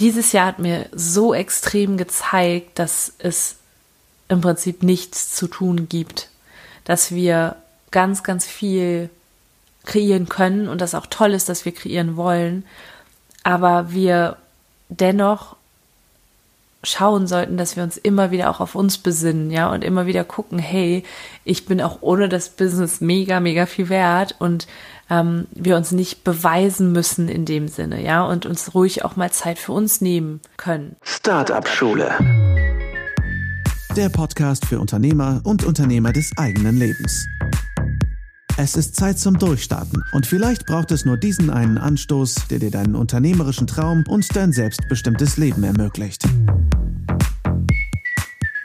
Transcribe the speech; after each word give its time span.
dieses 0.00 0.32
Jahr 0.32 0.46
hat 0.46 0.58
mir 0.58 0.88
so 0.92 1.34
extrem 1.34 1.96
gezeigt, 1.96 2.78
dass 2.78 3.12
es 3.18 3.56
im 4.28 4.40
Prinzip 4.40 4.82
nichts 4.82 5.34
zu 5.34 5.46
tun 5.46 5.88
gibt, 5.88 6.30
dass 6.84 7.12
wir 7.12 7.56
ganz, 7.90 8.22
ganz 8.22 8.46
viel 8.46 9.10
kreieren 9.84 10.28
können 10.28 10.68
und 10.68 10.80
das 10.80 10.94
auch 10.94 11.06
toll 11.06 11.32
ist, 11.32 11.48
dass 11.48 11.64
wir 11.64 11.72
kreieren 11.72 12.16
wollen, 12.16 12.64
aber 13.42 13.92
wir 13.92 14.36
dennoch 14.88 15.56
schauen 16.82 17.26
sollten, 17.26 17.58
dass 17.58 17.76
wir 17.76 17.82
uns 17.82 17.98
immer 17.98 18.30
wieder 18.30 18.48
auch 18.50 18.60
auf 18.60 18.74
uns 18.74 18.98
besinnen, 18.98 19.50
ja, 19.50 19.70
und 19.70 19.84
immer 19.84 20.06
wieder 20.06 20.24
gucken, 20.24 20.58
hey, 20.58 21.04
ich 21.44 21.66
bin 21.66 21.80
auch 21.82 21.98
ohne 22.00 22.28
das 22.28 22.48
Business 22.48 23.00
mega, 23.00 23.40
mega 23.40 23.66
viel 23.66 23.90
wert 23.90 24.34
und 24.38 24.66
ähm, 25.10 25.46
wir 25.50 25.76
uns 25.76 25.92
nicht 25.92 26.24
beweisen 26.24 26.92
müssen 26.92 27.28
in 27.28 27.44
dem 27.44 27.68
Sinne, 27.68 28.02
ja, 28.02 28.24
und 28.24 28.46
uns 28.46 28.74
ruhig 28.74 29.04
auch 29.04 29.16
mal 29.16 29.30
Zeit 29.30 29.58
für 29.58 29.72
uns 29.72 30.00
nehmen 30.00 30.40
können. 30.56 30.96
Startup 31.02 31.68
Schule. 31.68 32.16
Der 33.96 34.08
Podcast 34.08 34.64
für 34.66 34.78
Unternehmer 34.80 35.40
und 35.44 35.64
Unternehmer 35.64 36.12
des 36.12 36.30
eigenen 36.38 36.78
Lebens. 36.78 37.26
Es 38.56 38.76
ist 38.76 38.94
Zeit 38.94 39.18
zum 39.18 39.38
Durchstarten 39.38 40.04
und 40.12 40.26
vielleicht 40.26 40.66
braucht 40.66 40.92
es 40.92 41.04
nur 41.04 41.16
diesen 41.16 41.50
einen 41.50 41.78
Anstoß, 41.78 42.48
der 42.50 42.58
dir 42.58 42.70
deinen 42.70 42.94
unternehmerischen 42.94 43.66
Traum 43.66 44.04
und 44.06 44.36
dein 44.36 44.52
selbstbestimmtes 44.52 45.38
Leben 45.38 45.64
ermöglicht. 45.64 46.24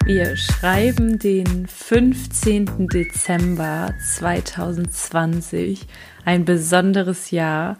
Wir 0.06 0.38
schreiben 0.38 1.18
den 1.18 1.66
15. 1.66 2.88
Dezember 2.90 3.92
2020, 4.16 5.88
ein 6.26 6.46
besonderes 6.46 7.32
Jahr. 7.32 7.80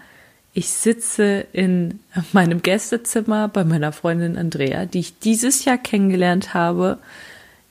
Ich 0.52 0.70
sitze 0.70 1.46
in 1.54 2.00
meinem 2.34 2.64
Gästezimmer 2.64 3.48
bei 3.48 3.64
meiner 3.64 3.92
Freundin 3.92 4.40
Andrea, 4.40 4.88
die 4.88 5.02
ich 5.02 5.20
dieses 5.20 5.66
Jahr 5.66 5.78
kennengelernt 5.78 6.56
habe, 6.56 6.98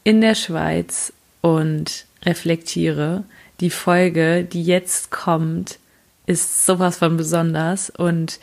in 0.05 0.21
der 0.21 0.37
Schweiz 0.37 1.13
und 1.41 2.07
reflektiere 2.25 3.25
die 3.59 3.71
Folge, 3.71 4.45
die 4.45 4.63
jetzt 4.63 5.11
kommt, 5.11 5.81
ist 6.27 6.65
sowas 6.65 6.99
von 6.99 7.17
besonders 7.17 7.91
und 7.91 8.39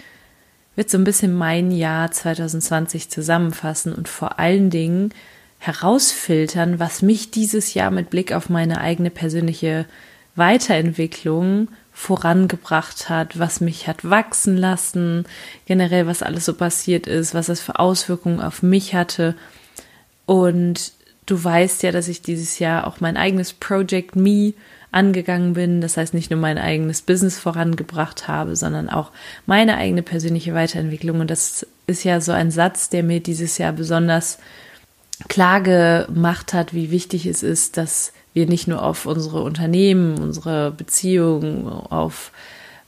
wird 0.76 0.90
so 0.90 0.98
ein 0.98 1.06
bisschen 1.06 1.34
mein 1.34 1.72
Jahr 1.72 2.12
2020 2.12 3.10
zusammenfassen 3.10 3.94
und 3.94 4.10
vor 4.10 4.40
allen 4.40 4.70
Dingen 4.70 5.14
herausfiltern, 5.62 6.80
was 6.80 7.04
mich 7.04 7.30
dieses 7.30 7.76
Jahr 7.76 7.92
mit 7.92 8.10
Blick 8.10 8.34
auf 8.34 8.50
meine 8.50 8.82
eigene 8.82 9.12
persönliche 9.12 9.86
Weiterentwicklung 10.36 11.68
vorangebracht 11.94 13.10
hat, 13.10 13.38
was 13.38 13.62
mich 13.62 13.88
hat 13.88 14.10
wachsen 14.10 14.58
lassen, 14.58 15.26
generell 15.68 16.08
was 16.08 16.24
alles 16.24 16.46
so 16.46 16.56
passiert 16.56 17.06
ist, 17.06 17.36
was 17.36 17.48
es 17.48 17.62
für 17.62 17.78
Auswirkungen 17.78 18.42
auf 18.42 18.64
mich 18.64 18.96
hatte. 18.96 19.36
Und 20.26 20.94
du 21.28 21.44
weißt 21.44 21.84
ja, 21.84 21.92
dass 21.92 22.08
ich 22.08 22.24
dieses 22.24 22.58
Jahr 22.58 22.88
auch 22.88 23.00
mein 23.00 23.16
eigenes 23.16 23.54
Project 23.54 24.16
Me 24.16 24.54
angegangen 24.92 25.54
bin. 25.54 25.80
Das 25.80 25.96
heißt, 25.96 26.16
nicht 26.16 26.32
nur 26.32 26.40
mein 26.40 26.58
eigenes 26.58 27.04
Business 27.04 27.38
vorangebracht 27.38 28.28
habe, 28.28 28.56
sondern 28.56 28.90
auch 28.90 29.12
meine 29.46 29.78
eigene 29.78 30.02
persönliche 30.02 30.56
Weiterentwicklung. 30.56 31.20
Und 31.20 31.30
das 31.30 31.68
ist 31.86 32.04
ja 32.04 32.20
so 32.20 32.32
ein 32.32 32.50
Satz, 32.50 32.90
der 32.90 33.04
mir 33.04 33.20
dieses 33.20 33.60
Jahr 33.60 33.74
besonders 33.74 34.40
klar 35.28 35.62
gemacht 35.62 36.54
hat, 36.54 36.74
wie 36.74 36.92
wichtig 36.92 37.26
es 37.26 37.44
ist, 37.44 37.78
dass 37.78 38.14
wir 38.34 38.48
nicht 38.48 38.68
nur 38.68 38.84
auf 38.84 39.06
unsere 39.06 39.44
Unternehmen, 39.44 40.18
unsere 40.20 40.72
Beziehungen, 40.72 41.68
auf 41.68 42.32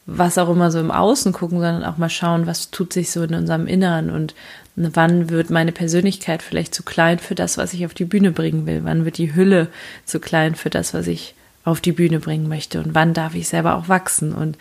was 0.06 0.38
auch 0.38 0.50
immer 0.50 0.72
so 0.72 0.80
im 0.80 0.92
Außen 0.92 1.32
gucken, 1.32 1.60
sondern 1.60 1.84
auch 1.84 1.98
mal 1.98 2.10
schauen, 2.10 2.46
was 2.46 2.72
tut 2.72 2.92
sich 2.94 3.12
so 3.12 3.24
in 3.24 3.34
unserem 3.34 3.68
Innern 3.68 4.10
und 4.10 4.36
wann 4.76 5.30
wird 5.30 5.50
meine 5.50 5.72
Persönlichkeit 5.72 6.42
vielleicht 6.42 6.74
zu 6.74 6.84
klein 6.84 7.20
für 7.20 7.36
das, 7.36 7.58
was 7.58 7.74
ich 7.74 7.86
auf 7.86 7.94
die 7.94 8.06
Bühne 8.06 8.32
bringen 8.32 8.66
will, 8.66 8.82
wann 8.84 9.06
wird 9.06 9.18
die 9.18 9.36
Hülle 9.36 9.68
zu 10.06 10.20
klein 10.20 10.56
für 10.56 10.70
das, 10.70 10.94
was 10.94 11.08
ich 11.08 11.36
auf 11.64 11.80
die 11.80 11.92
Bühne 11.94 12.20
bringen 12.20 12.50
möchte 12.50 12.80
und 12.82 12.94
wann 12.94 13.14
darf 13.14 13.36
ich 13.36 13.48
selber 13.48 13.76
auch 13.76 13.88
wachsen. 13.88 14.34
Und 14.34 14.58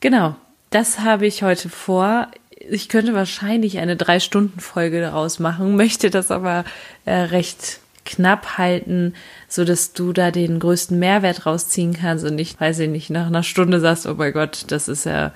genau, 0.00 0.34
das 0.70 1.00
habe 1.00 1.26
ich 1.26 1.42
heute 1.42 1.68
vor. 1.68 2.28
Ich 2.70 2.88
könnte 2.88 3.14
wahrscheinlich 3.14 3.78
eine 3.78 3.96
Drei-Stunden-Folge 3.96 5.00
daraus 5.00 5.38
machen, 5.38 5.76
möchte 5.76 6.10
das 6.10 6.30
aber 6.30 6.64
äh, 7.04 7.12
recht 7.12 7.80
knapp 8.04 8.56
halten, 8.56 9.14
so 9.48 9.64
dass 9.64 9.92
du 9.92 10.12
da 10.12 10.30
den 10.30 10.58
größten 10.60 10.98
Mehrwert 10.98 11.44
rausziehen 11.44 11.92
kannst 11.92 12.24
und 12.24 12.36
nicht, 12.36 12.60
weiß 12.60 12.78
ich 12.78 12.88
nicht, 12.88 13.10
nach 13.10 13.26
einer 13.26 13.42
Stunde 13.42 13.80
sagst, 13.80 14.06
oh 14.06 14.14
mein 14.14 14.32
Gott, 14.32 14.64
das 14.68 14.88
ist 14.88 15.04
ja 15.04 15.32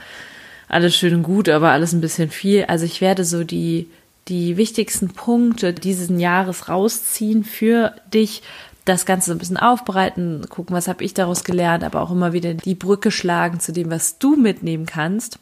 alles 0.68 0.96
schön 0.96 1.16
und 1.16 1.22
gut, 1.24 1.48
aber 1.48 1.72
alles 1.72 1.92
ein 1.92 2.00
bisschen 2.00 2.30
viel. 2.30 2.64
Also 2.64 2.86
ich 2.86 3.00
werde 3.00 3.24
so 3.24 3.44
die, 3.44 3.88
die 4.28 4.56
wichtigsten 4.56 5.08
Punkte 5.08 5.72
dieses 5.72 6.08
Jahres 6.08 6.68
rausziehen 6.68 7.44
für 7.44 7.92
dich, 8.14 8.42
das 8.84 9.04
Ganze 9.04 9.26
so 9.26 9.32
ein 9.32 9.38
bisschen 9.38 9.56
aufbereiten, 9.56 10.46
gucken, 10.48 10.74
was 10.74 10.88
habe 10.88 11.04
ich 11.04 11.12
daraus 11.12 11.44
gelernt, 11.44 11.84
aber 11.84 12.00
auch 12.00 12.10
immer 12.10 12.32
wieder 12.32 12.54
die 12.54 12.74
Brücke 12.74 13.10
schlagen 13.10 13.60
zu 13.60 13.72
dem, 13.72 13.90
was 13.90 14.18
du 14.18 14.36
mitnehmen 14.36 14.86
kannst. 14.86 15.38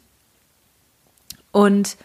Und 1.51 1.97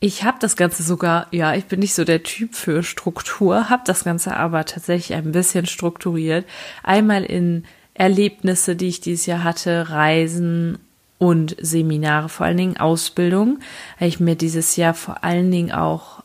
ich 0.00 0.24
habe 0.24 0.38
das 0.40 0.56
Ganze 0.56 0.82
sogar, 0.82 1.26
ja, 1.30 1.54
ich 1.54 1.66
bin 1.66 1.80
nicht 1.80 1.94
so 1.94 2.04
der 2.04 2.22
Typ 2.22 2.54
für 2.54 2.82
Struktur, 2.82 3.68
habe 3.68 3.82
das 3.84 4.04
Ganze 4.04 4.34
aber 4.34 4.64
tatsächlich 4.64 5.16
ein 5.16 5.32
bisschen 5.32 5.66
strukturiert. 5.66 6.46
Einmal 6.82 7.24
in 7.24 7.64
Erlebnisse, 7.92 8.76
die 8.76 8.88
ich 8.88 9.00
dieses 9.02 9.26
Jahr 9.26 9.44
hatte, 9.44 9.90
Reisen 9.90 10.78
und 11.18 11.54
Seminare, 11.60 12.30
vor 12.30 12.46
allen 12.46 12.56
Dingen 12.56 12.76
Ausbildung, 12.78 13.58
weil 13.98 14.08
ich 14.08 14.20
mir 14.20 14.36
dieses 14.36 14.76
Jahr 14.76 14.94
vor 14.94 15.22
allen 15.22 15.50
Dingen 15.50 15.70
auch 15.70 16.22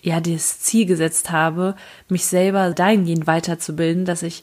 ja 0.00 0.20
das 0.20 0.60
Ziel 0.60 0.86
gesetzt 0.86 1.30
habe, 1.30 1.74
mich 2.08 2.24
selber 2.24 2.70
dahingehend 2.70 3.26
weiterzubilden, 3.26 4.06
dass 4.06 4.22
ich 4.22 4.42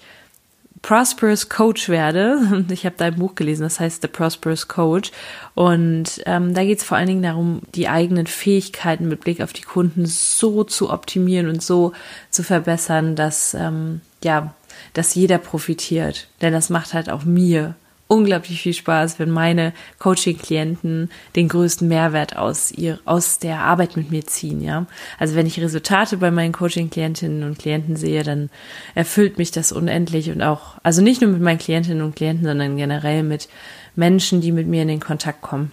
Prosperous 0.81 1.49
Coach 1.49 1.89
werde. 1.89 2.65
Ich 2.69 2.85
habe 2.85 2.95
dein 2.97 3.15
Buch 3.15 3.35
gelesen, 3.35 3.63
das 3.63 3.79
heißt 3.79 4.01
The 4.01 4.07
Prosperous 4.07 4.67
Coach. 4.67 5.11
Und 5.53 6.21
ähm, 6.25 6.53
da 6.53 6.63
geht 6.63 6.79
es 6.79 6.83
vor 6.83 6.97
allen 6.97 7.07
Dingen 7.07 7.23
darum, 7.23 7.61
die 7.73 7.87
eigenen 7.87 8.27
Fähigkeiten 8.27 9.07
mit 9.07 9.21
Blick 9.21 9.41
auf 9.41 9.53
die 9.53 9.61
Kunden 9.61 10.05
so 10.05 10.63
zu 10.63 10.91
optimieren 10.91 11.47
und 11.47 11.61
so 11.63 11.93
zu 12.29 12.43
verbessern, 12.43 13.15
dass 13.15 13.53
ähm, 13.53 14.01
ja, 14.23 14.53
dass 14.93 15.15
jeder 15.15 15.37
profitiert. 15.37 16.27
Denn 16.41 16.53
das 16.53 16.69
macht 16.69 16.93
halt 16.93 17.09
auch 17.09 17.23
mir 17.23 17.75
unglaublich 18.07 18.61
viel 18.61 18.73
Spaß, 18.73 19.17
wenn 19.17 19.31
meine 19.31 19.73
Coaching-Klienten 19.99 21.09
den 21.35 21.47
größten 21.47 21.87
Mehrwert 21.87 22.37
aus 22.37 22.71
ihr, 22.71 22.99
aus 23.05 23.39
der 23.39 23.59
Arbeit 23.59 23.97
mit 23.97 24.11
mir 24.11 24.25
ziehen, 24.25 24.61
ja. 24.61 24.85
Also 25.17 25.35
wenn 25.35 25.47
ich 25.47 25.59
Resultate 25.59 26.17
bei 26.17 26.29
meinen 26.29 26.53
Coaching-Klientinnen 26.53 27.43
und 27.43 27.57
Klienten 27.57 27.95
sehe, 27.95 28.23
dann 28.23 28.49
erfüllt 28.93 29.37
mich 29.37 29.51
das 29.51 29.71
unendlich 29.71 30.29
und 30.29 30.43
auch, 30.43 30.75
also 30.83 31.01
nicht 31.01 31.21
nur 31.21 31.31
mit 31.31 31.41
meinen 31.41 31.57
Klientinnen 31.57 32.03
und 32.03 32.15
Klienten, 32.15 32.45
sondern 32.45 32.77
generell 32.77 33.23
mit 33.23 33.49
Menschen, 33.95 34.41
die 34.41 34.51
mit 34.51 34.67
mir 34.67 34.83
in 34.83 34.89
den 34.89 34.99
Kontakt 34.99 35.41
kommen. 35.41 35.71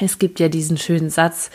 Es 0.00 0.18
gibt 0.18 0.40
ja 0.40 0.48
diesen 0.48 0.76
schönen 0.76 1.10
Satz, 1.10 1.50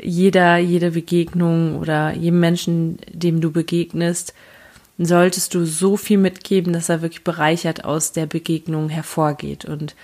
jeder, 0.00 0.56
jede 0.56 0.92
Begegnung 0.92 1.78
oder 1.78 2.12
jedem 2.12 2.40
Menschen, 2.40 2.98
dem 3.12 3.40
du 3.40 3.50
begegnest, 3.50 4.34
solltest 5.06 5.54
du 5.54 5.64
so 5.64 5.96
viel 5.96 6.18
mitgeben, 6.18 6.72
dass 6.72 6.88
er 6.88 7.02
wirklich 7.02 7.24
bereichert 7.24 7.84
aus 7.84 8.12
der 8.12 8.26
Begegnung 8.26 8.88
hervorgeht. 8.88 9.64
Und 9.64 9.94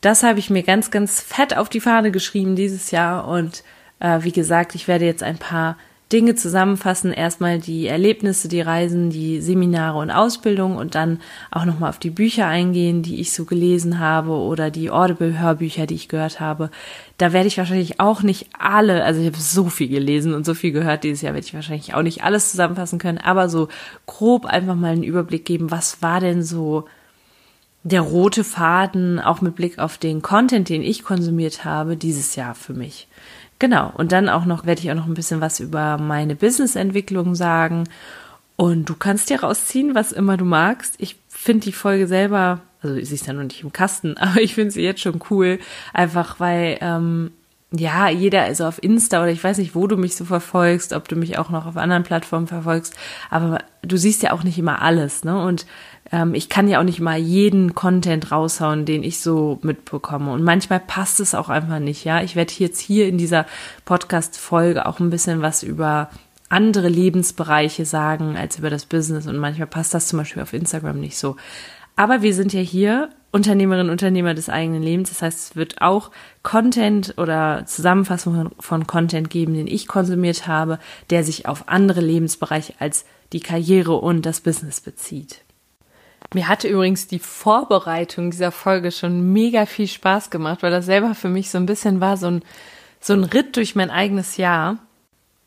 das 0.00 0.22
habe 0.22 0.38
ich 0.38 0.50
mir 0.50 0.62
ganz, 0.62 0.90
ganz 0.90 1.20
fett 1.20 1.56
auf 1.56 1.68
die 1.68 1.80
Fahne 1.80 2.10
geschrieben 2.10 2.56
dieses 2.56 2.90
Jahr. 2.90 3.26
Und 3.28 3.64
äh, 4.00 4.20
wie 4.22 4.32
gesagt, 4.32 4.74
ich 4.74 4.88
werde 4.88 5.04
jetzt 5.04 5.22
ein 5.22 5.38
paar 5.38 5.76
Dinge 6.12 6.36
zusammenfassen. 6.36 7.12
Erstmal 7.12 7.58
die 7.58 7.86
Erlebnisse, 7.86 8.48
die 8.48 8.60
Reisen, 8.60 9.10
die 9.10 9.40
Seminare 9.40 9.98
und 9.98 10.10
Ausbildung 10.10 10.76
und 10.76 10.94
dann 10.94 11.20
auch 11.50 11.64
nochmal 11.64 11.90
auf 11.90 11.98
die 11.98 12.10
Bücher 12.10 12.46
eingehen, 12.46 13.02
die 13.02 13.20
ich 13.20 13.32
so 13.32 13.44
gelesen 13.44 13.98
habe 13.98 14.30
oder 14.30 14.70
die 14.70 14.90
Audible-Hörbücher, 14.90 15.86
die 15.86 15.96
ich 15.96 16.08
gehört 16.08 16.38
habe. 16.38 16.70
Da 17.18 17.32
werde 17.32 17.48
ich 17.48 17.58
wahrscheinlich 17.58 17.98
auch 17.98 18.22
nicht 18.22 18.48
alle, 18.56 19.02
also 19.04 19.20
ich 19.20 19.26
habe 19.26 19.38
so 19.38 19.68
viel 19.68 19.88
gelesen 19.88 20.32
und 20.32 20.46
so 20.46 20.54
viel 20.54 20.70
gehört 20.70 21.02
dieses 21.02 21.22
Jahr, 21.22 21.34
werde 21.34 21.46
ich 21.46 21.54
wahrscheinlich 21.54 21.94
auch 21.94 22.02
nicht 22.02 22.22
alles 22.22 22.50
zusammenfassen 22.50 22.98
können, 22.98 23.18
aber 23.18 23.48
so 23.48 23.68
grob 24.06 24.46
einfach 24.46 24.76
mal 24.76 24.92
einen 24.92 25.02
Überblick 25.02 25.44
geben, 25.44 25.70
was 25.70 26.02
war 26.02 26.20
denn 26.20 26.42
so 26.42 26.84
der 27.82 28.00
rote 28.00 28.42
Faden, 28.42 29.20
auch 29.20 29.40
mit 29.40 29.54
Blick 29.54 29.78
auf 29.78 29.96
den 29.96 30.20
Content, 30.20 30.68
den 30.68 30.82
ich 30.82 31.04
konsumiert 31.04 31.64
habe, 31.64 31.96
dieses 31.96 32.34
Jahr 32.34 32.56
für 32.56 32.74
mich. 32.74 33.06
Genau. 33.58 33.92
Und 33.96 34.12
dann 34.12 34.28
auch 34.28 34.44
noch, 34.44 34.66
werde 34.66 34.80
ich 34.82 34.90
auch 34.90 34.96
noch 34.96 35.06
ein 35.06 35.14
bisschen 35.14 35.40
was 35.40 35.60
über 35.60 35.98
meine 35.98 36.36
Businessentwicklung 36.36 37.34
sagen. 37.34 37.84
Und 38.56 38.88
du 38.88 38.94
kannst 38.94 39.30
dir 39.30 39.40
rausziehen, 39.40 39.94
was 39.94 40.12
immer 40.12 40.36
du 40.36 40.44
magst. 40.44 40.94
Ich 40.98 41.16
finde 41.28 41.64
die 41.64 41.72
Folge 41.72 42.06
selber, 42.06 42.60
also 42.82 42.94
sie 42.96 43.14
ist 43.14 43.26
ja 43.26 43.32
noch 43.32 43.42
nicht 43.42 43.62
im 43.62 43.72
Kasten, 43.72 44.16
aber 44.18 44.40
ich 44.40 44.54
finde 44.54 44.70
sie 44.70 44.82
jetzt 44.82 45.00
schon 45.00 45.20
cool. 45.30 45.58
Einfach 45.92 46.40
weil 46.40 46.78
ähm, 46.80 47.30
ja, 47.72 48.08
jeder, 48.08 48.42
also 48.42 48.64
auf 48.64 48.82
Insta 48.82 49.22
oder 49.22 49.32
ich 49.32 49.42
weiß 49.42 49.58
nicht, 49.58 49.74
wo 49.74 49.86
du 49.86 49.96
mich 49.96 50.16
so 50.16 50.24
verfolgst, 50.24 50.92
ob 50.92 51.08
du 51.08 51.16
mich 51.16 51.38
auch 51.38 51.50
noch 51.50 51.66
auf 51.66 51.76
anderen 51.76 52.04
Plattformen 52.04 52.46
verfolgst, 52.46 52.94
aber 53.28 53.58
du 53.82 53.96
siehst 53.96 54.22
ja 54.22 54.32
auch 54.32 54.44
nicht 54.44 54.58
immer 54.58 54.82
alles, 54.82 55.24
ne? 55.24 55.40
Und 55.42 55.66
ähm, 56.12 56.34
ich 56.34 56.48
kann 56.48 56.68
ja 56.68 56.80
auch 56.80 56.84
nicht 56.84 57.00
mal 57.00 57.18
jeden 57.18 57.74
Content 57.74 58.30
raushauen, 58.30 58.84
den 58.84 59.02
ich 59.02 59.20
so 59.20 59.58
mitbekomme. 59.62 60.32
Und 60.32 60.42
manchmal 60.42 60.80
passt 60.80 61.20
es 61.20 61.34
auch 61.34 61.48
einfach 61.48 61.78
nicht, 61.78 62.04
ja. 62.04 62.22
Ich 62.22 62.36
werde 62.36 62.52
jetzt 62.58 62.80
hier 62.80 63.08
in 63.08 63.18
dieser 63.18 63.46
Podcast-Folge 63.84 64.86
auch 64.86 65.00
ein 65.00 65.10
bisschen 65.10 65.42
was 65.42 65.62
über 65.62 66.10
andere 66.48 66.88
Lebensbereiche 66.88 67.84
sagen 67.84 68.36
als 68.36 68.58
über 68.58 68.70
das 68.70 68.86
Business. 68.86 69.26
Und 69.26 69.38
manchmal 69.38 69.66
passt 69.66 69.94
das 69.94 70.08
zum 70.08 70.18
Beispiel 70.18 70.42
auf 70.42 70.52
Instagram 70.52 71.00
nicht 71.00 71.18
so. 71.18 71.36
Aber 71.96 72.22
wir 72.22 72.34
sind 72.34 72.52
ja 72.52 72.60
hier 72.60 73.08
Unternehmerinnen 73.32 73.88
und 73.88 73.92
Unternehmer 73.92 74.34
des 74.34 74.48
eigenen 74.48 74.82
Lebens. 74.82 75.08
Das 75.08 75.22
heißt, 75.22 75.38
es 75.38 75.56
wird 75.56 75.82
auch 75.82 76.10
Content 76.42 77.14
oder 77.16 77.64
Zusammenfassung 77.66 78.50
von 78.60 78.86
Content 78.86 79.28
geben, 79.28 79.54
den 79.54 79.66
ich 79.66 79.88
konsumiert 79.88 80.46
habe, 80.46 80.78
der 81.10 81.24
sich 81.24 81.46
auf 81.46 81.68
andere 81.68 82.00
Lebensbereiche 82.00 82.74
als 82.78 83.06
die 83.32 83.40
Karriere 83.40 83.94
und 83.94 84.24
das 84.24 84.40
Business 84.40 84.80
bezieht. 84.80 85.45
Mir 86.34 86.48
hatte 86.48 86.68
übrigens 86.68 87.06
die 87.06 87.18
Vorbereitung 87.18 88.30
dieser 88.30 88.52
Folge 88.52 88.90
schon 88.90 89.32
mega 89.32 89.66
viel 89.66 89.86
Spaß 89.86 90.30
gemacht, 90.30 90.62
weil 90.62 90.70
das 90.70 90.86
selber 90.86 91.14
für 91.14 91.28
mich 91.28 91.50
so 91.50 91.58
ein 91.58 91.66
bisschen 91.66 92.00
war, 92.00 92.16
so 92.16 92.26
ein, 92.26 92.42
so 93.00 93.12
ein 93.12 93.24
Ritt 93.24 93.56
durch 93.56 93.74
mein 93.74 93.90
eigenes 93.90 94.36
Jahr 94.36 94.78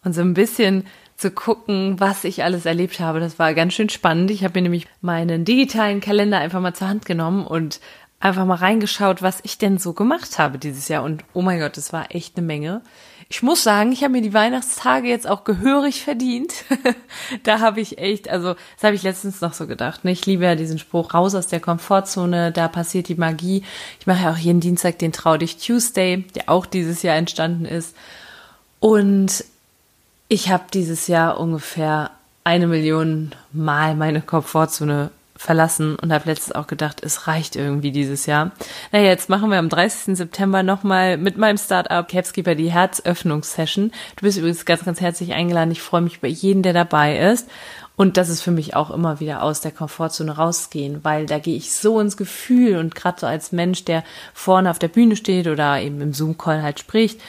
und 0.03 0.13
so 0.13 0.21
ein 0.21 0.33
bisschen 0.33 0.85
zu 1.17 1.31
gucken, 1.31 1.99
was 1.99 2.23
ich 2.23 2.43
alles 2.43 2.65
erlebt 2.65 3.01
habe. 3.01 3.19
Das 3.19 3.37
war 3.39 3.53
ganz 3.53 3.73
schön 3.73 3.89
spannend. 3.89 4.31
Ich 4.31 4.43
habe 4.45 4.57
mir 4.57 4.63
nämlich 4.63 4.87
meinen 5.01 5.43
digitalen 5.43 5.99
Kalender 5.99 6.39
einfach 6.39 6.61
mal 6.61 6.73
zur 6.73 6.87
Hand 6.87 7.05
genommen 7.05 7.45
und 7.45 7.81
einfach 8.21 8.45
mal 8.45 8.55
reingeschaut, 8.55 9.21
was 9.21 9.39
ich 9.43 9.57
denn 9.57 9.77
so 9.77 9.93
gemacht 9.93 10.39
habe 10.39 10.57
dieses 10.57 10.87
Jahr. 10.87 11.03
Und 11.03 11.23
oh 11.33 11.41
mein 11.41 11.59
Gott, 11.59 11.75
das 11.75 11.91
war 11.91 12.15
echt 12.15 12.37
eine 12.37 12.47
Menge. 12.47 12.81
Ich 13.31 13.43
muss 13.43 13.61
sagen, 13.61 13.91
ich 13.91 14.03
habe 14.03 14.13
mir 14.13 14.23
die 14.23 14.33
Weihnachtstage 14.33 15.07
jetzt 15.07 15.29
auch 15.29 15.43
gehörig 15.43 16.03
verdient. 16.03 16.65
da 17.43 17.59
habe 17.59 17.79
ich 17.79 17.99
echt, 17.99 18.27
also 18.27 18.55
das 18.75 18.83
habe 18.83 18.95
ich 18.95 19.03
letztens 19.03 19.39
noch 19.39 19.53
so 19.53 19.67
gedacht. 19.67 20.03
Ne? 20.03 20.11
Ich 20.11 20.25
liebe 20.25 20.45
ja 20.45 20.55
diesen 20.55 20.79
Spruch, 20.79 21.13
raus 21.13 21.35
aus 21.35 21.45
der 21.45 21.59
Komfortzone, 21.59 22.51
da 22.51 22.67
passiert 22.67 23.07
die 23.07 23.13
Magie. 23.15 23.63
Ich 23.99 24.07
mache 24.07 24.23
ja 24.23 24.31
auch 24.31 24.37
jeden 24.37 24.61
Dienstag 24.61 24.97
den 24.97 25.11
Trau 25.11 25.37
dich 25.37 25.57
Tuesday, 25.57 26.25
der 26.33 26.49
auch 26.49 26.65
dieses 26.65 27.03
Jahr 27.03 27.17
entstanden 27.17 27.65
ist. 27.65 27.95
Und 28.79 29.45
ich 30.27 30.49
habe 30.49 30.63
dieses 30.73 31.05
Jahr 31.05 31.39
ungefähr 31.39 32.09
eine 32.43 32.65
Million 32.65 33.35
Mal 33.51 33.93
meine 33.93 34.21
Komfortzone 34.21 35.11
verlassen 35.39 35.95
und 35.95 36.11
habe 36.11 36.29
letztens 36.29 36.53
auch 36.53 36.67
gedacht, 36.67 37.01
es 37.01 37.25
reicht 37.25 37.55
irgendwie 37.55 37.91
dieses 37.91 38.25
Jahr. 38.25 38.51
Naja, 38.91 39.05
jetzt 39.05 39.29
machen 39.29 39.49
wir 39.49 39.57
am 39.57 39.69
30. 39.69 40.17
September 40.17 40.63
nochmal 40.63 41.15
mit 41.15 41.37
meinem 41.37 41.57
Startup 41.57 42.05
Capskeeper 42.05 42.55
die 42.55 42.71
Herzöffnungssession. 42.71 43.93
Du 44.17 44.21
bist 44.21 44.37
übrigens 44.37 44.65
ganz, 44.65 44.83
ganz 44.83 44.99
herzlich 44.99 45.31
eingeladen. 45.31 45.71
Ich 45.71 45.81
freue 45.81 46.01
mich 46.01 46.17
über 46.17 46.27
jeden, 46.27 46.61
der 46.61 46.73
dabei 46.73 47.17
ist. 47.31 47.49
Und 47.95 48.17
das 48.17 48.27
ist 48.27 48.41
für 48.41 48.51
mich 48.51 48.75
auch 48.75 48.91
immer 48.91 49.21
wieder 49.21 49.41
aus 49.41 49.61
der 49.61 49.71
Komfortzone 49.71 50.35
rausgehen, 50.35 51.03
weil 51.03 51.25
da 51.25 51.39
gehe 51.39 51.55
ich 51.55 51.73
so 51.73 52.01
ins 52.01 52.17
Gefühl 52.17 52.77
und 52.77 52.93
gerade 52.93 53.21
so 53.21 53.27
als 53.27 53.53
Mensch, 53.53 53.85
der 53.85 54.03
vorne 54.33 54.69
auf 54.69 54.79
der 54.79 54.87
Bühne 54.89 55.15
steht 55.15 55.47
oder 55.47 55.81
eben 55.81 56.01
im 56.01 56.13
Zoom-Call 56.13 56.61
halt 56.61 56.79
spricht, 56.79 57.21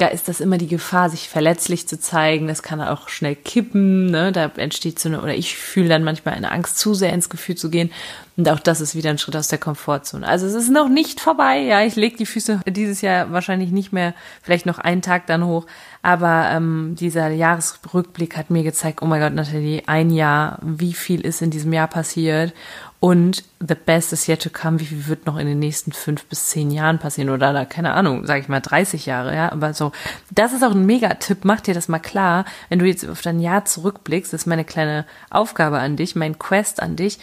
da 0.00 0.06
ist 0.06 0.28
das 0.28 0.40
immer 0.40 0.56
die 0.56 0.66
Gefahr, 0.66 1.10
sich 1.10 1.28
verletzlich 1.28 1.86
zu 1.86 2.00
zeigen. 2.00 2.48
Das 2.48 2.62
kann 2.62 2.80
auch 2.80 3.10
schnell 3.10 3.36
kippen. 3.36 4.06
Ne? 4.06 4.32
Da 4.32 4.50
entsteht 4.56 4.98
so 4.98 5.10
eine, 5.10 5.20
oder 5.20 5.34
ich 5.34 5.56
fühle 5.56 5.90
dann 5.90 6.04
manchmal 6.04 6.34
eine 6.34 6.52
Angst, 6.52 6.78
zu 6.78 6.94
sehr 6.94 7.12
ins 7.12 7.28
Gefühl 7.28 7.54
zu 7.54 7.68
gehen. 7.68 7.90
Und 8.38 8.48
auch 8.48 8.60
das 8.60 8.80
ist 8.80 8.94
wieder 8.94 9.10
ein 9.10 9.18
Schritt 9.18 9.36
aus 9.36 9.48
der 9.48 9.58
Komfortzone. 9.58 10.26
Also 10.26 10.46
es 10.46 10.54
ist 10.54 10.70
noch 10.70 10.88
nicht 10.88 11.20
vorbei. 11.20 11.58
Ja, 11.58 11.82
ich 11.82 11.96
lege 11.96 12.16
die 12.16 12.24
Füße 12.24 12.60
dieses 12.66 13.02
Jahr 13.02 13.30
wahrscheinlich 13.32 13.72
nicht 13.72 13.92
mehr, 13.92 14.14
vielleicht 14.42 14.64
noch 14.64 14.78
einen 14.78 15.02
Tag 15.02 15.26
dann 15.26 15.44
hoch. 15.44 15.66
Aber 16.00 16.48
ähm, 16.50 16.96
dieser 16.98 17.28
Jahresrückblick 17.28 18.38
hat 18.38 18.48
mir 18.48 18.62
gezeigt, 18.62 19.02
oh 19.02 19.06
mein 19.06 19.20
Gott, 19.20 19.34
Nathalie, 19.34 19.82
ein 19.86 20.08
Jahr, 20.08 20.58
wie 20.62 20.94
viel 20.94 21.20
ist 21.20 21.42
in 21.42 21.50
diesem 21.50 21.74
Jahr 21.74 21.88
passiert 21.88 22.54
und 23.00 23.44
the 23.66 23.74
best 23.74 24.12
is 24.12 24.28
yet 24.28 24.42
to 24.42 24.50
come, 24.50 24.78
wie 24.78 24.84
viel 24.84 25.06
wird 25.06 25.24
noch 25.24 25.38
in 25.38 25.46
den 25.46 25.58
nächsten 25.58 25.90
fünf 25.90 26.26
bis 26.26 26.50
zehn 26.50 26.70
Jahren 26.70 26.98
passieren? 26.98 27.30
Oder 27.30 27.54
da, 27.54 27.64
keine 27.64 27.94
Ahnung, 27.94 28.26
sag 28.26 28.40
ich 28.40 28.48
mal 28.48 28.60
30 28.60 29.06
Jahre, 29.06 29.34
ja, 29.34 29.50
aber 29.50 29.72
so, 29.72 29.92
das 30.30 30.52
ist 30.52 30.62
auch 30.62 30.72
ein 30.72 30.84
Megatipp, 30.84 31.44
mach 31.44 31.62
dir 31.62 31.72
das 31.72 31.88
mal 31.88 31.98
klar, 31.98 32.44
wenn 32.68 32.78
du 32.78 32.84
jetzt 32.84 33.08
auf 33.08 33.22
dein 33.22 33.40
Jahr 33.40 33.64
zurückblickst, 33.64 34.34
ist 34.34 34.46
meine 34.46 34.66
kleine 34.66 35.06
Aufgabe 35.30 35.78
an 35.78 35.96
dich, 35.96 36.14
mein 36.14 36.38
Quest 36.38 36.82
an 36.82 36.96
dich, 36.96 37.18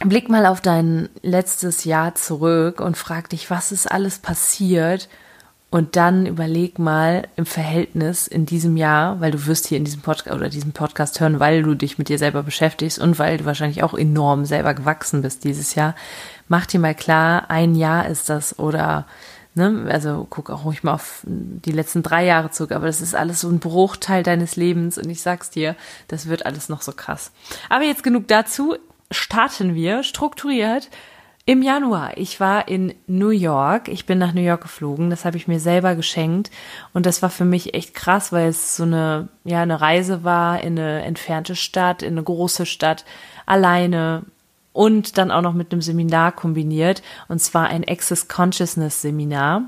blick 0.00 0.30
mal 0.30 0.46
auf 0.46 0.62
dein 0.62 1.10
letztes 1.20 1.84
Jahr 1.84 2.14
zurück 2.14 2.80
und 2.80 2.96
frag 2.96 3.28
dich, 3.28 3.50
was 3.50 3.70
ist 3.70 3.92
alles 3.92 4.18
passiert, 4.18 5.10
und 5.72 5.96
dann 5.96 6.26
überleg 6.26 6.78
mal 6.78 7.26
im 7.34 7.46
Verhältnis 7.46 8.26
in 8.26 8.44
diesem 8.44 8.76
Jahr, 8.76 9.22
weil 9.22 9.30
du 9.30 9.46
wirst 9.46 9.66
hier 9.66 9.78
in 9.78 9.86
diesem 9.86 10.02
Podcast 10.02 10.36
oder 10.36 10.50
diesem 10.50 10.72
Podcast 10.72 11.18
hören, 11.18 11.40
weil 11.40 11.62
du 11.62 11.74
dich 11.74 11.96
mit 11.96 12.10
dir 12.10 12.18
selber 12.18 12.42
beschäftigst 12.42 12.98
und 12.98 13.18
weil 13.18 13.38
du 13.38 13.46
wahrscheinlich 13.46 13.82
auch 13.82 13.94
enorm 13.94 14.44
selber 14.44 14.74
gewachsen 14.74 15.22
bist 15.22 15.44
dieses 15.44 15.74
Jahr. 15.74 15.94
Mach 16.46 16.66
dir 16.66 16.78
mal 16.78 16.94
klar, 16.94 17.50
ein 17.50 17.74
Jahr 17.74 18.06
ist 18.06 18.28
das 18.28 18.58
oder 18.58 19.06
Ne, 19.54 19.86
also 19.90 20.26
guck 20.30 20.48
auch 20.48 20.64
ruhig 20.64 20.82
mal 20.82 20.94
auf 20.94 21.20
die 21.26 21.72
letzten 21.72 22.02
drei 22.02 22.24
Jahre 22.24 22.50
zurück, 22.50 22.72
aber 22.72 22.86
das 22.86 23.02
ist 23.02 23.14
alles 23.14 23.42
so 23.42 23.50
ein 23.50 23.58
Bruchteil 23.58 24.22
deines 24.22 24.56
Lebens 24.56 24.96
und 24.96 25.10
ich 25.10 25.20
sag's 25.20 25.50
dir, 25.50 25.76
das 26.08 26.26
wird 26.26 26.46
alles 26.46 26.70
noch 26.70 26.80
so 26.80 26.92
krass. 26.92 27.32
Aber 27.68 27.84
jetzt 27.84 28.02
genug 28.02 28.28
dazu. 28.28 28.76
Starten 29.10 29.74
wir 29.74 30.04
strukturiert 30.04 30.88
im 31.44 31.62
Januar. 31.62 32.16
Ich 32.16 32.38
war 32.38 32.68
in 32.68 32.94
New 33.06 33.30
York. 33.30 33.88
Ich 33.88 34.06
bin 34.06 34.18
nach 34.18 34.32
New 34.32 34.42
York 34.42 34.62
geflogen. 34.62 35.10
Das 35.10 35.24
habe 35.24 35.36
ich 35.36 35.48
mir 35.48 35.58
selber 35.58 35.96
geschenkt. 35.96 36.50
Und 36.92 37.04
das 37.06 37.20
war 37.22 37.30
für 37.30 37.44
mich 37.44 37.74
echt 37.74 37.94
krass, 37.94 38.30
weil 38.32 38.48
es 38.48 38.76
so 38.76 38.84
eine, 38.84 39.28
ja, 39.44 39.62
eine 39.62 39.80
Reise 39.80 40.22
war 40.22 40.60
in 40.62 40.78
eine 40.78 41.02
entfernte 41.02 41.56
Stadt, 41.56 42.02
in 42.02 42.14
eine 42.14 42.22
große 42.22 42.66
Stadt, 42.66 43.04
alleine 43.44 44.22
und 44.72 45.18
dann 45.18 45.30
auch 45.30 45.42
noch 45.42 45.52
mit 45.52 45.72
einem 45.72 45.82
Seminar 45.82 46.32
kombiniert. 46.32 47.02
Und 47.28 47.40
zwar 47.40 47.68
ein 47.68 47.86
Access 47.86 48.28
Consciousness 48.28 49.02
Seminar. 49.02 49.64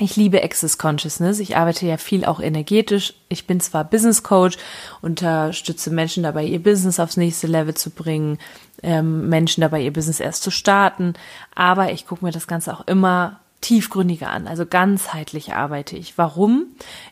Ich 0.00 0.16
liebe 0.16 0.42
Access 0.42 0.76
Consciousness. 0.76 1.38
Ich 1.38 1.56
arbeite 1.56 1.86
ja 1.86 1.98
viel 1.98 2.24
auch 2.24 2.40
energetisch. 2.40 3.14
Ich 3.28 3.46
bin 3.46 3.60
zwar 3.60 3.84
Business 3.84 4.24
Coach, 4.24 4.58
unterstütze 5.02 5.90
Menschen 5.90 6.24
dabei, 6.24 6.44
ihr 6.44 6.60
Business 6.60 6.98
aufs 6.98 7.16
nächste 7.16 7.46
Level 7.46 7.74
zu 7.74 7.90
bringen, 7.90 8.38
ähm, 8.84 9.28
Menschen 9.28 9.62
dabei, 9.62 9.80
ihr 9.80 9.92
Business 9.92 10.20
erst 10.20 10.42
zu 10.42 10.50
starten. 10.50 11.14
Aber 11.54 11.90
ich 11.90 12.06
gucke 12.06 12.24
mir 12.24 12.32
das 12.32 12.46
Ganze 12.46 12.72
auch 12.72 12.86
immer 12.86 13.40
tiefgründiger 13.60 14.30
an. 14.30 14.46
Also 14.46 14.66
ganzheitlich 14.66 15.54
arbeite 15.54 15.96
ich. 15.96 16.18
Warum? 16.18 16.66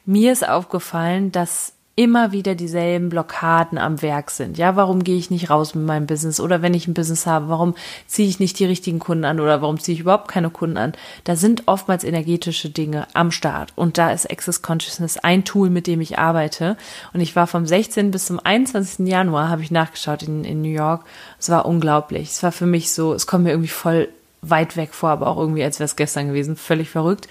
Mir 0.05 0.33
ist 0.33 0.47
aufgefallen, 0.47 1.33
dass 1.33 1.73
immer 1.95 2.33
wieder 2.33 2.55
dieselben 2.55 3.11
Blockaden 3.11 3.77
am 3.77 4.01
Werk 4.01 4.31
sind. 4.31 4.57
Ja, 4.57 4.77
warum 4.77 5.05
gehe 5.05 5.19
ich 5.19 5.31
nicht 5.31 5.51
raus 5.51 5.75
mit 5.75 5.85
meinem 5.85 6.07
Business? 6.07 6.41
Oder 6.41 6.63
wenn 6.63 6.73
ich 6.73 6.89
ein 6.89 6.95
Business 6.95 7.27
habe, 7.27 7.51
warum 7.51 7.75
ziehe 8.07 8.29
ich 8.29 8.41
nicht 8.41 8.59
die 8.59 8.65
richtigen 8.65 8.99
Kunden 8.99 9.27
an 9.27 9.41
oder 9.41 9.61
warum 9.61 9.79
ziehe 9.79 9.95
ich 9.95 10.01
überhaupt 10.01 10.29
keine 10.29 10.49
Kunden 10.49 10.79
an? 10.79 10.95
Da 11.25 11.37
sind 11.37 11.65
oftmals 11.67 12.05
energetische 12.05 12.71
Dinge 12.71 13.07
am 13.13 13.31
Start. 13.31 13.73
Und 13.77 13.99
da 13.99 14.11
ist 14.11 14.31
Access 14.31 14.63
Consciousness 14.63 15.19
ein 15.19 15.45
Tool, 15.45 15.69
mit 15.69 15.87
dem 15.87 16.01
ich 16.01 16.19
arbeite. 16.19 16.79
Und 17.13 17.21
ich 17.21 17.37
war 17.37 17.47
vom 17.47 17.67
16. 17.67 18.11
bis 18.11 18.25
zum 18.25 18.41
21. 18.41 19.07
Januar, 19.07 19.51
habe 19.51 19.63
ich 19.63 19.71
nachgeschaut 19.71 20.23
in, 20.23 20.45
in 20.45 20.63
New 20.63 20.71
York. 20.71 21.05
Es 21.39 21.51
war 21.51 21.67
unglaublich. 21.67 22.31
Es 22.31 22.43
war 22.43 22.53
für 22.53 22.67
mich 22.67 22.93
so, 22.93 23.13
es 23.13 23.27
kommt 23.27 23.45
mir 23.45 23.51
irgendwie 23.51 23.69
voll 23.69 24.09
weit 24.41 24.79
weg 24.79 24.95
vor, 24.95 25.11
aber 25.11 25.27
auch 25.27 25.37
irgendwie, 25.37 25.63
als 25.63 25.79
wäre 25.79 25.87
es 25.87 25.97
gestern 25.97 26.29
gewesen. 26.29 26.57
Völlig 26.57 26.89
verrückt. 26.89 27.29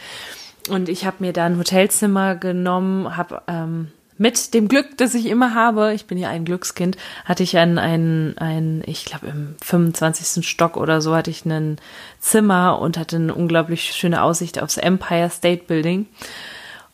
Und 0.69 0.87
ich 0.87 1.07
habe 1.07 1.17
mir 1.19 1.33
da 1.33 1.45
ein 1.45 1.57
Hotelzimmer 1.57 2.35
genommen, 2.35 3.17
habe 3.17 3.41
ähm, 3.47 3.87
mit 4.21 4.53
dem 4.53 4.67
Glück, 4.67 4.97
das 4.97 5.15
ich 5.15 5.25
immer 5.25 5.55
habe, 5.55 5.95
ich 5.95 6.05
bin 6.05 6.19
ja 6.19 6.29
ein 6.29 6.45
Glückskind, 6.45 6.95
hatte 7.25 7.41
ich 7.41 7.57
ein, 7.57 7.79
ein, 7.79 8.37
ein 8.37 8.83
ich 8.85 9.03
glaube 9.03 9.25
im 9.25 9.55
25. 9.63 10.47
Stock 10.47 10.77
oder 10.77 11.01
so 11.01 11.15
hatte 11.15 11.31
ich 11.31 11.43
ein 11.43 11.77
Zimmer 12.19 12.77
und 12.79 12.99
hatte 12.99 13.15
eine 13.15 13.33
unglaublich 13.33 13.93
schöne 13.93 14.21
Aussicht 14.21 14.61
aufs 14.61 14.77
Empire 14.77 15.31
State 15.31 15.63
Building 15.65 16.05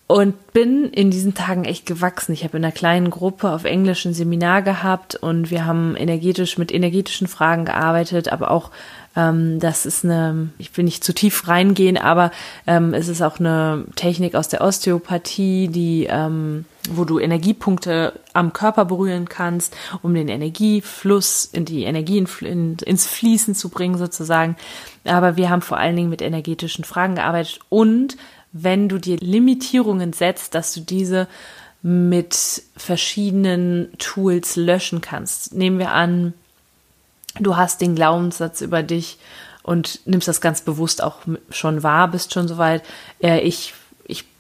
und 0.08 0.54
bin 0.54 0.86
in 0.86 1.12
diesen 1.12 1.34
Tagen 1.34 1.66
echt 1.66 1.86
gewachsen. 1.86 2.32
Ich 2.32 2.46
habe 2.46 2.56
in 2.56 2.64
einer 2.64 2.72
kleinen 2.72 3.10
Gruppe 3.10 3.52
auf 3.52 3.66
Englisch 3.66 4.06
ein 4.06 4.14
Seminar 4.14 4.62
gehabt 4.62 5.16
und 5.16 5.52
wir 5.52 5.66
haben 5.66 5.98
energetisch 5.98 6.58
mit 6.58 6.74
energetischen 6.74 7.28
Fragen 7.28 7.66
gearbeitet, 7.66 8.32
aber 8.32 8.52
auch 8.52 8.72
ähm, 9.18 9.60
das 9.60 9.86
ist 9.86 10.06
eine, 10.06 10.48
ich 10.60 10.78
will 10.78 10.86
nicht 10.86 11.04
zu 11.04 11.14
tief 11.14 11.50
reingehen, 11.50 11.98
aber 11.98 12.32
ähm, 12.68 12.94
es 12.94 13.10
ist 13.10 13.22
auch 13.22 13.42
eine 13.42 13.84
Technik 13.98 14.34
aus 14.34 14.48
der 14.48 14.62
Osteopathie, 14.62 15.68
die 15.68 16.08
ähm, 16.10 16.64
wo 16.96 17.06
du 17.06 17.20
Energiepunkte 17.20 18.20
am 18.34 18.54
Körper 18.54 18.86
berühren 18.86 19.28
kannst, 19.30 19.76
um 20.02 20.14
den 20.14 20.28
Energiefluss 20.28 21.46
in 21.46 21.66
die 21.66 21.84
Energie 21.84 22.18
in, 22.18 22.28
in, 22.42 22.78
ins 22.78 23.08
Fließen 23.08 23.56
zu 23.56 23.70
bringen 23.70 23.98
sozusagen. 23.98 24.56
Aber 25.04 25.38
wir 25.38 25.50
haben 25.50 25.62
vor 25.62 25.78
allen 25.78 25.96
Dingen 25.96 26.10
mit 26.10 26.22
energetischen 26.22 26.84
Fragen 26.84 27.16
gearbeitet 27.16 27.60
und 27.70 28.18
wenn 28.52 28.90
du 28.90 28.98
dir 28.98 29.18
Limitierungen 29.18 30.14
setzt, 30.14 30.56
dass 30.56 30.74
du 30.74 30.82
diese 30.82 31.28
mit 31.82 32.64
verschiedenen 32.76 33.90
Tools 34.00 34.56
löschen 34.56 35.02
kannst. 35.02 35.54
Nehmen 35.54 35.80
wir 35.80 35.92
an, 35.92 36.34
du 37.40 37.56
hast 37.56 37.82
den 37.82 37.96
Glaubenssatz 37.96 38.62
über 38.62 38.84
dich 38.84 39.20
und 39.64 40.00
nimmst 40.06 40.28
das 40.28 40.42
ganz 40.42 40.62
bewusst 40.62 41.04
auch 41.04 41.18
schon 41.50 41.84
wahr, 41.84 42.08
bist 42.08 42.34
schon 42.34 42.48
soweit, 42.48 42.84
äh, 43.22 43.40
ich 43.42 43.74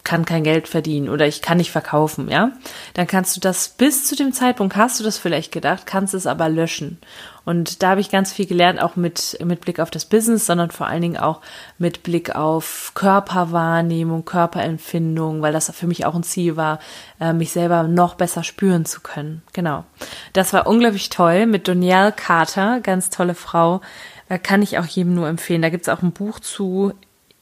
kann 0.07 0.23
kein 0.23 0.43
Geld 0.43 0.69
verdienen 0.69 1.09
oder 1.09 1.27
ich 1.27 1.41
kann 1.41 1.57
nicht 1.57 1.69
verkaufen, 1.69 2.29
ja, 2.29 2.53
dann 2.93 3.07
kannst 3.07 3.35
du 3.35 3.41
das 3.41 3.67
bis 3.67 4.05
zu 4.05 4.15
dem 4.15 4.31
Zeitpunkt 4.31 4.77
hast 4.77 5.01
du 5.01 5.03
das 5.03 5.17
vielleicht 5.17 5.51
gedacht, 5.51 5.85
kannst 5.85 6.13
es 6.13 6.25
aber 6.25 6.47
löschen. 6.47 6.97
Und 7.43 7.83
da 7.83 7.89
habe 7.89 8.01
ich 8.01 8.09
ganz 8.09 8.31
viel 8.31 8.45
gelernt, 8.45 8.81
auch 8.81 8.95
mit, 8.95 9.37
mit 9.43 9.59
Blick 9.59 9.81
auf 9.81 9.91
das 9.91 10.05
Business, 10.05 10.45
sondern 10.45 10.71
vor 10.71 10.87
allen 10.87 11.01
Dingen 11.01 11.17
auch 11.17 11.41
mit 11.77 12.03
Blick 12.03 12.35
auf 12.35 12.93
Körperwahrnehmung, 12.93 14.23
Körperempfindung, 14.23 15.41
weil 15.41 15.51
das 15.51 15.69
für 15.75 15.87
mich 15.87 16.05
auch 16.05 16.15
ein 16.15 16.23
Ziel 16.23 16.55
war, 16.55 16.79
äh, 17.19 17.33
mich 17.33 17.51
selber 17.51 17.83
noch 17.83 18.15
besser 18.15 18.43
spüren 18.43 18.85
zu 18.85 19.01
können. 19.01 19.41
Genau. 19.51 19.83
Das 20.31 20.53
war 20.53 20.67
unglaublich 20.67 21.09
toll 21.09 21.47
mit 21.47 21.67
Donielle 21.67 22.13
Carter, 22.13 22.79
ganz 22.79 23.09
tolle 23.09 23.35
Frau. 23.35 23.81
Da 24.29 24.37
kann 24.37 24.61
ich 24.61 24.77
auch 24.77 24.85
jedem 24.85 25.15
nur 25.15 25.27
empfehlen. 25.27 25.61
Da 25.61 25.69
gibt's 25.69 25.89
auch 25.89 26.01
ein 26.01 26.11
Buch 26.11 26.39
zu. 26.39 26.93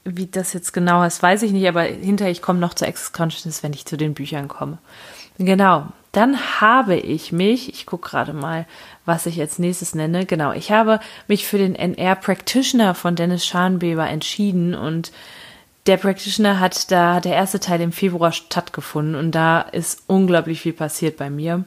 Wie 0.06 0.28
das 0.28 0.54
jetzt 0.54 0.72
genau 0.72 1.04
ist, 1.04 1.22
weiß 1.22 1.42
ich 1.42 1.52
nicht, 1.52 1.68
aber 1.68 1.82
hinterher 1.82 2.32
ich 2.32 2.42
komme 2.42 2.60
noch 2.60 2.76
zu 2.76 2.88
Access 2.88 3.12
Consciousness, 3.12 3.64
wenn 3.64 3.74
ich 3.74 3.86
zu 3.86 3.98
den 3.98 4.14
Büchern 4.14 4.48
komme. 4.48 4.78
Genau. 5.38 5.88
Dann 6.12 6.62
habe 6.62 6.96
ich 6.96 7.34
mich, 7.34 7.74
ich 7.74 7.86
gucke 7.86 8.10
gerade 8.10 8.32
mal, 8.32 8.66
was 9.04 9.26
ich 9.26 9.42
als 9.42 9.60
nächstes 9.60 9.96
nenne. 9.96 10.26
Genau, 10.26 10.54
ich 10.54 10.72
habe 10.72 11.02
mich 11.28 11.46
für 11.46 11.58
den 11.58 11.76
NR 11.76 12.16
Practitioner 12.16 12.96
von 12.96 13.16
Dennis 13.16 13.46
Scharnbeber 13.46 14.08
entschieden 14.08 14.76
und 14.76 15.12
der 15.88 15.98
Practitioner 15.98 16.60
hat 16.62 16.90
da 16.90 17.20
der 17.20 17.34
erste 17.34 17.60
Teil 17.60 17.82
im 17.82 17.92
Februar 17.92 18.32
stattgefunden 18.32 19.16
und 19.16 19.32
da 19.32 19.60
ist 19.60 20.04
unglaublich 20.08 20.62
viel 20.62 20.74
passiert 20.74 21.18
bei 21.18 21.30
mir. 21.30 21.66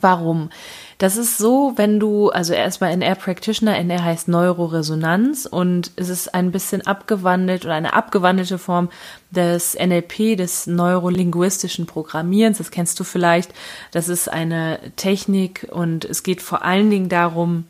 Warum? 0.00 0.50
Das 0.98 1.16
ist 1.16 1.38
so, 1.38 1.72
wenn 1.76 1.98
du, 1.98 2.28
also 2.30 2.52
erstmal 2.52 2.92
NR 2.92 3.14
Practitioner, 3.14 3.78
NR 3.78 4.04
heißt 4.04 4.28
Neuroresonanz 4.28 5.46
und 5.46 5.92
es 5.96 6.08
ist 6.08 6.34
ein 6.34 6.50
bisschen 6.50 6.86
abgewandelt 6.86 7.64
oder 7.64 7.74
eine 7.74 7.94
abgewandelte 7.94 8.58
Form 8.58 8.90
des 9.30 9.74
NLP, 9.74 10.36
des 10.36 10.66
neurolinguistischen 10.66 11.86
Programmierens. 11.86 12.58
Das 12.58 12.70
kennst 12.70 13.00
du 13.00 13.04
vielleicht. 13.04 13.52
Das 13.90 14.08
ist 14.08 14.30
eine 14.30 14.78
Technik 14.96 15.68
und 15.70 16.04
es 16.04 16.22
geht 16.22 16.42
vor 16.42 16.64
allen 16.64 16.90
Dingen 16.90 17.08
darum, 17.08 17.64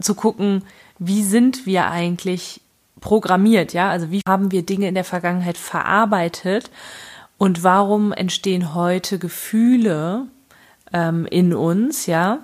zu 0.00 0.14
gucken, 0.14 0.64
wie 0.98 1.22
sind 1.22 1.64
wir 1.64 1.90
eigentlich 1.90 2.60
programmiert, 3.00 3.72
ja? 3.72 3.88
Also 3.88 4.10
wie 4.10 4.20
haben 4.28 4.52
wir 4.52 4.64
Dinge 4.64 4.88
in 4.88 4.94
der 4.94 5.04
Vergangenheit 5.04 5.58
verarbeitet 5.58 6.70
und 7.38 7.62
warum 7.64 8.12
entstehen 8.12 8.74
heute 8.74 9.18
Gefühle, 9.18 10.26
ähm, 10.92 11.26
in 11.26 11.54
uns, 11.54 12.06
ja, 12.06 12.40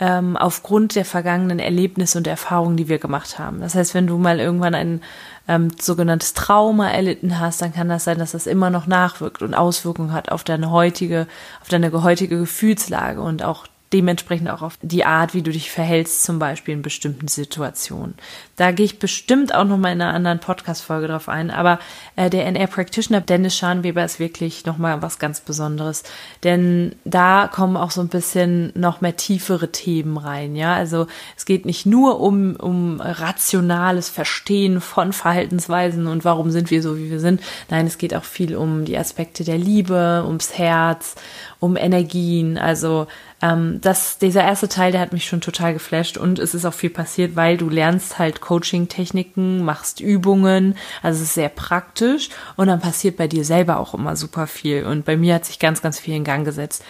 ähm, 0.00 0.36
aufgrund 0.36 0.94
der 0.94 1.04
vergangenen 1.04 1.58
Erlebnisse 1.58 2.18
und 2.18 2.26
Erfahrungen, 2.26 2.76
die 2.76 2.88
wir 2.88 2.98
gemacht 2.98 3.38
haben. 3.38 3.60
Das 3.60 3.74
heißt, 3.74 3.94
wenn 3.94 4.06
du 4.06 4.16
mal 4.16 4.38
irgendwann 4.38 4.74
ein 4.74 5.02
ähm, 5.48 5.70
sogenanntes 5.80 6.34
Trauma 6.34 6.90
erlitten 6.90 7.40
hast, 7.40 7.62
dann 7.62 7.72
kann 7.72 7.88
das 7.88 8.04
sein, 8.04 8.18
dass 8.18 8.32
das 8.32 8.46
immer 8.46 8.70
noch 8.70 8.86
nachwirkt 8.86 9.42
und 9.42 9.54
Auswirkungen 9.54 10.12
hat 10.12 10.30
auf 10.30 10.44
deine 10.44 10.70
heutige, 10.70 11.26
auf 11.60 11.68
deine 11.68 11.90
heutige 12.02 12.38
Gefühlslage 12.38 13.20
und 13.20 13.42
auch 13.42 13.66
dementsprechend 13.92 14.50
auch 14.50 14.62
auf 14.62 14.78
die 14.82 15.04
Art, 15.04 15.34
wie 15.34 15.42
du 15.42 15.50
dich 15.50 15.70
verhältst, 15.70 16.22
zum 16.22 16.38
Beispiel 16.38 16.74
in 16.74 16.82
bestimmten 16.82 17.28
Situationen. 17.28 18.14
Da 18.56 18.72
gehe 18.72 18.84
ich 18.84 18.98
bestimmt 18.98 19.54
auch 19.54 19.64
noch 19.64 19.78
mal 19.78 19.92
in 19.92 20.02
einer 20.02 20.14
anderen 20.14 20.40
Podcast-Folge 20.40 21.08
drauf 21.08 21.28
ein. 21.28 21.50
Aber 21.50 21.78
äh, 22.16 22.28
der 22.28 22.46
NR-Practitioner 22.46 23.20
Dennis 23.20 23.56
Scharnweber 23.56 24.04
ist 24.04 24.18
wirklich 24.18 24.66
noch 24.66 24.78
mal 24.78 25.00
was 25.02 25.18
ganz 25.18 25.40
Besonderes, 25.40 26.02
denn 26.44 26.96
da 27.04 27.48
kommen 27.52 27.76
auch 27.76 27.90
so 27.90 28.00
ein 28.00 28.08
bisschen 28.08 28.72
noch 28.74 29.00
mehr 29.00 29.16
tiefere 29.16 29.72
Themen 29.72 30.16
rein. 30.16 30.56
Ja, 30.56 30.74
also 30.74 31.06
es 31.36 31.44
geht 31.44 31.64
nicht 31.64 31.86
nur 31.86 32.20
um 32.20 32.56
um 32.56 33.00
rationales 33.00 34.08
Verstehen 34.08 34.80
von 34.80 35.12
Verhaltensweisen 35.12 36.06
und 36.06 36.24
warum 36.24 36.50
sind 36.50 36.70
wir 36.70 36.82
so, 36.82 36.98
wie 36.98 37.10
wir 37.10 37.20
sind. 37.20 37.40
Nein, 37.70 37.86
es 37.86 37.98
geht 37.98 38.14
auch 38.14 38.24
viel 38.24 38.56
um 38.56 38.84
die 38.84 38.98
Aspekte 38.98 39.44
der 39.44 39.58
Liebe, 39.58 40.22
ums 40.26 40.56
Herz, 40.58 41.14
um 41.60 41.76
Energien. 41.76 42.58
Also 42.58 43.06
ähm, 43.42 43.80
das, 43.80 44.18
dieser 44.18 44.42
erste 44.42 44.68
Teil, 44.68 44.92
der 44.92 45.00
hat 45.00 45.12
mich 45.12 45.26
schon 45.26 45.40
total 45.40 45.72
geflasht 45.72 46.16
und 46.16 46.38
es 46.38 46.54
ist 46.54 46.64
auch 46.64 46.74
viel 46.74 46.90
passiert, 46.90 47.36
weil 47.36 47.56
du 47.56 47.68
lernst 47.68 48.18
halt 48.18 48.40
Coaching-Techniken, 48.40 49.64
machst 49.64 50.00
Übungen, 50.00 50.76
also 51.02 51.18
es 51.18 51.28
ist 51.28 51.34
sehr 51.34 51.48
praktisch 51.48 52.30
und 52.56 52.68
dann 52.68 52.80
passiert 52.80 53.16
bei 53.16 53.28
dir 53.28 53.44
selber 53.44 53.80
auch 53.80 53.94
immer 53.94 54.16
super 54.16 54.46
viel 54.46 54.84
und 54.84 55.04
bei 55.04 55.16
mir 55.16 55.34
hat 55.34 55.44
sich 55.44 55.58
ganz, 55.58 55.82
ganz 55.82 55.98
viel 55.98 56.14
in 56.14 56.24
Gang 56.24 56.44
gesetzt 56.44 56.84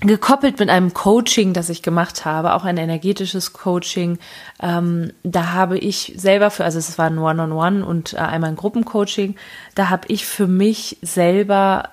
gekoppelt 0.00 0.58
mit 0.58 0.68
einem 0.68 0.92
Coaching, 0.92 1.52
das 1.52 1.70
ich 1.70 1.82
gemacht 1.82 2.24
habe, 2.24 2.54
auch 2.54 2.64
ein 2.64 2.76
energetisches 2.76 3.52
Coaching. 3.52 4.18
Ähm, 4.60 5.12
da 5.22 5.52
habe 5.52 5.78
ich 5.78 6.12
selber 6.16 6.50
für, 6.50 6.64
also 6.64 6.78
es 6.78 6.98
war 6.98 7.06
ein 7.06 7.18
One-on-One 7.18 7.52
-on 7.52 7.82
-One 7.82 7.84
und 7.84 8.12
äh, 8.12 8.18
einmal 8.18 8.50
ein 8.50 8.56
Gruppencoaching, 8.56 9.36
da 9.74 9.90
habe 9.90 10.08
ich 10.08 10.26
für 10.26 10.46
mich 10.46 10.98
selber 11.00 11.90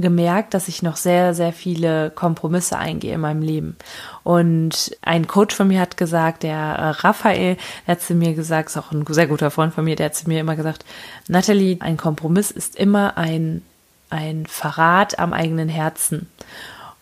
gemerkt, 0.00 0.54
dass 0.54 0.68
ich 0.68 0.82
noch 0.82 0.96
sehr, 0.96 1.34
sehr 1.34 1.52
viele 1.52 2.10
Kompromisse 2.10 2.78
eingehe 2.78 3.14
in 3.14 3.20
meinem 3.20 3.42
Leben. 3.42 3.76
Und 4.22 4.96
ein 5.02 5.26
Coach 5.26 5.54
von 5.54 5.68
mir 5.68 5.80
hat 5.80 5.96
gesagt, 5.96 6.42
der 6.42 6.56
äh, 6.56 6.88
Raphael, 6.90 7.56
der 7.86 7.92
hat 7.92 8.02
zu 8.02 8.14
mir 8.14 8.34
gesagt, 8.34 8.70
ist 8.70 8.76
auch 8.76 8.92
ein 8.92 9.04
sehr 9.08 9.26
guter 9.26 9.50
Freund 9.50 9.74
von 9.74 9.84
mir, 9.84 9.96
der 9.96 10.06
hat 10.06 10.14
zu 10.14 10.28
mir 10.28 10.40
immer 10.40 10.56
gesagt, 10.56 10.84
Natalie, 11.28 11.78
ein 11.80 11.96
Kompromiss 11.96 12.50
ist 12.50 12.76
immer 12.76 13.16
ein, 13.16 13.62
ein 14.10 14.46
Verrat 14.46 15.18
am 15.18 15.32
eigenen 15.32 15.68
Herzen. 15.68 16.28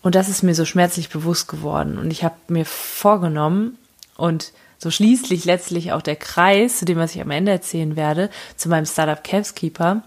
Und 0.02 0.14
das 0.14 0.28
ist 0.28 0.42
mir 0.42 0.54
so 0.54 0.64
schmerzlich 0.64 1.08
bewusst 1.08 1.48
geworden. 1.48 1.98
Und 1.98 2.10
ich 2.10 2.24
habe 2.24 2.36
mir 2.48 2.64
vorgenommen 2.64 3.76
und 4.16 4.52
so 4.78 4.90
schließlich 4.90 5.44
letztlich 5.44 5.92
auch 5.92 6.02
der 6.02 6.16
Kreis, 6.16 6.78
zu 6.78 6.84
dem, 6.84 6.98
was 6.98 7.14
ich 7.14 7.20
am 7.20 7.32
Ende 7.32 7.50
erzählen 7.50 7.96
werde, 7.96 8.30
zu 8.56 8.68
meinem 8.68 8.86
Startup 8.86 9.22
Keeper, 9.22 10.02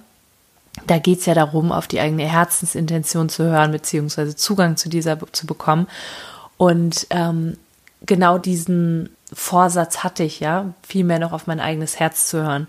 da 0.87 0.97
geht's 0.97 1.25
ja 1.25 1.33
darum, 1.33 1.71
auf 1.71 1.87
die 1.87 1.99
eigene 1.99 2.23
Herzensintention 2.23 3.29
zu 3.29 3.43
hören, 3.43 3.71
beziehungsweise 3.71 4.35
Zugang 4.35 4.77
zu 4.77 4.89
dieser 4.89 5.17
zu 5.31 5.45
bekommen. 5.45 5.87
Und 6.57 7.07
ähm, 7.09 7.57
genau 8.05 8.37
diesen 8.37 9.09
Vorsatz 9.33 10.03
hatte 10.03 10.23
ich 10.23 10.41
ja, 10.41 10.73
viel 10.83 11.05
mehr 11.05 11.19
noch 11.19 11.31
auf 11.31 11.47
mein 11.47 11.61
eigenes 11.61 11.99
Herz 11.99 12.27
zu 12.27 12.43
hören. 12.43 12.67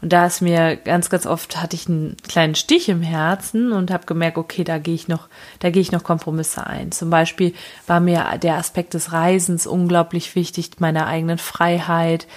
Und 0.00 0.12
da 0.12 0.26
ist 0.26 0.42
mir 0.42 0.76
ganz, 0.76 1.10
ganz 1.10 1.26
oft 1.26 1.60
hatte 1.60 1.74
ich 1.74 1.88
einen 1.88 2.16
kleinen 2.28 2.54
Stich 2.54 2.88
im 2.88 3.02
Herzen 3.02 3.72
und 3.72 3.90
habe 3.90 4.06
gemerkt, 4.06 4.38
okay, 4.38 4.62
da 4.62 4.78
gehe 4.78 4.94
ich 4.94 5.08
noch, 5.08 5.28
da 5.58 5.70
gehe 5.70 5.82
ich 5.82 5.90
noch 5.90 6.04
Kompromisse 6.04 6.66
ein. 6.66 6.92
Zum 6.92 7.10
Beispiel 7.10 7.52
war 7.88 7.98
mir 7.98 8.38
der 8.40 8.54
Aspekt 8.56 8.94
des 8.94 9.12
Reisens 9.12 9.66
unglaublich 9.66 10.36
wichtig, 10.36 10.78
meiner 10.78 11.06
eigenen 11.06 11.38
Freiheit, 11.38 12.28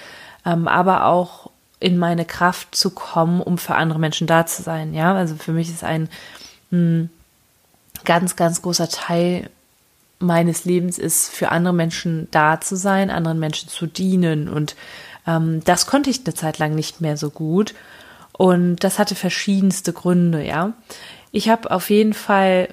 ähm, 0.44 0.66
aber 0.66 1.06
auch 1.06 1.47
in 1.80 1.98
meine 1.98 2.24
Kraft 2.24 2.74
zu 2.74 2.90
kommen, 2.90 3.40
um 3.40 3.58
für 3.58 3.74
andere 3.74 3.98
Menschen 3.98 4.26
da 4.26 4.46
zu 4.46 4.62
sein. 4.62 4.94
Ja, 4.94 5.14
also 5.14 5.36
für 5.36 5.52
mich 5.52 5.68
ist 5.68 5.84
ein 5.84 6.08
mh, 6.70 6.78
hm, 6.78 7.10
ganz, 8.04 8.36
ganz 8.36 8.62
großer 8.62 8.88
Teil 8.88 9.50
meines 10.18 10.64
Lebens 10.64 10.98
ist, 10.98 11.30
für 11.30 11.50
andere 11.50 11.74
Menschen 11.74 12.28
da 12.30 12.60
zu 12.60 12.76
sein, 12.76 13.10
anderen 13.10 13.38
Menschen 13.38 13.68
zu 13.68 13.86
dienen. 13.86 14.48
Und 14.48 14.74
ähm, 15.26 15.62
das 15.64 15.86
konnte 15.86 16.10
ich 16.10 16.24
eine 16.24 16.34
Zeit 16.34 16.58
lang 16.58 16.74
nicht 16.74 17.00
mehr 17.00 17.16
so 17.16 17.30
gut. 17.30 17.74
Und 18.32 18.82
das 18.84 18.98
hatte 18.98 19.14
verschiedenste 19.14 19.92
Gründe, 19.92 20.44
ja. 20.44 20.72
Ich 21.30 21.48
habe 21.48 21.70
auf 21.70 21.90
jeden 21.90 22.14
Fall 22.14 22.68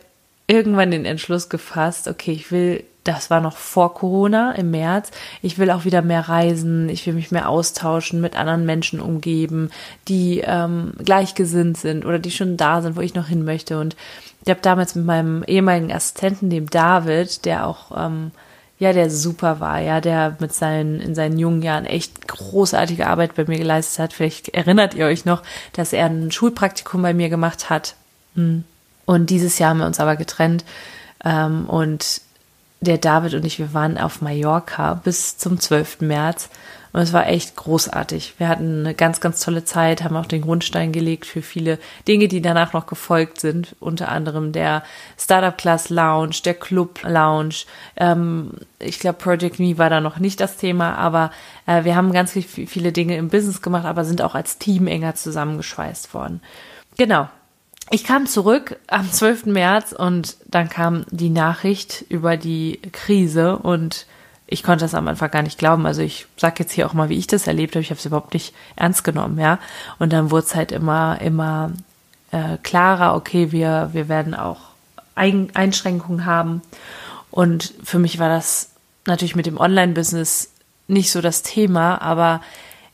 irgendwann 0.47 0.91
den 0.91 1.05
Entschluss 1.05 1.50
gefasst, 1.50 2.07
okay, 2.07 2.31
ich 2.31 2.51
will 2.51 2.83
das 3.05 3.29
war 3.29 3.39
noch 3.39 3.55
vor 3.55 3.93
Corona 3.93 4.51
im 4.53 4.71
März. 4.71 5.12
Ich 5.41 5.57
will 5.57 5.71
auch 5.71 5.85
wieder 5.85 6.01
mehr 6.01 6.27
reisen, 6.27 6.89
ich 6.89 7.05
will 7.05 7.13
mich 7.13 7.31
mehr 7.31 7.47
austauschen, 7.47 8.19
mit 8.19 8.35
anderen 8.35 8.65
Menschen 8.65 9.00
umgeben, 9.00 9.69
die 10.07 10.41
ähm, 10.43 10.93
gleichgesinnt 10.97 11.77
sind 11.77 12.03
oder 12.03 12.19
die 12.19 12.31
schon 12.31 12.57
da 12.57 12.81
sind, 12.81 12.97
wo 12.97 13.01
ich 13.01 13.13
noch 13.13 13.27
hin 13.27 13.45
möchte. 13.45 13.79
Und 13.79 13.95
ich 14.43 14.50
habe 14.50 14.59
damals 14.62 14.95
mit 14.95 15.05
meinem 15.05 15.43
ehemaligen 15.43 15.93
Assistenten, 15.93 16.50
dem 16.50 16.69
David, 16.69 17.45
der 17.45 17.67
auch 17.67 17.91
ähm, 17.95 18.31
ja, 18.77 18.91
der 18.91 19.09
super 19.09 19.59
war, 19.59 19.79
ja, 19.79 20.01
der 20.01 20.35
mit 20.39 20.53
seinen, 20.53 21.00
in 21.00 21.15
seinen 21.15 21.38
jungen 21.38 21.62
Jahren 21.62 21.85
echt 21.85 22.27
großartige 22.27 23.07
Arbeit 23.07 23.35
bei 23.35 23.45
mir 23.45 23.57
geleistet 23.57 24.00
hat. 24.00 24.13
Vielleicht 24.13 24.50
erinnert 24.50 24.95
ihr 24.95 25.05
euch 25.05 25.24
noch, 25.24 25.43
dass 25.74 25.93
er 25.93 26.07
ein 26.07 26.31
Schulpraktikum 26.31 27.01
bei 27.01 27.13
mir 27.13 27.29
gemacht 27.29 27.69
hat. 27.69 27.95
Hm. 28.35 28.65
Und 29.05 29.29
dieses 29.29 29.59
Jahr 29.59 29.69
haben 29.69 29.77
wir 29.77 29.85
uns 29.85 30.00
aber 30.00 30.17
getrennt. 30.17 30.65
Ähm, 31.24 31.69
und 31.69 32.21
der 32.86 32.98
David 32.98 33.34
und 33.34 33.46
ich, 33.46 33.60
wir 33.60 33.74
waren 33.74 33.98
auf 33.98 34.22
Mallorca 34.22 34.94
bis 34.94 35.38
zum 35.38 35.60
12. 35.60 36.01
März 36.01 36.50
und 36.96 37.01
es 37.01 37.12
war 37.12 37.27
echt 37.27 37.58
großartig. 37.58 38.36
Wir 38.38 38.48
hatten 38.48 38.86
eine 38.86 38.94
ganz, 38.94 39.20
ganz 39.20 39.42
tolle 39.42 39.65
Zeit, 39.65 40.01
haben 40.01 40.15
auch 40.15 40.27
den 40.27 40.44
Grundstein 40.44 40.94
gelegt 40.94 41.25
für 41.25 41.42
viele 41.42 41.77
Dinge, 42.08 42.30
die 42.30 42.42
danach 42.42 42.72
noch 42.72 42.88
gefolgt 42.88 43.42
sind. 43.42 43.75
Unter 43.82 44.08
anderem 44.08 44.54
der 44.54 44.82
Startup 45.18 45.58
Class 45.58 45.89
Lounge, 45.89 46.38
der 46.46 46.54
Club 46.54 47.01
Lounge. 47.04 47.65
Ähm, 47.98 48.51
ich 48.80 49.00
glaube, 49.00 49.18
Project 49.18 49.60
Me 49.60 49.77
war 49.77 49.89
da 49.89 50.00
noch 50.00 50.20
nicht 50.20 50.39
das 50.39 50.56
Thema, 50.56 50.96
aber 50.96 51.32
äh, 51.65 51.84
wir 51.84 51.98
haben 51.98 52.13
ganz 52.13 52.32
viele 52.32 52.94
Dinge 52.94 53.18
im 53.18 53.27
Business 53.27 53.62
gemacht, 53.62 53.84
aber 53.84 54.06
sind 54.06 54.22
auch 54.22 54.34
als 54.34 54.58
Team 54.58 54.88
enger 54.88 55.15
zusammengeschweißt 55.15 56.13
worden. 56.13 56.39
Genau, 56.98 57.27
ich 57.92 58.04
kam 58.04 58.25
zurück 58.25 58.77
am 58.88 59.12
12. 59.12 59.46
März 59.46 59.92
und 59.92 60.38
dann 60.48 60.70
kam 60.70 61.06
die 61.12 61.30
Nachricht 61.30 62.06
über 62.10 62.36
die 62.36 62.80
Krise 62.92 63.58
und 63.58 64.08
ich 64.48 64.63
konnte 64.63 64.86
das 64.86 64.94
am 64.94 65.08
Anfang 65.08 65.32
gar 65.32 65.42
nicht 65.42 65.58
glauben. 65.58 65.86
Also 65.86 66.01
ich 66.01 66.27
sag 66.38 66.60
jetzt 66.60 66.72
hier 66.72 66.88
auch 66.88 66.94
mal, 66.94 67.10
wie 67.10 67.18
ich 67.18 67.27
das 67.27 67.48
erlebt 67.48 67.75
habe. 67.75 67.82
Ich 67.82 67.89
habe 67.89 68.00
es 68.00 68.06
überhaupt 68.06 68.34
nicht 68.34 68.54
ernst 68.75 69.04
genommen, 69.04 69.39
ja. 69.39 69.60
Und 69.98 70.13
dann 70.13 70.30
wurde 70.30 70.46
es 70.46 70.56
halt 70.56 70.72
immer, 70.72 71.20
immer 71.22 71.72
äh, 72.32 72.58
klarer, 72.62 73.15
okay, 73.15 73.51
wir, 73.51 73.89
wir 73.94 74.08
werden 74.08 74.36
auch 74.36 74.60
Ein 75.15 75.50
Einschränkungen 75.54 76.25
haben. 76.25 76.62
Und 77.32 77.74
für 77.84 78.00
mich 78.00 78.20
war 78.20 78.30
das 78.30 78.72
natürlich 79.06 79.36
mit 79.36 79.46
dem 79.46 79.60
Online-Business 79.60 80.51
nicht 80.88 81.12
so 81.12 81.22
das 81.22 81.42
Thema, 81.42 82.01
aber 82.01 82.42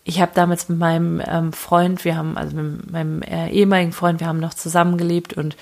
ich 0.04 0.20
habe 0.20 0.32
damals 0.34 0.68
mit 0.70 0.80
meinem 0.80 1.22
ähm, 1.26 1.54
Freund, 1.54 2.06
wir 2.06 2.16
haben, 2.16 2.38
also 2.38 2.56
mit 2.56 2.92
meinem 2.92 3.22
äh, 3.22 3.50
ehemaligen 3.50 3.92
Freund, 3.92 4.20
wir 4.20 4.28
haben 4.28 4.40
noch 4.40 4.54
zusammengelebt 4.54 5.34
und 5.34 5.56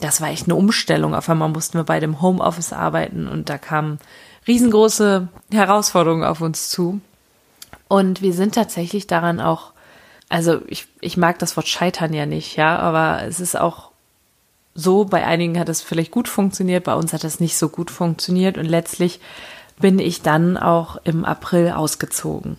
das 0.00 0.20
war 0.20 0.28
echt 0.28 0.46
eine 0.46 0.54
Umstellung. 0.54 1.14
Auf 1.14 1.28
einmal 1.28 1.48
mussten 1.48 1.78
wir 1.78 1.84
bei 1.84 2.00
dem 2.00 2.22
Homeoffice 2.22 2.72
arbeiten 2.72 3.26
und 3.28 3.48
da 3.48 3.58
kamen 3.58 3.98
riesengroße 4.46 5.28
Herausforderungen 5.52 6.24
auf 6.24 6.40
uns 6.40 6.70
zu. 6.70 7.00
Und 7.88 8.22
wir 8.22 8.32
sind 8.32 8.54
tatsächlich 8.54 9.06
daran 9.06 9.40
auch, 9.40 9.72
also 10.28 10.60
ich, 10.68 10.86
ich 11.00 11.16
mag 11.16 11.38
das 11.40 11.56
Wort 11.56 11.68
scheitern 11.68 12.14
ja 12.14 12.24
nicht, 12.24 12.56
ja, 12.56 12.78
aber 12.78 13.24
es 13.24 13.40
ist 13.40 13.58
auch 13.58 13.90
so, 14.74 15.04
bei 15.04 15.26
einigen 15.26 15.58
hat 15.58 15.68
es 15.68 15.82
vielleicht 15.82 16.12
gut 16.12 16.28
funktioniert, 16.28 16.84
bei 16.84 16.94
uns 16.94 17.12
hat 17.12 17.24
es 17.24 17.40
nicht 17.40 17.58
so 17.58 17.68
gut 17.68 17.90
funktioniert 17.90 18.56
und 18.56 18.66
letztlich 18.66 19.20
bin 19.80 19.98
ich 19.98 20.22
dann 20.22 20.56
auch 20.56 20.98
im 21.04 21.24
April 21.24 21.72
ausgezogen. 21.72 22.56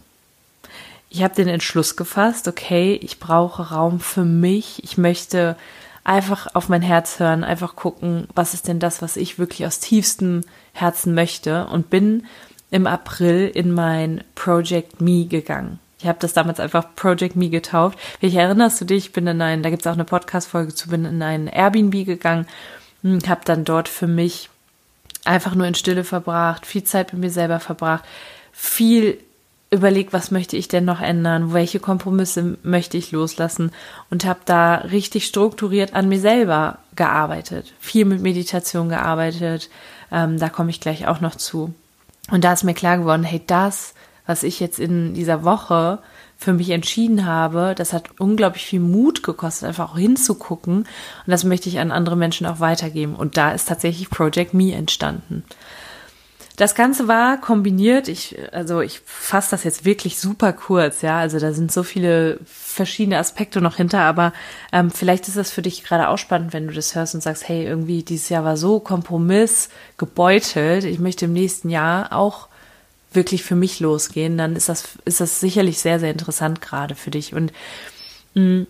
Ich 1.13 1.23
habe 1.23 1.35
den 1.35 1.49
Entschluss 1.49 1.97
gefasst, 1.97 2.47
okay, 2.47 2.97
ich 3.01 3.19
brauche 3.19 3.73
Raum 3.73 3.99
für 3.99 4.23
mich, 4.23 4.81
ich 4.81 4.97
möchte 4.97 5.57
einfach 6.05 6.55
auf 6.55 6.69
mein 6.69 6.81
Herz 6.81 7.19
hören, 7.19 7.43
einfach 7.43 7.75
gucken, 7.75 8.29
was 8.33 8.53
ist 8.53 8.69
denn 8.69 8.79
das, 8.79 9.01
was 9.01 9.17
ich 9.17 9.37
wirklich 9.37 9.65
aus 9.65 9.81
tiefstem 9.81 10.45
Herzen 10.71 11.13
möchte 11.13 11.67
und 11.67 11.89
bin 11.89 12.25
im 12.71 12.87
April 12.87 13.51
in 13.53 13.73
mein 13.73 14.23
Project 14.35 15.01
Me 15.01 15.25
gegangen. 15.25 15.79
Ich 15.99 16.07
habe 16.07 16.17
das 16.21 16.31
damals 16.31 16.61
einfach 16.61 16.95
Project 16.95 17.35
Me 17.35 17.49
getauft. 17.49 17.99
Vielleicht 18.19 18.37
erinnerst 18.37 18.79
du 18.79 18.85
dich, 18.85 19.07
ich 19.07 19.13
bin 19.13 19.27
in 19.27 19.41
ein, 19.41 19.63
da 19.63 19.69
gibt 19.69 19.81
es 19.81 19.87
auch 19.87 19.93
eine 19.93 20.05
Podcast-Folge 20.05 20.73
zu, 20.73 20.87
bin 20.87 21.03
in 21.03 21.21
ein 21.21 21.47
Airbnb 21.47 22.05
gegangen, 22.05 22.47
habe 23.03 23.41
dann 23.43 23.65
dort 23.65 23.89
für 23.89 24.07
mich 24.07 24.49
einfach 25.25 25.55
nur 25.55 25.67
in 25.67 25.75
Stille 25.75 26.05
verbracht, 26.05 26.65
viel 26.65 26.85
Zeit 26.85 27.11
mit 27.11 27.21
mir 27.21 27.31
selber 27.31 27.59
verbracht, 27.59 28.05
viel 28.53 29.19
überlegt, 29.71 30.11
was 30.11 30.31
möchte 30.31 30.57
ich 30.57 30.67
denn 30.67 30.83
noch 30.83 30.99
ändern, 30.99 31.53
welche 31.53 31.79
Kompromisse 31.79 32.57
möchte 32.61 32.97
ich 32.97 33.11
loslassen 33.11 33.71
und 34.09 34.25
habe 34.25 34.41
da 34.43 34.75
richtig 34.75 35.25
strukturiert 35.25 35.93
an 35.93 36.09
mir 36.09 36.19
selber 36.19 36.79
gearbeitet, 36.97 37.73
viel 37.79 38.03
mit 38.03 38.21
Meditation 38.21 38.89
gearbeitet, 38.89 39.69
ähm, 40.11 40.37
da 40.37 40.49
komme 40.49 40.71
ich 40.71 40.81
gleich 40.81 41.07
auch 41.07 41.21
noch 41.21 41.35
zu. 41.35 41.73
Und 42.29 42.43
da 42.43 42.51
ist 42.51 42.63
mir 42.63 42.73
klar 42.73 42.97
geworden, 42.97 43.23
hey, 43.23 43.41
das, 43.47 43.93
was 44.25 44.43
ich 44.43 44.59
jetzt 44.59 44.77
in 44.77 45.13
dieser 45.13 45.43
Woche 45.43 45.99
für 46.37 46.53
mich 46.53 46.71
entschieden 46.71 47.25
habe, 47.25 47.73
das 47.77 47.93
hat 47.93 48.19
unglaublich 48.19 48.65
viel 48.65 48.79
Mut 48.79 49.23
gekostet, 49.23 49.69
einfach 49.69 49.91
auch 49.91 49.97
hinzugucken. 49.97 50.79
Und 50.79 50.87
das 51.27 51.43
möchte 51.43 51.69
ich 51.69 51.79
an 51.79 51.91
andere 51.91 52.17
Menschen 52.17 52.47
auch 52.47 52.59
weitergeben. 52.59 53.15
Und 53.15 53.37
da 53.37 53.51
ist 53.51 53.67
tatsächlich 53.67 54.09
Project 54.09 54.53
Me 54.53 54.73
entstanden. 54.73 55.43
Das 56.57 56.75
Ganze 56.75 57.07
war 57.07 57.39
kombiniert, 57.39 58.07
ich, 58.07 58.37
also 58.51 58.81
ich 58.81 59.01
fasse 59.05 59.51
das 59.51 59.63
jetzt 59.63 59.85
wirklich 59.85 60.19
super 60.19 60.53
kurz, 60.53 61.01
ja, 61.01 61.17
also 61.17 61.39
da 61.39 61.53
sind 61.53 61.71
so 61.71 61.83
viele 61.83 62.39
verschiedene 62.45 63.17
Aspekte 63.17 63.61
noch 63.61 63.77
hinter, 63.77 64.01
aber 64.01 64.33
ähm, 64.71 64.91
vielleicht 64.91 65.27
ist 65.27 65.37
das 65.37 65.51
für 65.51 65.61
dich 65.61 65.83
gerade 65.83 66.09
auch 66.09 66.17
spannend, 66.17 66.53
wenn 66.53 66.67
du 66.67 66.73
das 66.73 66.93
hörst 66.93 67.15
und 67.15 67.21
sagst, 67.21 67.47
hey, 67.47 67.65
irgendwie 67.65 68.03
dieses 68.03 68.29
Jahr 68.29 68.43
war 68.43 68.57
so 68.57 68.79
Kompromiss 68.79 69.69
gebeutelt, 69.97 70.83
ich 70.83 70.99
möchte 70.99 71.25
im 71.25 71.33
nächsten 71.33 71.69
Jahr 71.69 72.11
auch 72.11 72.47
wirklich 73.13 73.43
für 73.43 73.55
mich 73.55 73.79
losgehen, 73.79 74.37
dann 74.37 74.55
ist 74.55 74.69
das, 74.69 74.89
ist 75.05 75.21
das 75.21 75.39
sicherlich 75.39 75.79
sehr, 75.79 75.99
sehr 75.99 76.11
interessant 76.11 76.61
gerade 76.61 76.95
für 76.95 77.11
dich. 77.11 77.33
Und 77.33 77.51
mh, 78.35 78.43
mm, 78.43 78.67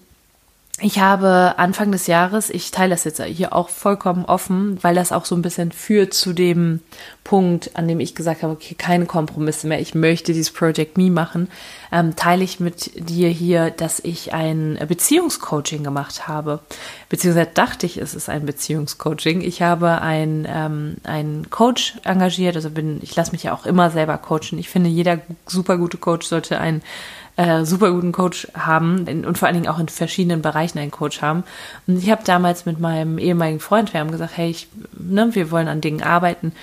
ich 0.82 1.00
habe 1.00 1.56
Anfang 1.58 1.92
des 1.92 2.08
Jahres, 2.08 2.50
ich 2.50 2.72
teile 2.72 2.92
das 2.92 3.04
jetzt 3.04 3.22
hier 3.24 3.54
auch 3.54 3.70
vollkommen 3.70 4.26
offen, 4.26 4.78
weil 4.82 4.96
das 4.96 5.12
auch 5.12 5.26
so 5.26 5.36
ein 5.36 5.42
bisschen 5.42 5.72
führt 5.72 6.14
zu 6.14 6.34
dem 6.34 6.82
Punkt, 7.24 7.72
an 7.76 7.88
dem 7.88 8.00
ich 8.00 8.16
gesagt 8.16 8.42
habe, 8.42 8.54
okay, 8.54 8.74
keine 8.76 9.06
Kompromisse 9.06 9.68
mehr, 9.68 9.80
ich 9.80 9.94
möchte 9.94 10.34
dieses 10.34 10.52
Project 10.52 10.98
Me 10.98 11.12
machen, 11.12 11.50
ähm, 11.92 12.16
teile 12.16 12.44
ich 12.44 12.60
mit 12.60 13.10
dir 13.10 13.30
hier, 13.30 13.70
dass 13.70 14.00
ich 14.00 14.34
ein 14.34 14.80
Beziehungscoaching 14.88 15.84
gemacht 15.84 16.28
habe. 16.28 16.60
Beziehungsweise 17.10 17.52
dachte 17.54 17.86
ich, 17.86 17.98
es 17.98 18.16
ist 18.16 18.30
ein 18.30 18.46
Beziehungscoaching. 18.46 19.42
Ich 19.42 19.62
habe 19.62 20.02
ein, 20.02 20.48
ähm, 20.50 20.98
einen 21.04 21.50
Coach 21.50 21.96
engagiert, 22.04 22.56
also 22.56 22.72
bin, 22.72 23.00
ich 23.04 23.16
lasse 23.16 23.34
mich 23.34 23.44
ja 23.44 23.54
auch 23.54 23.66
immer 23.66 23.92
selber 23.92 24.18
coachen. 24.18 24.58
Ich 24.58 24.70
finde, 24.70 24.90
jeder 24.90 25.20
super 25.46 25.78
gute 25.78 25.98
Coach 25.98 26.26
sollte 26.28 26.60
ein 26.60 26.82
äh, 27.38 27.66
super 27.66 27.92
guten 27.92 28.12
Coach 28.12 28.48
haben 28.54 29.06
und 29.26 29.38
vor 29.38 29.48
allen 29.48 29.56
Dingen 29.56 29.68
auch 29.68 29.80
in 29.80 29.88
verschiedenen 29.88 30.42
Bereichen 30.42 30.80
einen 30.80 30.92
Coach 30.92 31.22
haben. 31.22 31.44
Und 31.88 31.98
ich 31.98 32.10
habe 32.10 32.24
damals 32.24 32.66
mit 32.66 32.80
meinem 32.80 33.18
ehemaligen 33.18 33.60
Freund, 33.60 33.94
wir 33.94 34.00
haben 34.00 34.12
gesagt, 34.12 34.38
hey, 34.38 34.50
ich, 34.50 34.68
ne, 34.98 35.34
wir 35.34 35.52
wollen 35.52 35.68
an 35.68 35.82
Dingen 35.82 36.04
arbeiten. 36.04 36.54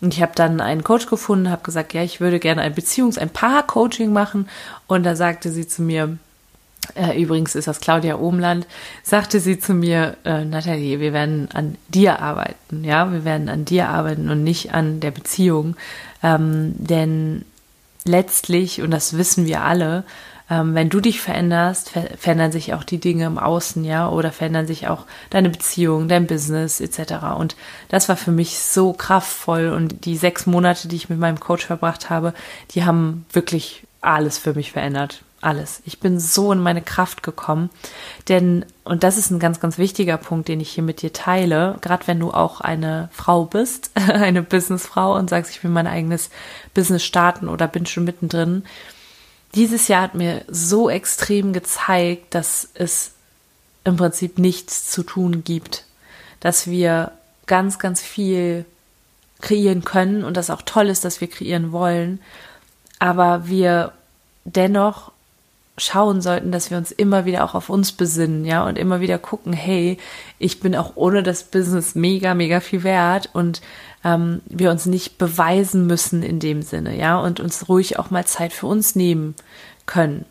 Und 0.00 0.12
ich 0.12 0.20
habe 0.20 0.32
dann 0.34 0.60
einen 0.60 0.84
Coach 0.84 1.06
gefunden, 1.06 1.50
habe 1.50 1.62
gesagt, 1.62 1.94
ja, 1.94 2.02
ich 2.02 2.20
würde 2.20 2.38
gerne 2.38 2.60
ein 2.60 2.74
Beziehungs-, 2.74 3.18
ein 3.18 3.30
Paar-Coaching 3.30 4.12
machen. 4.12 4.48
Und 4.86 5.04
da 5.04 5.16
sagte 5.16 5.50
sie 5.50 5.66
zu 5.66 5.82
mir, 5.82 6.18
äh, 6.94 7.20
übrigens 7.20 7.54
ist 7.54 7.66
das 7.66 7.80
Claudia 7.80 8.16
Ohmland, 8.16 8.66
sagte 9.02 9.40
sie 9.40 9.58
zu 9.58 9.74
mir, 9.74 10.16
äh, 10.24 10.44
Nathalie, 10.44 11.00
wir 11.00 11.12
werden 11.12 11.48
an 11.52 11.76
dir 11.88 12.20
arbeiten, 12.20 12.84
ja, 12.84 13.10
wir 13.10 13.24
werden 13.24 13.48
an 13.48 13.64
dir 13.64 13.88
arbeiten 13.88 14.28
und 14.28 14.44
nicht 14.44 14.74
an 14.74 15.00
der 15.00 15.10
Beziehung. 15.10 15.76
Ähm, 16.22 16.74
denn 16.76 17.44
letztlich, 18.08 18.82
und 18.82 18.90
das 18.90 19.16
wissen 19.16 19.46
wir 19.46 19.62
alle, 19.62 20.04
ähm, 20.48 20.74
wenn 20.74 20.88
du 20.88 21.00
dich 21.00 21.20
veränderst, 21.20 21.90
ver 21.90 22.08
verändern 22.16 22.52
sich 22.52 22.72
auch 22.74 22.84
die 22.84 22.98
Dinge 22.98 23.26
im 23.26 23.38
Außen, 23.38 23.84
ja, 23.84 24.08
oder 24.08 24.30
verändern 24.32 24.66
sich 24.66 24.88
auch 24.88 25.06
deine 25.30 25.50
Beziehung, 25.50 26.08
dein 26.08 26.26
Business 26.26 26.80
etc. 26.80 27.14
Und 27.36 27.56
das 27.88 28.08
war 28.08 28.16
für 28.16 28.32
mich 28.32 28.58
so 28.58 28.92
kraftvoll 28.92 29.68
und 29.68 30.04
die 30.04 30.16
sechs 30.16 30.46
Monate, 30.46 30.88
die 30.88 30.96
ich 30.96 31.08
mit 31.08 31.18
meinem 31.18 31.40
Coach 31.40 31.66
verbracht 31.66 32.10
habe, 32.10 32.32
die 32.70 32.84
haben 32.84 33.26
wirklich 33.32 33.86
alles 34.00 34.38
für 34.38 34.54
mich 34.54 34.72
verändert. 34.72 35.22
Alles. 35.42 35.82
Ich 35.84 36.00
bin 36.00 36.18
so 36.18 36.50
in 36.50 36.58
meine 36.60 36.82
Kraft 36.82 37.22
gekommen. 37.22 37.70
Denn, 38.28 38.64
und 38.84 39.02
das 39.02 39.18
ist 39.18 39.30
ein 39.30 39.38
ganz, 39.38 39.60
ganz 39.60 39.76
wichtiger 39.76 40.16
Punkt, 40.16 40.48
den 40.48 40.60
ich 40.60 40.70
hier 40.70 40.82
mit 40.82 41.02
dir 41.02 41.12
teile, 41.12 41.76
gerade 41.82 42.06
wenn 42.06 42.18
du 42.18 42.30
auch 42.30 42.60
eine 42.60 43.10
Frau 43.12 43.44
bist, 43.44 43.90
eine 43.94 44.42
Businessfrau 44.42 45.14
und 45.14 45.30
sagst, 45.30 45.50
ich 45.50 45.62
will 45.62 45.70
mein 45.70 45.86
eigenes 45.86 46.30
Business 46.74 47.04
starten 47.04 47.48
oder 47.48 47.68
bin 47.68 47.86
schon 47.86 48.04
mittendrin. 48.04 48.64
Dieses 49.54 49.88
Jahr 49.88 50.02
hat 50.02 50.14
mir 50.14 50.44
so 50.48 50.88
extrem 50.90 51.52
gezeigt, 51.52 52.34
dass 52.34 52.68
es 52.74 53.12
im 53.84 53.96
Prinzip 53.96 54.38
nichts 54.38 54.90
zu 54.90 55.02
tun 55.02 55.44
gibt, 55.44 55.84
dass 56.40 56.66
wir 56.66 57.12
ganz, 57.46 57.78
ganz 57.78 58.02
viel 58.02 58.64
kreieren 59.40 59.84
können 59.84 60.24
und 60.24 60.36
das 60.36 60.50
auch 60.50 60.62
toll 60.62 60.88
ist, 60.88 61.04
dass 61.04 61.20
wir 61.20 61.28
kreieren 61.28 61.72
wollen, 61.72 62.20
aber 62.98 63.46
wir 63.48 63.92
dennoch 64.44 65.12
schauen 65.78 66.20
sollten, 66.20 66.52
dass 66.52 66.70
wir 66.70 66.78
uns 66.78 66.90
immer 66.90 67.24
wieder 67.24 67.44
auch 67.44 67.54
auf 67.54 67.68
uns 67.68 67.92
besinnen, 67.92 68.44
ja, 68.44 68.64
und 68.66 68.78
immer 68.78 69.00
wieder 69.00 69.18
gucken, 69.18 69.52
hey, 69.52 69.98
ich 70.38 70.60
bin 70.60 70.74
auch 70.74 70.92
ohne 70.94 71.22
das 71.22 71.44
Business 71.44 71.94
mega, 71.94 72.34
mega 72.34 72.60
viel 72.60 72.82
wert 72.82 73.30
und 73.32 73.60
ähm, 74.04 74.40
wir 74.46 74.70
uns 74.70 74.86
nicht 74.86 75.18
beweisen 75.18 75.86
müssen 75.86 76.22
in 76.22 76.40
dem 76.40 76.62
Sinne, 76.62 76.96
ja, 76.96 77.18
und 77.18 77.40
uns 77.40 77.68
ruhig 77.68 77.98
auch 77.98 78.10
mal 78.10 78.24
Zeit 78.24 78.52
für 78.52 78.66
uns 78.66 78.96
nehmen 78.96 79.34
können. 79.84 80.24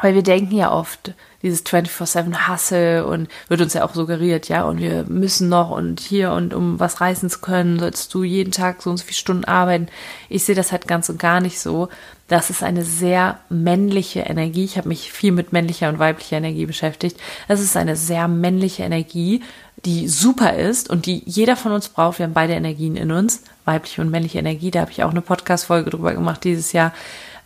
Weil 0.00 0.14
wir 0.14 0.22
denken 0.22 0.54
ja 0.54 0.70
oft, 0.70 1.12
dieses 1.42 1.64
24-7 1.64 2.48
Hustle 2.48 3.06
und 3.06 3.28
wird 3.48 3.60
uns 3.60 3.74
ja 3.74 3.84
auch 3.84 3.94
suggeriert, 3.94 4.48
ja, 4.48 4.64
und 4.64 4.78
wir 4.78 5.04
müssen 5.04 5.48
noch 5.48 5.70
und 5.70 6.00
hier 6.00 6.32
und 6.32 6.54
um 6.54 6.80
was 6.80 7.00
reißen 7.00 7.30
zu 7.30 7.40
können, 7.40 7.78
sollst 7.78 8.12
du 8.14 8.24
jeden 8.24 8.52
Tag 8.52 8.82
so 8.82 8.90
und 8.90 8.96
so 8.96 9.04
viele 9.04 9.16
Stunden 9.16 9.44
arbeiten. 9.44 9.88
Ich 10.28 10.44
sehe 10.44 10.54
das 10.54 10.72
halt 10.72 10.88
ganz 10.88 11.08
und 11.08 11.18
gar 11.18 11.40
nicht 11.40 11.60
so. 11.60 11.88
Das 12.26 12.50
ist 12.50 12.62
eine 12.62 12.84
sehr 12.84 13.38
männliche 13.48 14.20
Energie. 14.20 14.64
Ich 14.64 14.76
habe 14.76 14.88
mich 14.88 15.12
viel 15.12 15.32
mit 15.32 15.52
männlicher 15.52 15.88
und 15.88 15.98
weiblicher 15.98 16.36
Energie 16.36 16.66
beschäftigt. 16.66 17.18
Das 17.46 17.60
ist 17.60 17.76
eine 17.76 17.96
sehr 17.96 18.28
männliche 18.28 18.82
Energie, 18.82 19.42
die 19.84 20.08
super 20.08 20.54
ist 20.54 20.90
und 20.90 21.06
die 21.06 21.22
jeder 21.24 21.56
von 21.56 21.72
uns 21.72 21.88
braucht. 21.88 22.18
Wir 22.18 22.26
haben 22.26 22.34
beide 22.34 22.54
Energien 22.54 22.96
in 22.96 23.12
uns, 23.12 23.44
weibliche 23.64 24.02
und 24.02 24.10
männliche 24.10 24.38
Energie. 24.38 24.70
Da 24.70 24.80
habe 24.80 24.90
ich 24.90 25.02
auch 25.04 25.10
eine 25.10 25.22
Podcast-Folge 25.22 25.90
drüber 25.90 26.14
gemacht 26.14 26.44
dieses 26.44 26.72
Jahr. 26.72 26.92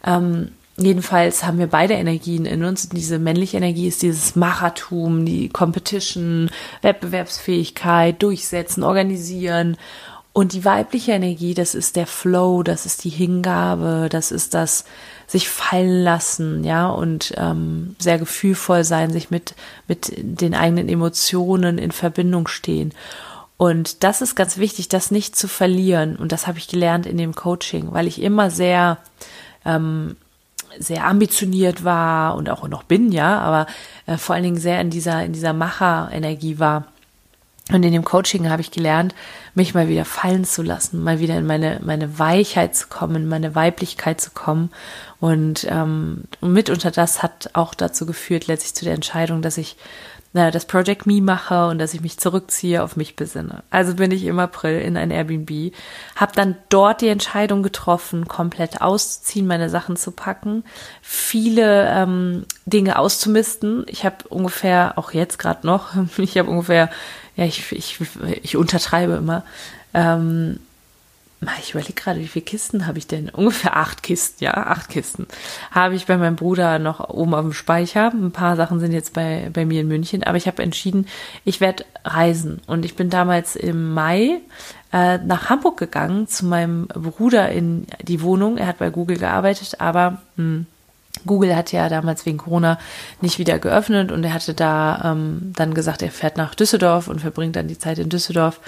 Ähm, 0.04 0.52
Jedenfalls 0.78 1.44
haben 1.44 1.58
wir 1.58 1.66
beide 1.66 1.94
Energien 1.94 2.46
in 2.46 2.64
uns. 2.64 2.84
Und 2.84 2.96
diese 2.96 3.18
männliche 3.18 3.58
Energie 3.58 3.88
ist 3.88 4.02
dieses 4.02 4.36
Machertum, 4.36 5.26
die 5.26 5.48
Competition, 5.48 6.50
Wettbewerbsfähigkeit, 6.80 8.22
Durchsetzen, 8.22 8.82
Organisieren. 8.82 9.76
Und 10.32 10.54
die 10.54 10.64
weibliche 10.64 11.12
Energie, 11.12 11.52
das 11.52 11.74
ist 11.74 11.94
der 11.96 12.06
Flow, 12.06 12.62
das 12.62 12.86
ist 12.86 13.04
die 13.04 13.10
Hingabe, 13.10 14.08
das 14.10 14.32
ist 14.32 14.54
das 14.54 14.86
sich 15.26 15.50
fallen 15.50 16.02
lassen, 16.02 16.64
ja, 16.64 16.88
und 16.88 17.34
ähm, 17.36 17.96
sehr 17.98 18.18
gefühlvoll 18.18 18.84
sein, 18.84 19.12
sich 19.12 19.30
mit, 19.30 19.54
mit 19.88 20.12
den 20.16 20.54
eigenen 20.54 20.88
Emotionen 20.88 21.76
in 21.76 21.92
Verbindung 21.92 22.48
stehen. 22.48 22.94
Und 23.58 24.02
das 24.04 24.22
ist 24.22 24.34
ganz 24.34 24.56
wichtig, 24.56 24.88
das 24.88 25.10
nicht 25.10 25.36
zu 25.36 25.48
verlieren. 25.48 26.16
Und 26.16 26.32
das 26.32 26.46
habe 26.46 26.58
ich 26.58 26.66
gelernt 26.66 27.04
in 27.04 27.18
dem 27.18 27.34
Coaching, 27.34 27.92
weil 27.92 28.06
ich 28.06 28.22
immer 28.22 28.50
sehr 28.50 28.98
ähm, 29.66 30.16
sehr 30.78 31.06
ambitioniert 31.06 31.84
war 31.84 32.36
und 32.36 32.50
auch 32.50 32.66
noch 32.68 32.82
bin, 32.82 33.12
ja, 33.12 33.38
aber 33.40 33.66
äh, 34.06 34.16
vor 34.16 34.34
allen 34.34 34.44
Dingen 34.44 34.58
sehr 34.58 34.80
in 34.80 34.90
dieser, 34.90 35.24
in 35.24 35.32
dieser 35.32 35.52
Macher-Energie 35.52 36.58
war. 36.58 36.86
Und 37.70 37.84
in 37.84 37.92
dem 37.92 38.04
Coaching 38.04 38.50
habe 38.50 38.60
ich 38.60 38.72
gelernt, 38.72 39.14
mich 39.54 39.72
mal 39.72 39.88
wieder 39.88 40.04
fallen 40.04 40.44
zu 40.44 40.62
lassen, 40.62 41.02
mal 41.02 41.20
wieder 41.20 41.38
in 41.38 41.46
meine, 41.46 41.80
meine 41.82 42.18
Weichheit 42.18 42.74
zu 42.74 42.88
kommen, 42.88 43.16
in 43.16 43.28
meine 43.28 43.54
Weiblichkeit 43.54 44.20
zu 44.20 44.30
kommen. 44.32 44.70
Und 45.20 45.66
ähm, 45.70 46.24
mitunter 46.40 46.90
das 46.90 47.22
hat 47.22 47.50
auch 47.52 47.74
dazu 47.74 48.04
geführt, 48.04 48.48
letztlich 48.48 48.74
zu 48.74 48.84
der 48.84 48.94
Entscheidung, 48.94 49.42
dass 49.42 49.58
ich 49.58 49.76
na, 50.34 50.50
das 50.50 50.64
Project 50.64 51.06
Me 51.06 51.20
mache 51.20 51.66
und 51.68 51.78
dass 51.78 51.92
ich 51.92 52.00
mich 52.00 52.18
zurückziehe, 52.18 52.82
auf 52.82 52.96
mich 52.96 53.16
besinne. 53.16 53.62
Also 53.70 53.94
bin 53.94 54.10
ich 54.10 54.24
im 54.24 54.38
April 54.38 54.80
in 54.80 54.96
ein 54.96 55.10
Airbnb, 55.10 55.74
habe 56.16 56.32
dann 56.34 56.56
dort 56.70 57.02
die 57.02 57.08
Entscheidung 57.08 57.62
getroffen, 57.62 58.26
komplett 58.26 58.80
auszuziehen, 58.80 59.46
meine 59.46 59.68
Sachen 59.68 59.96
zu 59.96 60.10
packen, 60.10 60.64
viele 61.02 61.86
ähm, 61.90 62.46
Dinge 62.64 62.98
auszumisten. 62.98 63.84
Ich 63.88 64.06
habe 64.06 64.28
ungefähr, 64.28 64.94
auch 64.96 65.12
jetzt 65.12 65.38
gerade 65.38 65.66
noch, 65.66 65.90
ich 66.16 66.38
habe 66.38 66.50
ungefähr, 66.50 66.88
ja, 67.36 67.44
ich, 67.44 67.70
ich, 67.72 67.98
ich 68.42 68.56
untertreibe 68.56 69.14
immer, 69.14 69.44
ähm, 69.92 70.60
ich 71.60 71.70
überlege 71.70 71.94
gerade, 71.94 72.20
wie 72.20 72.28
viele 72.28 72.44
Kisten 72.44 72.86
habe 72.86 72.98
ich 72.98 73.06
denn? 73.06 73.28
Ungefähr 73.28 73.76
acht 73.76 74.02
Kisten, 74.02 74.44
ja, 74.44 74.54
acht 74.54 74.88
Kisten. 74.88 75.26
Habe 75.70 75.94
ich 75.94 76.06
bei 76.06 76.16
meinem 76.16 76.36
Bruder 76.36 76.78
noch 76.78 77.08
oben 77.08 77.34
auf 77.34 77.42
dem 77.42 77.52
Speicher. 77.52 78.12
Ein 78.12 78.32
paar 78.32 78.56
Sachen 78.56 78.80
sind 78.80 78.92
jetzt 78.92 79.12
bei, 79.12 79.50
bei 79.52 79.64
mir 79.64 79.80
in 79.80 79.88
München, 79.88 80.22
aber 80.22 80.36
ich 80.36 80.46
habe 80.46 80.62
entschieden, 80.62 81.06
ich 81.44 81.60
werde 81.60 81.84
reisen. 82.04 82.60
Und 82.66 82.84
ich 82.84 82.94
bin 82.94 83.10
damals 83.10 83.56
im 83.56 83.92
Mai 83.92 84.40
äh, 84.92 85.18
nach 85.18 85.50
Hamburg 85.50 85.78
gegangen 85.78 86.28
zu 86.28 86.46
meinem 86.46 86.86
Bruder 86.88 87.50
in 87.50 87.86
die 88.02 88.22
Wohnung. 88.22 88.56
Er 88.56 88.66
hat 88.66 88.78
bei 88.78 88.90
Google 88.90 89.18
gearbeitet, 89.18 89.80
aber 89.80 90.22
mh, 90.36 90.44
hm, 90.44 90.66
Google 91.26 91.54
hat 91.54 91.72
ja 91.72 91.88
damals 91.88 92.26
wegen 92.26 92.38
Corona 92.38 92.78
nicht 93.20 93.38
wieder 93.38 93.58
geöffnet 93.58 94.10
und 94.10 94.24
er 94.24 94.32
hatte 94.32 94.54
da 94.54 95.12
ähm, 95.12 95.52
dann 95.54 95.74
gesagt, 95.74 96.02
er 96.02 96.10
fährt 96.10 96.36
nach 96.36 96.54
Düsseldorf 96.54 97.06
und 97.06 97.20
verbringt 97.20 97.54
dann 97.54 97.68
die 97.68 97.78
Zeit 97.78 97.98
in 97.98 98.08
Düsseldorf 98.08 98.60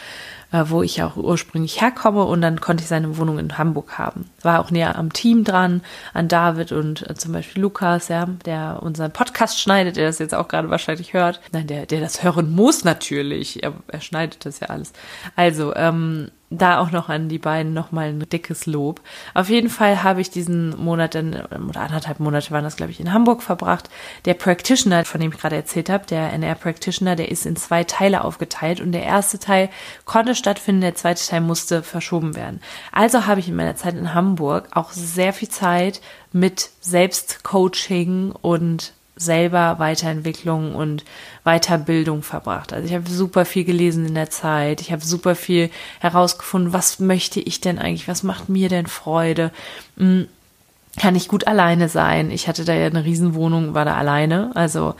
wo 0.70 0.82
ich 0.82 1.02
auch 1.02 1.16
ursprünglich 1.16 1.80
herkomme 1.80 2.24
und 2.24 2.40
dann 2.40 2.60
konnte 2.60 2.82
ich 2.82 2.88
seine 2.88 3.16
Wohnung 3.18 3.38
in 3.38 3.58
Hamburg 3.58 3.98
haben. 3.98 4.30
War 4.42 4.60
auch 4.60 4.70
näher 4.70 4.96
am 4.96 5.12
Team 5.12 5.44
dran, 5.44 5.82
an 6.12 6.28
David 6.28 6.72
und 6.72 7.08
äh, 7.08 7.14
zum 7.14 7.32
Beispiel 7.32 7.62
Lukas, 7.62 8.08
ja, 8.08 8.26
der 8.44 8.78
unseren 8.82 9.12
Podcast 9.12 9.60
schneidet, 9.60 9.96
der 9.96 10.06
das 10.06 10.18
jetzt 10.18 10.34
auch 10.34 10.48
gerade 10.48 10.70
wahrscheinlich 10.70 11.12
hört. 11.12 11.40
Nein, 11.52 11.66
der, 11.66 11.86
der 11.86 12.00
das 12.00 12.22
hören 12.22 12.52
muss 12.52 12.84
natürlich. 12.84 13.62
Er, 13.62 13.72
er 13.88 14.00
schneidet 14.00 14.46
das 14.46 14.60
ja 14.60 14.68
alles. 14.68 14.92
Also, 15.36 15.74
ähm, 15.74 16.30
da 16.58 16.78
auch 16.78 16.90
noch 16.90 17.08
an 17.08 17.28
die 17.28 17.38
beiden 17.38 17.72
nochmal 17.74 18.08
ein 18.08 18.28
dickes 18.28 18.66
Lob. 18.66 19.00
Auf 19.34 19.48
jeden 19.48 19.70
Fall 19.70 20.02
habe 20.02 20.20
ich 20.20 20.30
diesen 20.30 20.76
Monat, 20.82 21.14
in, 21.14 21.34
oder 21.34 21.80
anderthalb 21.80 22.20
Monate 22.20 22.50
waren 22.50 22.64
das, 22.64 22.76
glaube 22.76 22.92
ich, 22.92 23.00
in 23.00 23.12
Hamburg 23.12 23.42
verbracht. 23.42 23.88
Der 24.24 24.34
Practitioner, 24.34 25.04
von 25.04 25.20
dem 25.20 25.32
ich 25.32 25.38
gerade 25.38 25.56
erzählt 25.56 25.90
habe, 25.90 26.06
der 26.06 26.32
NR 26.32 26.54
Practitioner, 26.54 27.16
der 27.16 27.30
ist 27.30 27.46
in 27.46 27.56
zwei 27.56 27.84
Teile 27.84 28.24
aufgeteilt 28.24 28.80
und 28.80 28.92
der 28.92 29.04
erste 29.04 29.38
Teil 29.38 29.68
konnte 30.04 30.34
stattfinden, 30.34 30.80
der 30.82 30.94
zweite 30.94 31.26
Teil 31.26 31.40
musste 31.40 31.82
verschoben 31.82 32.36
werden. 32.36 32.60
Also 32.92 33.26
habe 33.26 33.40
ich 33.40 33.48
in 33.48 33.56
meiner 33.56 33.76
Zeit 33.76 33.94
in 33.94 34.14
Hamburg 34.14 34.68
auch 34.72 34.92
sehr 34.92 35.32
viel 35.32 35.48
Zeit 35.48 36.00
mit 36.32 36.70
Selbstcoaching 36.80 38.32
und 38.32 38.92
selber 39.16 39.78
Weiterentwicklung 39.78 40.74
und 40.74 41.04
Weiterbildung 41.44 42.22
verbracht. 42.22 42.72
Also 42.72 42.86
ich 42.86 42.94
habe 42.94 43.08
super 43.08 43.44
viel 43.44 43.64
gelesen 43.64 44.06
in 44.06 44.14
der 44.14 44.30
Zeit. 44.30 44.80
Ich 44.80 44.92
habe 44.92 45.04
super 45.04 45.34
viel 45.34 45.70
herausgefunden, 46.00 46.72
was 46.72 46.98
möchte 46.98 47.40
ich 47.40 47.60
denn 47.60 47.78
eigentlich, 47.78 48.08
was 48.08 48.22
macht 48.22 48.48
mir 48.48 48.68
denn 48.68 48.86
Freude. 48.86 49.52
Hm, 49.96 50.26
kann 50.96 51.16
ich 51.16 51.28
gut 51.28 51.46
alleine 51.46 51.88
sein? 51.88 52.30
Ich 52.30 52.48
hatte 52.48 52.64
da 52.64 52.72
ja 52.72 52.86
eine 52.86 53.04
Riesenwohnung, 53.04 53.74
war 53.74 53.84
da 53.84 53.96
alleine. 53.96 54.52
Also 54.54 54.94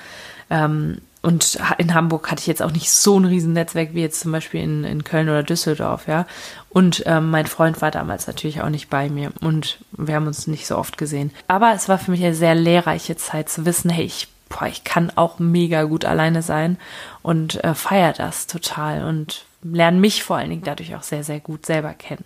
ähm, 0.50 0.98
und 1.24 1.58
in 1.78 1.94
Hamburg 1.94 2.30
hatte 2.30 2.40
ich 2.40 2.46
jetzt 2.46 2.60
auch 2.60 2.70
nicht 2.70 2.90
so 2.90 3.18
ein 3.18 3.24
Riesennetzwerk 3.24 3.94
wie 3.94 4.02
jetzt 4.02 4.20
zum 4.20 4.30
Beispiel 4.30 4.60
in, 4.60 4.84
in 4.84 5.04
Köln 5.04 5.30
oder 5.30 5.42
Düsseldorf, 5.42 6.06
ja. 6.06 6.26
Und 6.68 7.02
ähm, 7.06 7.30
mein 7.30 7.46
Freund 7.46 7.80
war 7.80 7.90
damals 7.90 8.26
natürlich 8.26 8.60
auch 8.60 8.68
nicht 8.68 8.90
bei 8.90 9.08
mir 9.08 9.32
und 9.40 9.78
wir 9.92 10.16
haben 10.16 10.26
uns 10.26 10.46
nicht 10.46 10.66
so 10.66 10.76
oft 10.76 10.98
gesehen. 10.98 11.30
Aber 11.48 11.72
es 11.72 11.88
war 11.88 11.98
für 11.98 12.10
mich 12.10 12.22
eine 12.22 12.34
sehr 12.34 12.54
lehrreiche 12.54 13.16
Zeit 13.16 13.48
zu 13.48 13.64
wissen, 13.64 13.88
hey, 13.88 14.04
ich, 14.04 14.28
boah, 14.50 14.66
ich 14.66 14.84
kann 14.84 15.10
auch 15.14 15.38
mega 15.38 15.84
gut 15.84 16.04
alleine 16.04 16.42
sein 16.42 16.76
und 17.22 17.64
äh, 17.64 17.74
feier 17.74 18.12
das 18.12 18.46
total 18.46 19.04
und 19.04 19.46
lerne 19.62 19.98
mich 19.98 20.24
vor 20.24 20.36
allen 20.36 20.50
Dingen 20.50 20.64
dadurch 20.64 20.94
auch 20.94 21.02
sehr, 21.02 21.24
sehr 21.24 21.40
gut 21.40 21.64
selber 21.64 21.94
kennen. 21.94 22.24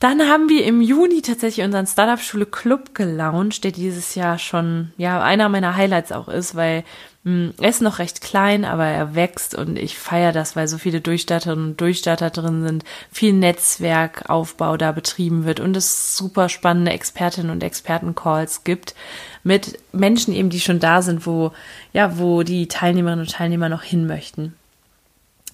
Dann 0.00 0.20
haben 0.22 0.48
wir 0.48 0.64
im 0.64 0.82
Juni 0.82 1.22
tatsächlich 1.22 1.64
unseren 1.64 1.86
Startup-Schule 1.86 2.46
Club 2.46 2.94
gelauncht, 2.94 3.64
der 3.64 3.72
dieses 3.72 4.14
Jahr 4.14 4.38
schon, 4.38 4.92
ja, 4.96 5.22
einer 5.22 5.48
meiner 5.48 5.76
Highlights 5.76 6.12
auch 6.12 6.28
ist, 6.28 6.54
weil 6.54 6.84
hm, 7.24 7.54
er 7.58 7.70
ist 7.70 7.80
noch 7.80 8.00
recht 8.00 8.20
klein, 8.20 8.66
aber 8.66 8.84
er 8.84 9.14
wächst 9.14 9.54
und 9.54 9.78
ich 9.78 9.98
feiere 9.98 10.32
das, 10.32 10.56
weil 10.56 10.68
so 10.68 10.76
viele 10.76 11.00
Durchstarterinnen 11.00 11.70
und 11.70 11.80
Durchstarter 11.80 12.28
drin 12.28 12.62
sind, 12.62 12.84
viel 13.10 13.32
Netzwerkaufbau 13.32 14.76
da 14.76 14.92
betrieben 14.92 15.46
wird 15.46 15.58
und 15.58 15.74
es 15.74 16.16
super 16.18 16.50
spannende 16.50 16.92
Expertinnen 16.92 17.50
und 17.50 17.62
Expertencalls 17.62 18.64
gibt 18.64 18.94
mit 19.42 19.78
Menschen 19.92 20.34
eben, 20.34 20.50
die 20.50 20.60
schon 20.60 20.80
da 20.80 21.00
sind, 21.00 21.26
wo, 21.26 21.52
ja, 21.94 22.18
wo 22.18 22.42
die 22.42 22.68
Teilnehmerinnen 22.68 23.24
und 23.24 23.32
Teilnehmer 23.32 23.70
noch 23.70 23.82
hin 23.82 24.06
möchten. 24.06 24.54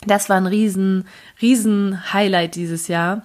Das 0.07 0.29
war 0.29 0.38
ein 0.38 0.46
riesen, 0.46 1.07
riesen 1.42 2.12
Highlight 2.12 2.55
dieses 2.55 2.88
Jahr. 2.88 3.22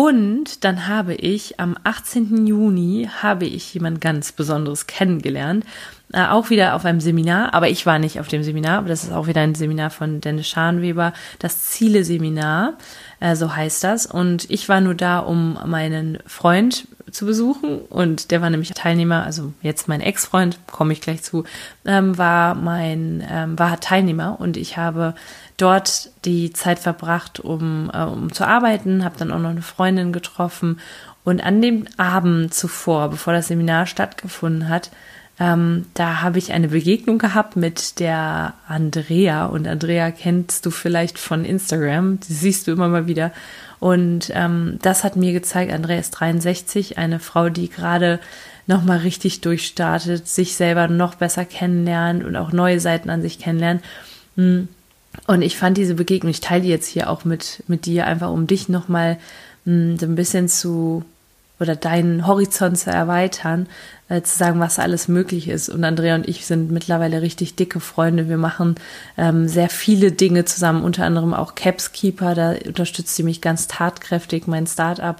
Und 0.00 0.62
dann 0.62 0.86
habe 0.86 1.16
ich 1.16 1.58
am 1.58 1.76
18. 1.82 2.46
Juni 2.46 3.10
habe 3.20 3.46
ich 3.46 3.74
jemand 3.74 4.00
ganz 4.00 4.30
Besonderes 4.30 4.86
kennengelernt. 4.86 5.64
Äh, 6.12 6.26
auch 6.26 6.48
wieder 6.48 6.74
auf 6.74 6.86
einem 6.86 7.00
Seminar, 7.00 7.52
aber 7.52 7.68
ich 7.68 7.84
war 7.84 7.98
nicht 7.98 8.18
auf 8.18 8.28
dem 8.28 8.42
Seminar, 8.42 8.78
aber 8.78 8.88
das 8.88 9.04
ist 9.04 9.12
auch 9.12 9.26
wieder 9.26 9.42
ein 9.42 9.54
Seminar 9.54 9.90
von 9.90 10.22
Dennis 10.22 10.48
Scharnweber, 10.48 11.12
das 11.38 11.64
Ziele-Seminar, 11.64 12.74
äh, 13.20 13.36
so 13.36 13.54
heißt 13.54 13.84
das. 13.84 14.06
Und 14.06 14.50
ich 14.50 14.70
war 14.70 14.80
nur 14.80 14.94
da, 14.94 15.18
um 15.18 15.58
meinen 15.66 16.18
Freund 16.26 16.88
zu 17.10 17.26
besuchen 17.26 17.80
und 17.80 18.30
der 18.30 18.40
war 18.40 18.48
nämlich 18.48 18.70
Teilnehmer, 18.70 19.24
also 19.24 19.52
jetzt 19.60 19.88
mein 19.88 20.00
Ex-Freund, 20.00 20.58
komme 20.66 20.92
ich 20.92 21.00
gleich 21.00 21.22
zu, 21.22 21.44
ähm, 21.84 22.16
war 22.16 22.54
mein, 22.54 23.22
ähm, 23.30 23.58
war 23.58 23.78
Teilnehmer 23.80 24.40
und 24.40 24.56
ich 24.56 24.76
habe 24.76 25.14
dort 25.58 26.10
die 26.24 26.52
Zeit 26.52 26.78
verbracht, 26.78 27.40
um, 27.40 27.90
äh, 27.92 28.02
um 28.02 28.32
zu 28.32 28.46
arbeiten, 28.46 29.04
habe 29.04 29.18
dann 29.18 29.32
auch 29.32 29.38
noch 29.38 29.50
eine 29.50 29.62
Freundin 29.62 30.12
getroffen 30.12 30.80
und 31.24 31.42
an 31.42 31.60
dem 31.60 31.84
Abend 31.98 32.54
zuvor, 32.54 33.10
bevor 33.10 33.32
das 33.34 33.48
Seminar 33.48 33.86
stattgefunden 33.86 34.68
hat, 34.68 34.90
ähm, 35.40 35.86
da 35.94 36.20
habe 36.20 36.38
ich 36.38 36.52
eine 36.52 36.68
Begegnung 36.68 37.18
gehabt 37.18 37.56
mit 37.56 38.00
der 38.00 38.54
Andrea 38.66 39.46
und 39.46 39.68
Andrea 39.68 40.10
kennst 40.10 40.66
du 40.66 40.70
vielleicht 40.70 41.18
von 41.18 41.44
Instagram, 41.44 42.18
die 42.20 42.32
siehst 42.32 42.66
du 42.66 42.72
immer 42.72 42.88
mal 42.88 43.06
wieder. 43.06 43.32
Und 43.78 44.32
ähm, 44.34 44.78
das 44.82 45.04
hat 45.04 45.14
mir 45.14 45.32
gezeigt, 45.32 45.72
Andrea 45.72 46.00
ist 46.00 46.10
63, 46.10 46.98
eine 46.98 47.20
Frau, 47.20 47.48
die 47.48 47.68
gerade 47.68 48.18
nochmal 48.66 48.98
richtig 48.98 49.40
durchstartet, 49.40 50.26
sich 50.26 50.56
selber 50.56 50.88
noch 50.88 51.14
besser 51.14 51.44
kennenlernt 51.44 52.24
und 52.24 52.34
auch 52.34 52.52
neue 52.52 52.80
Seiten 52.80 53.08
an 53.08 53.22
sich 53.22 53.38
kennenlernt. 53.38 53.84
Hm. 54.36 54.68
Und 55.26 55.42
ich 55.42 55.56
fand 55.56 55.76
diese 55.76 55.94
Begegnung, 55.94 56.30
ich 56.30 56.40
teile 56.40 56.62
die 56.62 56.68
jetzt 56.68 56.86
hier 56.86 57.08
auch 57.08 57.24
mit, 57.24 57.62
mit 57.68 57.86
dir, 57.86 58.06
einfach 58.06 58.30
um 58.30 58.46
dich 58.46 58.68
nochmal 58.68 59.18
hm, 59.64 59.98
so 59.98 60.06
ein 60.06 60.16
bisschen 60.16 60.48
zu 60.48 61.04
oder 61.60 61.76
deinen 61.76 62.26
Horizont 62.26 62.78
zu 62.78 62.90
erweitern, 62.90 63.66
äh, 64.08 64.22
zu 64.22 64.36
sagen, 64.36 64.60
was 64.60 64.78
alles 64.78 65.08
möglich 65.08 65.48
ist. 65.48 65.68
Und 65.68 65.84
Andrea 65.84 66.14
und 66.14 66.28
ich 66.28 66.46
sind 66.46 66.70
mittlerweile 66.70 67.22
richtig 67.22 67.56
dicke 67.56 67.80
Freunde. 67.80 68.28
Wir 68.28 68.38
machen 68.38 68.76
ähm, 69.16 69.48
sehr 69.48 69.68
viele 69.68 70.12
Dinge 70.12 70.44
zusammen, 70.44 70.82
unter 70.82 71.04
anderem 71.04 71.34
auch 71.34 71.54
Capskeeper, 71.54 72.34
da 72.34 72.54
unterstützt 72.66 73.14
sie 73.16 73.22
mich 73.22 73.40
ganz 73.40 73.68
tatkräftig, 73.68 74.46
mein 74.46 74.66
Startup. 74.66 75.16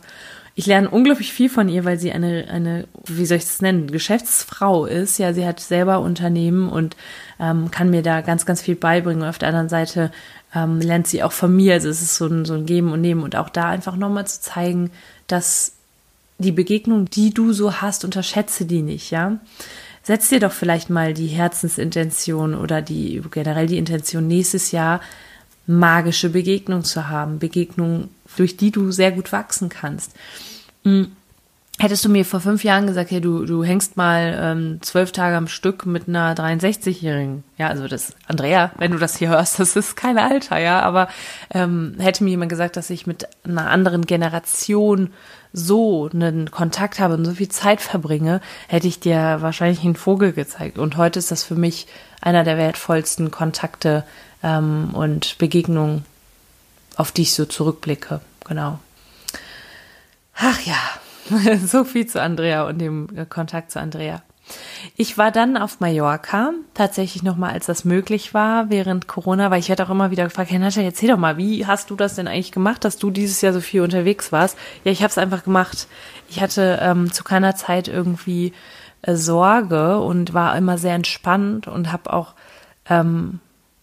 Ich 0.55 0.67
lerne 0.67 0.91
unglaublich 0.91 1.33
viel 1.33 1.49
von 1.49 1.69
ihr, 1.69 1.85
weil 1.85 2.01
sie 2.01 2.11
eine, 2.11 2.49
eine, 2.51 2.89
wie 3.05 3.27
soll 3.27 3.37
ich 3.37 3.45
das 3.45 3.63
nennen, 3.63 3.93
Geschäftsfrau 3.93 4.87
ist. 4.87 5.17
Ja, 5.19 5.33
sie 5.33 5.47
hat 5.47 5.61
selber 5.61 6.01
Unternehmen 6.01 6.69
und 6.69 6.97
ähm, 7.39 7.71
kann 7.71 7.91
mir 7.91 8.03
da 8.03 8.23
ganz, 8.23 8.45
ganz 8.45 8.61
viel 8.61 8.75
beibringen. 8.75 9.23
Und 9.23 9.29
auf 9.29 9.39
der 9.39 9.51
anderen 9.51 9.69
Seite 9.69 10.11
ähm, 10.53 10.81
lernt 10.81 11.07
sie 11.07 11.23
auch 11.23 11.31
von 11.31 11.55
mir. 11.55 11.75
Also 11.75 11.89
es 11.89 12.03
ist 12.03 12.17
so 12.17 12.27
ein, 12.27 12.45
so 12.45 12.55
ein 12.55 12.67
Geben 12.67 12.91
und 12.91 13.01
Nehmen 13.01 13.23
und 13.23 13.37
auch 13.37 13.51
da 13.51 13.69
einfach 13.69 13.95
nochmal 13.95 14.27
zu 14.27 14.41
zeigen, 14.41 14.91
dass 15.29 15.78
die 16.39 16.53
Begegnung, 16.53 17.07
die 17.07 17.35
du 17.35 17.53
so 17.53 17.75
hast, 17.81 18.05
unterschätze 18.05 18.65
die 18.65 18.83
nicht, 18.83 19.11
ja. 19.11 19.39
Setz 20.03 20.29
dir 20.29 20.41
doch 20.41 20.53
vielleicht 20.53 20.89
mal 20.89 21.13
die 21.13 21.27
Herzensintention 21.27 22.55
oder 22.55 22.81
die 22.81 23.21
generell 23.31 23.67
die 23.67 23.77
Intention 23.77 24.27
nächstes 24.27 24.71
Jahr 24.71 25.01
magische 25.67 26.31
Begegnung 26.31 26.83
zu 26.83 27.09
haben, 27.09 27.39
Begegnung, 27.39 28.09
durch 28.37 28.57
die 28.57 28.71
du 28.71 28.91
sehr 28.91 29.13
gut 29.13 29.33
wachsen 29.33 29.69
kannst. 29.69 30.15
Mm. 30.85 31.05
Hättest 31.81 32.05
du 32.05 32.09
mir 32.09 32.25
vor 32.25 32.41
fünf 32.41 32.65
Jahren 32.65 32.89
gesagt, 32.89 33.13
hey, 33.13 33.21
du, 33.21 33.45
du 33.45 33.63
hängst 33.63 33.97
mal 33.97 34.37
ähm, 34.41 34.79
zwölf 34.83 35.13
Tage 35.13 35.37
am 35.37 35.47
Stück 35.47 35.87
mit 35.87 36.09
einer 36.09 36.35
63-Jährigen. 36.35 37.45
Ja, 37.57 37.69
also 37.69 37.87
das, 37.87 38.15
Andrea, 38.27 38.73
wenn 38.79 38.91
du 38.91 38.99
das 38.99 39.17
hier 39.17 39.29
hörst, 39.29 39.61
das 39.61 39.77
ist 39.77 39.95
kein 39.95 40.19
Alter, 40.19 40.59
ja, 40.59 40.83
aber 40.83 41.09
ähm, 41.51 41.95
hätte 42.01 42.25
mir 42.25 42.31
jemand 42.31 42.51
gesagt, 42.51 42.77
dass 42.77 42.91
ich 42.91 43.07
mit 43.07 43.29
einer 43.45 43.71
anderen 43.71 44.07
Generation 44.07 45.11
so 45.53 46.11
einen 46.13 46.51
Kontakt 46.51 46.99
habe 46.99 47.15
und 47.15 47.25
so 47.25 47.35
viel 47.35 47.49
Zeit 47.49 47.81
verbringe, 47.81 48.41
hätte 48.67 48.89
ich 48.89 48.99
dir 48.99 49.39
wahrscheinlich 49.41 49.85
einen 49.85 49.95
Vogel 49.95 50.33
gezeigt. 50.33 50.79
Und 50.79 50.97
heute 50.97 51.21
ist 51.21 51.31
das 51.31 51.45
für 51.45 51.55
mich 51.55 51.87
einer 52.21 52.43
der 52.43 52.59
wertvollsten 52.59 53.31
Kontakte 53.31 54.05
ähm, 54.43 54.91
und 54.95 55.39
Begegnungen, 55.39 56.05
auf 56.97 57.13
die 57.13 57.23
ich 57.23 57.35
so 57.35 57.45
zurückblicke. 57.45 58.21
Genau. 58.49 58.81
Ach 60.35 60.61
ja, 60.63 60.77
so 61.67 61.85
viel 61.85 62.07
zu 62.07 62.21
Andrea 62.21 62.67
und 62.67 62.79
dem 62.79 63.09
äh, 63.17 63.27
Kontakt 63.27 63.71
zu 63.71 63.81
Andrea. 63.81 64.23
Ich 64.97 65.19
war 65.19 65.31
dann 65.31 65.57
auf 65.57 65.81
Mallorca, 65.81 66.53
tatsächlich 66.75 67.23
nochmal, 67.23 67.53
als 67.53 67.67
das 67.67 67.85
möglich 67.85 68.35
war, 68.35 68.71
während 68.71 69.07
Corona, 69.07 69.51
weil 69.51 69.61
ich 69.61 69.69
werde 69.69 69.85
auch 69.85 69.91
immer 69.91 70.11
wieder 70.11 70.25
gefragt, 70.25 70.51
Nadja, 70.53 70.83
erzähl 70.83 71.11
doch 71.11 71.19
mal, 71.19 71.37
wie 71.37 71.67
hast 71.67 71.91
du 71.91 71.97
das 71.97 72.15
denn 72.15 72.29
eigentlich 72.29 72.53
gemacht, 72.53 72.85
dass 72.85 72.97
du 72.97 73.11
dieses 73.11 73.41
Jahr 73.41 73.53
so 73.53 73.61
viel 73.61 73.83
unterwegs 73.83 74.33
warst? 74.33 74.57
Ja, 74.85 74.93
ich 74.93 75.03
habe 75.03 75.11
es 75.11 75.19
einfach 75.19 75.45
gemacht. 75.45 75.87
Ich 76.31 76.41
hatte 76.41 76.79
ähm, 76.81 77.13
zu 77.13 77.25
keiner 77.25 77.57
Zeit 77.57 77.89
irgendwie 77.89 78.53
äh, 79.03 79.15
Sorge 79.15 79.99
und 80.01 80.35
war 80.35 80.57
immer 80.57 80.79
sehr 80.79 80.95
entspannt 80.95 81.69
und 81.69 81.93
habe 81.93 82.13
auch, 82.13 82.35
ähm, 82.89 83.41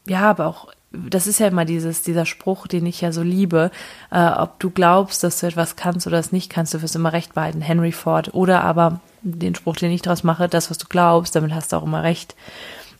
ja, 0.07 0.21
aber 0.21 0.47
auch 0.47 0.73
das 1.09 1.27
ist 1.27 1.39
ja 1.39 1.47
immer 1.47 1.65
dieses, 1.65 2.01
dieser 2.01 2.25
Spruch, 2.25 2.67
den 2.67 2.85
ich 2.85 3.01
ja 3.01 3.11
so 3.11 3.21
liebe, 3.21 3.71
äh, 4.11 4.27
ob 4.27 4.59
du 4.59 4.69
glaubst, 4.69 5.23
dass 5.23 5.39
du 5.39 5.47
etwas 5.47 5.75
kannst 5.75 6.07
oder 6.07 6.19
es 6.19 6.31
nicht 6.31 6.49
kannst, 6.49 6.73
du 6.73 6.81
wirst 6.81 6.95
immer 6.95 7.13
recht 7.13 7.33
behalten, 7.33 7.61
Henry 7.61 7.91
Ford. 7.91 8.33
Oder 8.33 8.63
aber 8.63 8.99
den 9.21 9.55
Spruch, 9.55 9.75
den 9.75 9.91
ich 9.91 10.01
daraus 10.01 10.23
mache, 10.23 10.47
das, 10.47 10.69
was 10.69 10.77
du 10.77 10.87
glaubst, 10.87 11.35
damit 11.35 11.53
hast 11.53 11.71
du 11.71 11.77
auch 11.77 11.83
immer 11.83 12.03
recht. 12.03 12.35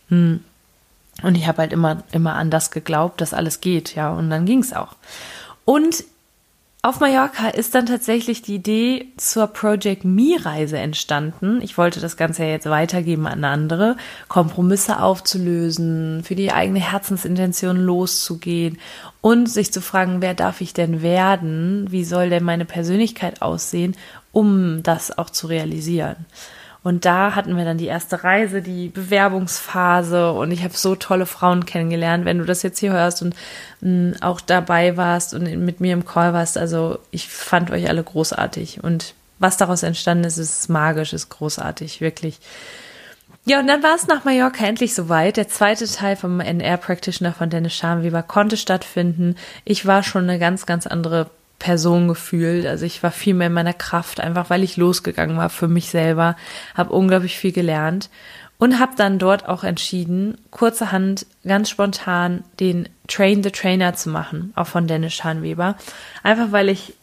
Hm. 0.10 0.44
Und 1.24 1.36
ich 1.36 1.48
habe 1.48 1.60
halt 1.60 1.74
immer, 1.74 2.04
immer 2.12 2.34
an 2.34 2.52
das 2.52 2.72
geglaubt, 2.72 3.22
dass 3.22 3.34
alles 3.34 3.62
geht, 3.62 3.96
ja, 3.96 4.12
und 4.12 4.30
dann 4.30 4.46
ging 4.46 4.60
es 4.60 4.74
auch. 4.74 4.96
Und 5.64 6.04
auf 6.86 7.00
Mallorca 7.00 7.48
ist 7.50 7.74
dann 7.74 7.88
tatsächlich 7.88 8.44
die 8.44 8.56
Idee 8.56 9.08
zur 9.18 9.48
Project 9.48 10.06
Me-Reise 10.06 10.78
entstanden. 10.78 11.60
Ich 11.64 11.80
wollte 11.80 12.00
das 12.00 12.16
Ganze 12.16 12.44
ja 12.44 12.52
jetzt 12.52 12.70
weitergeben 12.70 13.26
an 13.26 13.44
andere, 13.44 13.98
Kompromisse 14.28 15.02
aufzulösen, 15.02 16.24
für 16.24 16.36
die 16.36 16.52
eigene 16.52 16.80
Herzensintention 16.80 17.78
loszugehen 17.78 18.78
und 19.22 19.50
sich 19.50 19.74
zu 19.74 19.82
fragen, 19.82 20.22
wer 20.22 20.36
darf 20.36 20.62
ich 20.62 20.76
denn 20.76 21.02
werden? 21.02 21.88
Wie 21.90 22.04
soll 22.04 22.30
denn 22.30 22.44
meine 22.44 22.66
Persönlichkeit 22.66 23.42
aussehen, 23.42 23.96
um 24.32 24.84
das 24.84 25.18
auch 25.18 25.32
zu 25.32 25.48
realisieren? 25.48 26.28
Und 26.86 27.04
da 27.04 27.34
hatten 27.34 27.58
wir 27.58 27.66
dann 27.66 27.80
die 27.80 27.88
erste 27.88 28.24
Reise, 28.24 28.62
die 28.62 28.90
Bewerbungsphase 28.90 30.32
und 30.32 30.52
ich 30.52 30.64
habe 30.64 30.76
so 30.76 30.94
tolle 30.94 31.26
Frauen 31.26 31.66
kennengelernt. 31.66 32.26
Wenn 32.26 32.38
du 32.38 32.46
das 32.46 32.62
jetzt 32.62 32.78
hier 32.78 32.92
hörst 32.92 33.24
und 33.24 33.36
mm, 33.82 34.12
auch 34.22 34.40
dabei 34.40 34.96
warst 34.96 35.34
und 35.34 35.46
mit 35.66 35.82
mir 35.82 35.94
im 35.94 36.06
Call 36.06 36.34
warst, 36.34 36.60
also 36.60 37.00
ich 37.10 37.28
fand 37.28 37.72
euch 37.72 37.90
alle 37.90 38.04
großartig 38.04 38.84
und 38.84 39.16
was 39.40 39.58
daraus 39.58 39.82
entstanden 39.82 40.26
ist, 40.26 40.38
ist 40.38 40.70
magisch, 40.70 41.14
ist 41.14 41.30
großartig, 41.30 42.02
wirklich. 42.02 42.40
Ja, 43.46 43.60
und 43.60 43.66
dann 43.66 43.82
war 43.82 43.96
es 43.96 44.06
nach 44.06 44.24
Mallorca 44.24 44.64
endlich 44.64 44.94
soweit. 44.94 45.38
Der 45.38 45.48
zweite 45.48 45.88
Teil 45.88 46.16
vom 46.16 46.40
NR 46.40 46.78
Practitioner 46.78 47.34
von 47.34 47.50
Dennis 47.50 47.74
Schamweber 47.74 48.22
konnte 48.22 48.58
stattfinden. 48.58 49.38
Ich 49.64 49.88
war 49.88 50.04
schon 50.04 50.30
eine 50.30 50.38
ganz, 50.38 50.68
ganz 50.68 50.86
andere 50.86 51.32
Person 51.66 52.08
gefühlt. 52.08 52.68
Also 52.68 52.86
ich 52.86 53.02
war 53.02 53.10
viel 53.10 53.34
mehr 53.34 53.48
in 53.48 53.54
meiner 53.54 53.74
Kraft, 53.74 54.20
einfach 54.20 54.52
weil 54.52 54.62
ich 54.62 54.78
losgegangen 54.78 55.36
war 55.36 55.50
für 55.50 55.68
mich 55.68 55.90
selber, 55.90 56.36
habe 56.76 56.94
unglaublich 56.94 57.40
viel 57.40 57.52
gelernt 57.52 58.12
und 58.60 58.80
habe 58.80 58.92
dann 58.96 59.18
dort 59.18 59.50
auch 59.50 59.64
entschieden, 59.64 60.38
kurzerhand, 60.52 61.26
ganz 61.44 61.72
spontan 61.72 62.44
den 62.60 62.88
Train 63.08 63.42
the 63.42 63.50
Trainer 63.50 63.96
zu 63.96 64.12
machen, 64.12 64.54
auch 64.56 64.68
von 64.68 64.86
Dennis 64.86 65.16
Schanweber. 65.16 65.76
Einfach 66.22 66.52
weil 66.52 66.70
ich 66.70 66.94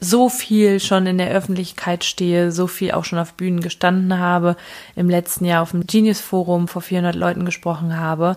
so 0.00 0.28
viel 0.28 0.80
schon 0.80 1.06
in 1.06 1.18
der 1.18 1.30
Öffentlichkeit 1.30 2.02
stehe, 2.02 2.50
so 2.50 2.66
viel 2.66 2.90
auch 2.90 3.04
schon 3.04 3.18
auf 3.20 3.34
Bühnen 3.34 3.60
gestanden 3.60 4.18
habe, 4.18 4.56
im 4.96 5.08
letzten 5.08 5.44
Jahr 5.44 5.62
auf 5.62 5.70
dem 5.70 5.86
Genius 5.86 6.20
Forum 6.20 6.66
vor 6.66 6.82
400 6.82 7.14
Leuten 7.14 7.44
gesprochen 7.44 7.96
habe, 7.96 8.36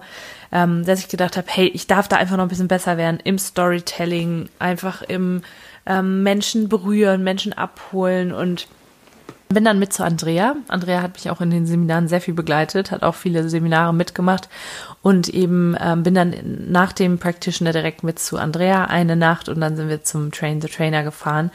ähm, 0.54 0.86
dass 0.86 1.00
ich 1.00 1.10
gedacht 1.10 1.36
habe, 1.36 1.48
hey, 1.50 1.68
ich 1.74 1.88
darf 1.88 2.08
da 2.08 2.16
einfach 2.18 2.38
noch 2.38 2.44
ein 2.44 2.50
bisschen 2.50 2.68
besser 2.68 2.96
werden 2.96 3.20
im 3.24 3.40
Storytelling, 3.40 4.50
einfach 4.60 5.02
im 5.02 5.42
ähm, 5.86 6.24
Menschen 6.24 6.70
berühren, 6.70 7.24
Menschen 7.24 7.54
abholen 7.54 8.32
und 8.32 8.68
bin 9.50 9.66
dann 9.66 9.80
mit 9.80 9.94
zu 9.94 10.04
Andrea. 10.04 10.56
Andrea 10.68 11.02
hat 11.02 11.16
mich 11.16 11.30
auch 11.30 11.42
in 11.42 11.50
den 11.50 11.66
Seminaren 11.66 12.08
sehr 12.08 12.22
viel 12.22 12.34
begleitet, 12.34 12.92
hat 12.92 13.04
auch 13.04 13.16
viele 13.16 13.50
Seminare 13.50 13.94
mitgemacht 13.94 14.48
und 15.02 15.28
eben 15.28 15.76
ähm, 15.80 16.04
bin 16.04 16.14
dann 16.14 16.34
nach 16.70 16.94
dem 16.94 17.18
Practitioner 17.18 17.72
direkt 17.72 18.04
mit 18.04 18.20
zu 18.20 18.38
Andrea 18.38 18.86
eine 18.86 19.16
Nacht 19.16 19.50
und 19.50 19.60
dann 19.60 19.76
sind 19.76 19.90
wir 19.90 20.04
zum 20.04 20.32
Train 20.32 20.62
the 20.62 20.68
Trainer 20.68 21.04
gefahren. 21.04 21.52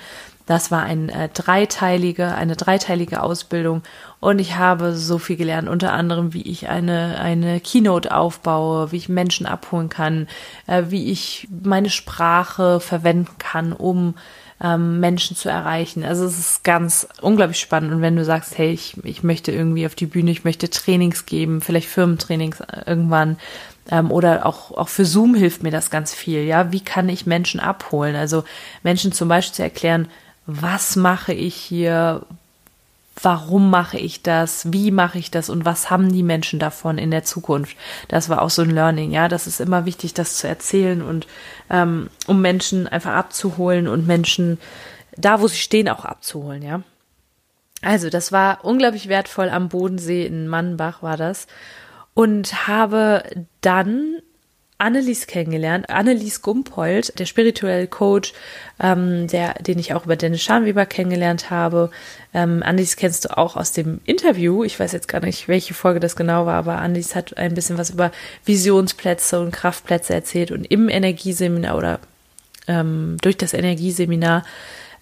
Das 0.49 0.71
war 0.71 0.83
ein 0.83 1.11
äh, 1.11 1.29
dreiteilige, 1.29 2.35
eine 2.35 2.57
dreiteilige 2.57 3.23
Ausbildung 3.23 3.83
und 4.19 4.39
ich 4.39 4.57
habe 4.57 4.95
so 4.95 5.19
viel 5.19 5.37
gelernt, 5.37 5.69
unter 5.69 5.93
anderem, 5.93 6.33
wie 6.33 6.41
ich 6.41 6.71
eine, 6.71 7.21
eine 7.21 7.61
Keynote 7.61 8.15
aufbaue, 8.15 8.91
wie 8.91 8.97
ich 8.97 9.11
Menschen 9.11 9.45
abholen 9.45 9.91
kann, 9.91 10.27
äh, 10.67 10.85
wie 10.89 11.13
ich 11.13 11.47
meine 11.63 11.91
Sprache 11.91 12.81
verwenden 12.81 13.37
kann, 13.39 13.75
um 13.75 14.15
ähm, 14.63 15.01
Menschen 15.01 15.37
zu 15.37 15.51
erreichen. 15.51 16.03
Also 16.03 16.25
es 16.25 16.39
ist 16.39 16.65
ganz 16.65 17.07
unglaublich 17.21 17.61
spannend. 17.61 17.93
Und 17.93 18.01
wenn 18.01 18.17
du 18.17 18.25
sagst, 18.25 18.57
hey, 18.57 18.71
ich, 18.73 18.97
ich 19.05 19.23
möchte 19.23 19.53
irgendwie 19.53 19.85
auf 19.85 19.95
die 19.95 20.07
Bühne, 20.07 20.31
ich 20.31 20.45
möchte 20.45 20.71
Trainings 20.71 21.27
geben, 21.27 21.61
vielleicht 21.61 21.89
Firmentrainings 21.89 22.63
irgendwann, 22.87 23.37
ähm, 23.91 24.11
oder 24.11 24.47
auch, 24.47 24.71
auch 24.71 24.89
für 24.89 25.05
Zoom 25.05 25.35
hilft 25.35 25.63
mir 25.63 25.71
das 25.71 25.91
ganz 25.91 26.15
viel. 26.15 26.45
Ja, 26.45 26.73
wie 26.73 26.81
kann 26.81 27.11
ich 27.11 27.27
Menschen 27.27 27.61
abholen? 27.61 28.17
Also 28.17 28.45
Menschen 28.83 29.13
zum 29.13 29.29
Beispiel 29.29 29.55
zu 29.55 29.63
erklären, 29.63 30.09
was 30.49 30.97
mache 30.97 31.33
ich 31.33 31.55
hier? 31.55 32.23
warum 33.23 33.71
mache 33.71 33.99
ich 33.99 34.23
das, 34.23 34.73
wie 34.73 34.91
mache 34.91 35.19
ich 35.19 35.31
das 35.31 35.51
und 35.51 35.65
was 35.65 35.91
haben 35.91 36.13
die 36.13 36.23
Menschen 36.23 36.59
davon 36.59 36.99
in 36.99 37.11
der 37.11 37.25
Zukunft. 37.25 37.77
Das 38.09 38.29
war 38.29 38.43
auch 38.43 38.51
so 38.51 38.63
ein 38.63 38.71
Learning, 38.71 39.11
ja. 39.11 39.29
Das 39.29 39.47
ist 39.47 39.61
immer 39.61 39.85
wichtig, 39.85 40.15
das 40.15 40.37
zu 40.37 40.49
erzählen 40.49 41.03
und 41.03 41.27
ähm, 41.71 42.11
um 42.27 42.41
Menschen 42.41 42.87
einfach 42.87 43.15
abzuholen 43.15 43.89
und 43.89 44.07
Menschen 44.07 44.59
da, 45.17 45.41
wo 45.41 45.49
sie 45.49 45.57
stehen, 45.57 45.89
auch 45.89 46.05
abzuholen, 46.05 46.63
ja. 46.63 46.83
Also, 47.83 48.11
das 48.11 48.33
war 48.33 48.65
unglaublich 48.65 49.09
wertvoll 49.09 49.51
am 49.51 49.69
Bodensee 49.69 50.27
in 50.27 50.49
Mannbach 50.49 51.03
war 51.03 51.17
das 51.17 51.47
und 52.15 52.67
habe 52.67 53.23
dann 53.61 54.17
Annelies 54.79 55.27
kennengelernt. 55.27 55.91
Annelies 55.91 56.41
Gumpold, 56.41 57.19
der 57.19 57.27
spirituelle 57.27 57.89
Coach, 57.89 58.33
ähm, 58.81 59.27
der, 59.27 59.55
den 59.55 59.79
ich 59.79 59.93
auch 59.93 60.05
über 60.05 60.15
Dennis 60.15 60.43
Schamweber 60.43 60.87
kennengelernt 60.87 61.51
habe. 61.51 61.91
Ähm, 62.33 62.63
Annelies 62.63 62.97
kennst 62.97 63.25
du 63.25 63.37
auch 63.37 63.57
aus 63.57 63.73
dem 63.73 64.01
Interview. 64.05 64.63
Ich 64.63 64.79
weiß 64.79 64.93
jetzt 64.93 65.09
gar 65.09 65.21
nicht, 65.21 65.49
welche 65.49 65.75
Folge 65.75 65.99
das 65.99 66.15
genau 66.15 66.47
war, 66.47 66.55
aber 66.55 66.79
Annelies 66.79 67.17
hat 67.17 67.37
ein 67.37 67.55
bisschen 67.55 67.77
was 67.77 67.91
über 67.91 68.13
Visionsplätze 68.45 69.41
und 69.41 69.51
Kraftplätze 69.51 70.15
erzählt 70.15 70.53
und 70.53 70.65
im 70.65 70.89
Energieseminar 70.89 71.77
oder 71.77 71.99
ähm, 72.69 73.17
durch 73.21 73.37
das 73.37 73.55
Energieseminar 73.55 74.45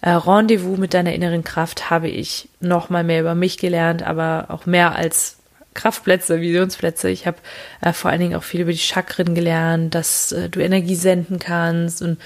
äh, 0.01 0.09
Rendezvous 0.11 0.77
mit 0.77 0.93
deiner 0.93 1.13
inneren 1.13 1.43
Kraft 1.43 1.89
habe 1.89 2.07
ich 2.07 2.49
noch 2.59 2.89
mal 2.89 3.03
mehr 3.03 3.21
über 3.21 3.35
mich 3.35 3.57
gelernt, 3.57 4.03
aber 4.03 4.45
auch 4.49 4.65
mehr 4.65 4.95
als 4.95 5.36
Kraftplätze, 5.77 6.41
Visionsplätze. 6.41 7.09
Ich 7.09 7.27
habe 7.27 7.37
äh, 7.81 7.93
vor 7.93 8.09
allen 8.09 8.19
Dingen 8.19 8.35
auch 8.35 8.43
viel 8.43 8.61
über 8.61 8.71
die 8.71 8.77
Chakren 8.79 9.35
gelernt, 9.35 9.93
dass 9.95 10.31
äh, 10.31 10.49
du 10.49 10.59
Energie 10.59 10.95
senden 10.95 11.39
kannst 11.39 12.01
und 12.01 12.17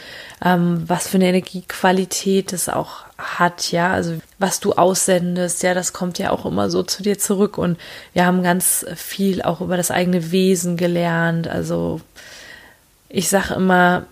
ähm, 0.44 0.84
was 0.88 1.10
für 1.10 1.18
eine 1.18 1.28
Energiequalität 1.28 2.54
es 2.54 2.70
auch 2.70 3.04
hat, 3.18 3.72
ja, 3.72 3.92
also 3.92 4.18
was 4.40 4.62
du 4.62 4.74
aussendest, 4.74 5.62
ja, 5.64 5.74
das 5.74 5.94
kommt 5.94 6.18
ja 6.18 6.32
auch 6.32 6.46
immer 6.46 6.70
so 6.72 6.82
zu 6.82 7.04
dir 7.04 7.20
zurück. 7.20 7.58
Und 7.58 7.78
wir 8.14 8.26
haben 8.26 8.42
ganz 8.42 8.86
viel 8.96 9.42
auch 9.42 9.60
über 9.62 9.78
das 9.78 9.92
eigene 9.92 10.32
Wesen 10.32 10.78
gelernt, 10.78 11.48
also 11.48 12.02
ich 13.10 13.28
sage 13.28 13.56
immer, 13.56 14.06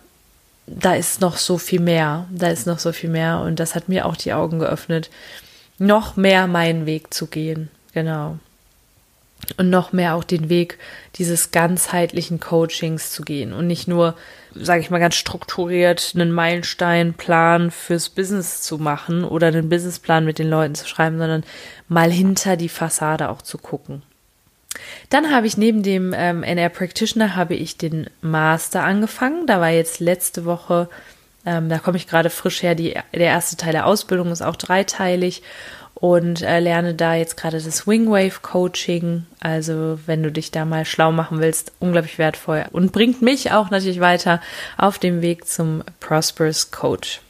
da 0.67 0.93
ist 0.93 1.21
noch 1.21 1.38
so 1.38 1.58
viel 1.58 1.80
mehr, 1.80 2.28
da 2.30 2.49
ist 2.49 2.67
noch 2.67 2.80
so 2.80 2.91
viel 2.91 3.10
mehr. 3.10 3.39
Und 3.39 3.62
das 3.62 3.73
hat 3.73 3.88
mir 3.88 4.06
auch 4.06 4.17
die 4.17 4.34
Augen 4.34 4.60
geöffnet, 4.60 5.10
noch 5.78 6.17
mehr 6.17 6.45
meinen 6.47 6.86
Weg 6.86 7.13
zu 7.13 7.28
gehen, 7.28 7.69
genau 7.93 8.38
und 9.58 9.69
noch 9.69 9.93
mehr 9.93 10.15
auch 10.15 10.23
den 10.23 10.49
Weg 10.49 10.78
dieses 11.15 11.52
ganzheitlichen 11.52 12.39
Coachings 12.39 13.12
zu 13.12 13.23
gehen 13.23 13.54
und 13.54 13.67
nicht 13.67 13.88
nur, 13.88 14.15
sage 14.54 14.82
ich 14.82 14.89
mal, 14.89 14.99
ganz 14.99 15.15
strukturiert 15.15 16.12
einen 16.15 16.32
Meilensteinplan 16.32 17.71
fürs 17.71 18.10
Business 18.10 18.62
zu 18.62 18.78
machen 18.78 19.23
oder 19.23 19.47
einen 19.47 19.69
Businessplan 19.69 20.25
mit 20.25 20.39
den 20.39 20.49
Leuten 20.49 20.75
zu 20.75 20.88
schreiben, 20.88 21.17
sondern 21.17 21.43
mal 21.88 22.12
hinter 22.12 22.58
die 22.58 22.69
Fassade 22.69 23.30
auch 23.30 23.41
zu 23.41 23.58
gucken. 23.58 24.04
Dann 25.10 25.34
habe 25.34 25.47
ich 25.47 25.58
neben 25.58 25.84
dem 25.84 26.13
ähm, 26.15 26.43
NR 26.43 26.69
Practitioner 26.69 27.36
habe 27.36 27.56
ich 27.56 27.78
den 27.78 28.08
Master 28.21 28.84
angefangen. 28.84 29.47
Da 29.47 29.60
war 29.60 29.69
jetzt 29.69 29.99
letzte 29.99 30.45
Woche, 30.45 30.89
ähm, 31.45 31.69
da 31.69 31.80
komme 31.80 31.97
ich 31.97 32.08
gerade 32.08 32.30
frisch 32.30 32.62
her, 32.62 32.75
die, 32.75 32.95
der 33.13 33.28
erste 33.28 33.58
Teil 33.58 33.71
der 33.71 33.88
Ausbildung 33.88 34.32
ist 34.32 34.43
auch 34.43 34.56
dreiteilig 34.56 35.41
und 35.99 36.41
äh, 36.41 36.59
lerne 36.59 36.93
da 36.93 37.15
jetzt 37.15 37.35
gerade 37.35 37.62
das 37.62 37.85
Wingwave 37.85 38.39
Coaching. 38.41 39.25
Also 39.39 39.99
wenn 40.05 40.23
du 40.23 40.31
dich 40.31 40.51
da 40.51 40.65
mal 40.65 40.85
schlau 40.85 41.12
machen 41.12 41.39
willst, 41.39 41.73
unglaublich 41.79 42.17
wertvoll 42.17 42.65
und 42.71 42.91
bringt 42.91 43.21
mich 43.21 43.51
auch 43.51 43.69
natürlich 43.69 43.99
weiter 43.99 44.41
auf 44.77 44.97
dem 44.97 45.21
Weg 45.21 45.47
zum 45.47 45.83
Prosperous 45.99 46.71
Coach. 46.71 47.21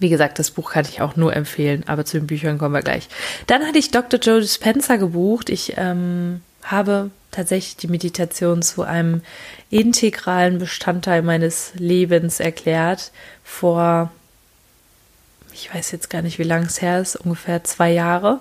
Wie 0.00 0.08
gesagt, 0.08 0.38
das 0.38 0.50
Buch 0.50 0.72
kann 0.72 0.86
ich 0.88 1.00
auch 1.00 1.16
nur 1.16 1.34
empfehlen, 1.34 1.84
aber 1.86 2.04
zu 2.04 2.18
den 2.18 2.26
Büchern 2.26 2.58
kommen 2.58 2.74
wir 2.74 2.82
gleich. 2.82 3.08
Dann 3.46 3.66
hatte 3.66 3.78
ich 3.78 3.90
Dr. 3.90 4.20
Joe 4.20 4.40
Dispenza 4.40 4.96
gebucht. 4.96 5.48
Ich 5.48 5.74
ähm, 5.76 6.40
habe 6.62 7.10
tatsächlich 7.30 7.76
die 7.76 7.88
Meditation 7.88 8.62
zu 8.62 8.82
einem 8.82 9.22
integralen 9.70 10.58
Bestandteil 10.58 11.22
meines 11.22 11.72
Lebens 11.74 12.40
erklärt 12.40 13.12
vor 13.42 14.10
ich 15.58 15.74
weiß 15.74 15.90
jetzt 15.90 16.10
gar 16.10 16.22
nicht, 16.22 16.38
wie 16.38 16.44
lange 16.44 16.66
es 16.66 16.80
her 16.80 17.00
ist, 17.00 17.16
ungefähr 17.16 17.64
zwei 17.64 17.90
Jahre. 17.90 18.40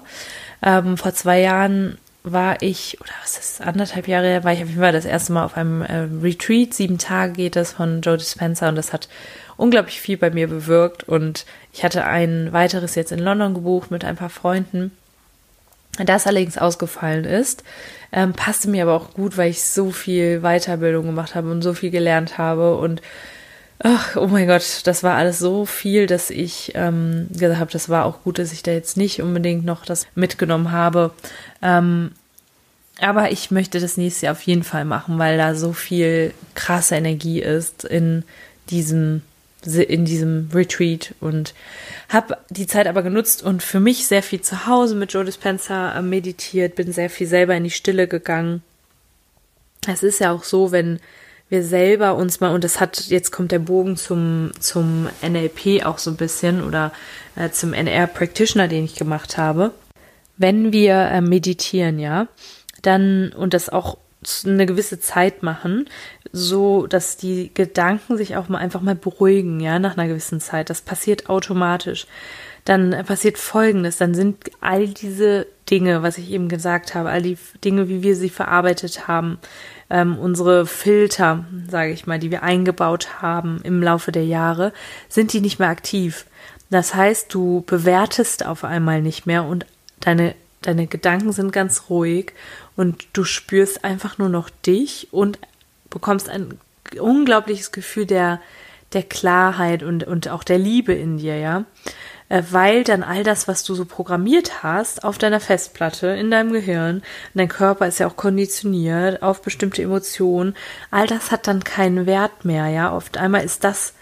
Ähm, 0.61 0.97
vor 0.97 1.13
zwei 1.13 1.41
Jahren 1.41 1.97
war 2.23 2.61
ich, 2.61 2.99
oder 3.01 3.11
was 3.21 3.37
ist 3.37 3.61
anderthalb 3.61 4.07
Jahre 4.07 4.27
her, 4.27 4.43
war 4.43 4.53
ich 4.53 4.61
auf 4.61 4.69
jeden 4.69 4.81
Fall 4.81 4.91
das 4.91 5.05
erste 5.05 5.33
Mal 5.33 5.45
auf 5.45 5.57
einem 5.57 5.81
äh, 5.81 6.07
Retreat. 6.21 6.73
Sieben 6.73 6.97
Tage 6.97 7.33
geht 7.33 7.55
das 7.55 7.73
von 7.73 8.01
Joe 8.01 8.17
Dispenza 8.17 8.69
und 8.69 8.75
das 8.75 8.93
hat 8.93 9.07
unglaublich 9.55 9.99
viel 9.99 10.17
bei 10.17 10.29
mir 10.29 10.47
bewirkt. 10.47 11.03
Und 11.05 11.45
ich 11.73 11.83
hatte 11.83 12.05
ein 12.05 12.53
weiteres 12.53 12.95
jetzt 12.95 13.11
in 13.11 13.19
London 13.19 13.53
gebucht 13.53 13.91
mit 13.91 14.05
ein 14.05 14.15
paar 14.15 14.29
Freunden. 14.29 14.91
Das 15.97 16.27
allerdings 16.27 16.59
ausgefallen 16.59 17.25
ist, 17.25 17.63
ähm, 18.11 18.33
passte 18.33 18.69
mir 18.69 18.83
aber 18.83 18.93
auch 18.93 19.13
gut, 19.15 19.35
weil 19.37 19.49
ich 19.49 19.63
so 19.63 19.89
viel 19.89 20.41
Weiterbildung 20.41 21.07
gemacht 21.07 21.33
habe 21.33 21.49
und 21.49 21.63
so 21.63 21.73
viel 21.73 21.89
gelernt 21.89 22.37
habe 22.37 22.77
und 22.77 23.01
Ach, 23.79 24.15
oh 24.15 24.27
mein 24.27 24.47
Gott, 24.47 24.81
das 24.85 25.03
war 25.03 25.15
alles 25.15 25.37
so 25.37 25.65
viel, 25.65 26.07
dass 26.07 26.31
ich 26.31 26.71
ähm, 26.73 27.27
gesagt 27.31 27.59
habe, 27.59 27.71
das 27.71 27.89
war 27.89 28.05
auch 28.05 28.23
gut, 28.23 28.39
dass 28.39 28.51
ich 28.51 28.63
da 28.63 28.71
jetzt 28.71 28.97
nicht 28.97 29.21
unbedingt 29.21 29.65
noch 29.65 29.85
das 29.85 30.07
mitgenommen 30.15 30.71
habe. 30.71 31.11
Ähm, 31.61 32.11
aber 32.99 33.31
ich 33.31 33.51
möchte 33.51 33.79
das 33.79 33.97
nächste 33.97 34.25
Jahr 34.25 34.33
auf 34.33 34.41
jeden 34.41 34.63
Fall 34.63 34.83
machen, 34.83 35.19
weil 35.19 35.37
da 35.37 35.53
so 35.53 35.73
viel 35.73 36.33
krasse 36.55 36.95
Energie 36.95 37.41
ist 37.41 37.83
in 37.83 38.23
diesem 38.69 39.21
in 39.65 40.05
diesem 40.05 40.49
Retreat 40.53 41.13
und 41.19 41.53
habe 42.09 42.37
die 42.49 42.67
Zeit 42.67 42.87
aber 42.87 43.01
genutzt 43.01 43.43
und 43.43 43.63
für 43.63 43.79
mich 43.79 44.07
sehr 44.07 44.23
viel 44.23 44.39
zu 44.39 44.67
Hause 44.67 44.95
mit 44.95 45.11
Joe 45.11 45.25
Dispenza 45.25 45.97
äh, 45.97 46.01
meditiert, 46.01 46.75
bin 46.75 46.93
sehr 46.93 47.09
viel 47.09 47.27
selber 47.27 47.55
in 47.55 47.63
die 47.63 47.71
Stille 47.71 48.07
gegangen. 48.07 48.61
Es 49.87 50.03
ist 50.03 50.19
ja 50.19 50.31
auch 50.31 50.43
so, 50.43 50.71
wenn 50.71 50.99
wir 51.49 51.63
selber 51.63 52.15
uns 52.15 52.39
mal, 52.39 52.53
und 52.53 52.63
das 52.63 52.79
hat, 52.79 53.07
jetzt 53.07 53.31
kommt 53.31 53.51
der 53.51 53.59
Bogen 53.59 53.95
zum, 53.95 54.51
zum 54.59 55.07
NLP 55.21 55.85
auch 55.85 55.97
so 55.97 56.11
ein 56.11 56.17
bisschen 56.17 56.63
oder 56.63 56.91
äh, 57.35 57.49
zum 57.49 57.73
NR 57.73 58.07
Practitioner, 58.07 58.67
den 58.67 58.85
ich 58.85 58.95
gemacht 58.95 59.37
habe. 59.37 59.71
Wenn 60.35 60.73
wir 60.73 60.95
äh, 60.95 61.21
meditieren, 61.21 61.99
ja, 61.99 62.27
dann 62.81 63.33
und 63.33 63.53
das 63.53 63.69
auch 63.69 63.97
eine 64.45 64.65
gewisse 64.65 64.99
Zeit 64.99 65.41
machen, 65.41 65.87
so 66.31 66.85
dass 66.87 67.17
die 67.17 67.51
Gedanken 67.53 68.17
sich 68.17 68.35
auch 68.35 68.49
mal 68.49 68.57
einfach 68.57 68.81
mal 68.81 68.95
beruhigen, 68.95 69.59
ja, 69.59 69.79
nach 69.79 69.97
einer 69.97 70.07
gewissen 70.07 70.41
Zeit. 70.41 70.69
Das 70.69 70.81
passiert 70.81 71.29
automatisch. 71.29 72.07
Dann 72.65 72.91
passiert 73.05 73.37
Folgendes, 73.37 73.95
dann 73.95 74.13
sind 74.13 74.51
all 74.59 74.89
diese 74.89 75.47
Dinge, 75.69 76.03
was 76.03 76.17
ich 76.17 76.31
eben 76.31 76.49
gesagt 76.49 76.95
habe, 76.95 77.09
all 77.09 77.21
die 77.21 77.37
Dinge, 77.63 77.87
wie 77.87 78.03
wir 78.03 78.17
sie 78.17 78.29
verarbeitet 78.29 79.07
haben, 79.07 79.39
ähm, 79.89 80.17
unsere 80.17 80.65
Filter, 80.65 81.45
sage 81.69 81.91
ich 81.91 82.07
mal, 82.07 82.19
die 82.19 82.31
wir 82.31 82.43
eingebaut 82.43 83.21
haben 83.21 83.59
im 83.63 83.81
Laufe 83.81 84.11
der 84.11 84.25
Jahre, 84.25 84.73
sind 85.09 85.33
die 85.33 85.41
nicht 85.41 85.59
mehr 85.59 85.69
aktiv. 85.69 86.25
Das 86.69 86.93
heißt, 86.93 87.33
du 87.33 87.63
bewertest 87.65 88.45
auf 88.45 88.63
einmal 88.63 89.01
nicht 89.01 89.25
mehr 89.25 89.45
und 89.45 89.65
deine, 89.99 90.35
deine 90.61 90.87
Gedanken 90.87 91.31
sind 91.31 91.51
ganz 91.51 91.83
ruhig 91.89 92.33
und 92.75 93.07
du 93.13 93.23
spürst 93.23 93.83
einfach 93.83 94.17
nur 94.17 94.29
noch 94.29 94.49
dich 94.49 95.07
und 95.11 95.39
bekommst 95.89 96.29
ein 96.29 96.59
unglaubliches 96.99 97.71
Gefühl 97.71 98.05
der, 98.05 98.41
der 98.93 99.03
Klarheit 99.03 99.83
und, 99.83 100.03
und 100.03 100.29
auch 100.29 100.43
der 100.43 100.59
Liebe 100.59 100.93
in 100.93 101.17
dir, 101.17 101.37
ja. 101.37 101.65
Äh, 102.29 102.43
weil 102.51 102.83
dann 102.83 103.03
all 103.03 103.23
das, 103.23 103.47
was 103.47 103.63
du 103.63 103.73
so 103.75 103.85
programmiert 103.85 104.63
hast 104.63 105.03
auf 105.03 105.17
deiner 105.17 105.39
Festplatte, 105.39 106.07
in 106.07 106.29
deinem 106.31 106.51
Gehirn, 106.51 107.01
dein 107.33 107.47
Körper 107.47 107.87
ist 107.87 107.99
ja 107.99 108.07
auch 108.07 108.17
konditioniert 108.17 109.21
auf 109.23 109.41
bestimmte 109.41 109.81
Emotionen, 109.81 110.55
all 110.91 111.07
das 111.07 111.31
hat 111.31 111.47
dann 111.47 111.63
keinen 111.63 112.05
Wert 112.05 112.45
mehr, 112.45 112.67
ja. 112.67 112.93
Oft 112.93 113.17
einmal 113.17 113.43
ist 113.43 113.63
das 113.63 113.93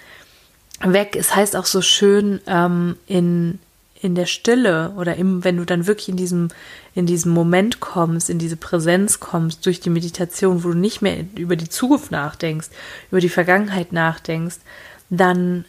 weg. 0.82 1.16
Es 1.16 1.36
heißt 1.36 1.56
auch 1.56 1.66
so 1.66 1.82
schön 1.82 2.42
ähm, 2.48 2.98
in 3.08 3.60
in 4.02 4.14
der 4.14 4.28
Stille 4.28 4.94
oder 4.98 5.16
im, 5.16 5.44
wenn 5.44 5.58
du 5.58 5.66
dann 5.66 5.88
wirklich 5.88 6.10
in 6.10 6.16
diesem, 6.16 6.50
in 6.94 7.08
diesem 7.08 7.32
Moment 7.32 7.80
kommst, 7.80 8.30
in 8.30 8.38
diese 8.38 8.56
Präsenz 8.56 9.20
kommst, 9.20 9.66
durch 9.66 9.80
die 9.80 9.90
Meditation, 9.90 10.64
wo 10.64 10.70
du 10.70 10.78
nicht 10.78 11.02
mehr 11.02 11.26
über 11.36 11.56
die 11.56 11.70
Zukunft 11.70 12.12
nachdenkst, 12.12 12.70
über 13.10 13.20
die 13.20 13.30
Vergangenheit 13.30 13.94
nachdenkst, 13.94 14.58
dann 15.10 15.66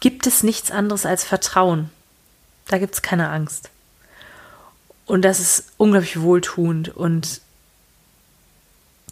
gibt 0.00 0.26
es 0.26 0.42
nichts 0.42 0.70
anderes 0.70 1.06
als 1.06 1.24
Vertrauen. 1.24 1.90
Da 2.68 2.78
gibt 2.78 2.94
es 2.94 3.02
keine 3.02 3.28
Angst. 3.30 3.70
Und 5.06 5.22
das 5.22 5.40
ist 5.40 5.72
unglaublich 5.76 6.20
wohltuend 6.20 6.88
und 6.88 7.40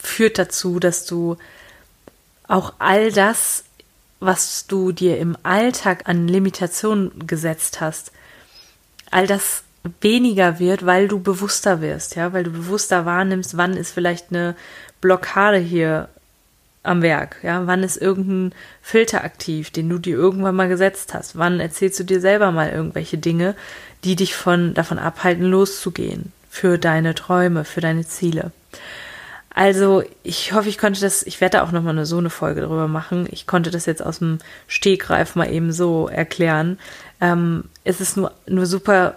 führt 0.00 0.38
dazu, 0.38 0.80
dass 0.80 1.06
du 1.06 1.36
auch 2.48 2.74
all 2.78 3.12
das, 3.12 3.64
was 4.20 4.66
du 4.66 4.92
dir 4.92 5.18
im 5.18 5.36
Alltag 5.42 6.08
an 6.08 6.28
Limitationen 6.28 7.26
gesetzt 7.26 7.80
hast, 7.80 8.10
all 9.10 9.26
das 9.26 9.62
weniger 10.00 10.58
wird, 10.58 10.84
weil 10.84 11.08
du 11.08 11.20
bewusster 11.20 11.80
wirst, 11.80 12.16
ja, 12.16 12.32
weil 12.32 12.44
du 12.44 12.50
bewusster 12.50 13.06
wahrnimmst, 13.06 13.56
wann 13.56 13.76
ist 13.76 13.92
vielleicht 13.92 14.30
eine 14.30 14.56
Blockade 15.00 15.58
hier 15.58 16.08
am 16.84 17.02
Werk? 17.02 17.36
Ja, 17.42 17.66
wann 17.66 17.82
ist 17.82 17.96
irgendein 17.96 18.54
Filter 18.80 19.24
aktiv, 19.24 19.70
den 19.70 19.88
du 19.88 19.98
dir 19.98 20.16
irgendwann 20.16 20.54
mal 20.54 20.68
gesetzt 20.68 21.14
hast? 21.14 21.36
Wann 21.36 21.58
erzählst 21.60 21.98
du 21.98 22.04
dir 22.04 22.20
selber 22.20 22.52
mal 22.52 22.70
irgendwelche 22.70 23.18
Dinge, 23.18 23.56
die 24.04 24.16
dich 24.16 24.36
von 24.36 24.74
davon 24.74 24.98
abhalten, 24.98 25.44
loszugehen 25.44 26.32
für 26.48 26.78
deine 26.78 27.14
Träume, 27.14 27.64
für 27.64 27.80
deine 27.80 28.06
Ziele? 28.06 28.52
Also, 29.56 30.02
ich 30.24 30.52
hoffe, 30.52 30.68
ich 30.68 30.78
konnte 30.78 31.00
das, 31.00 31.22
ich 31.22 31.40
werde 31.40 31.58
da 31.58 31.64
auch 31.64 31.70
nochmal 31.70 31.92
eine, 31.92 32.06
so 32.06 32.18
eine 32.18 32.30
Folge 32.30 32.60
drüber 32.60 32.88
machen. 32.88 33.28
Ich 33.30 33.46
konnte 33.46 33.70
das 33.70 33.86
jetzt 33.86 34.04
aus 34.04 34.18
dem 34.18 34.38
Stegreif 34.66 35.36
mal 35.36 35.50
eben 35.50 35.72
so 35.72 36.08
erklären. 36.08 36.78
Ähm, 37.20 37.64
es 37.84 38.00
ist 38.00 38.16
nur, 38.16 38.32
nur 38.48 38.66
super 38.66 39.14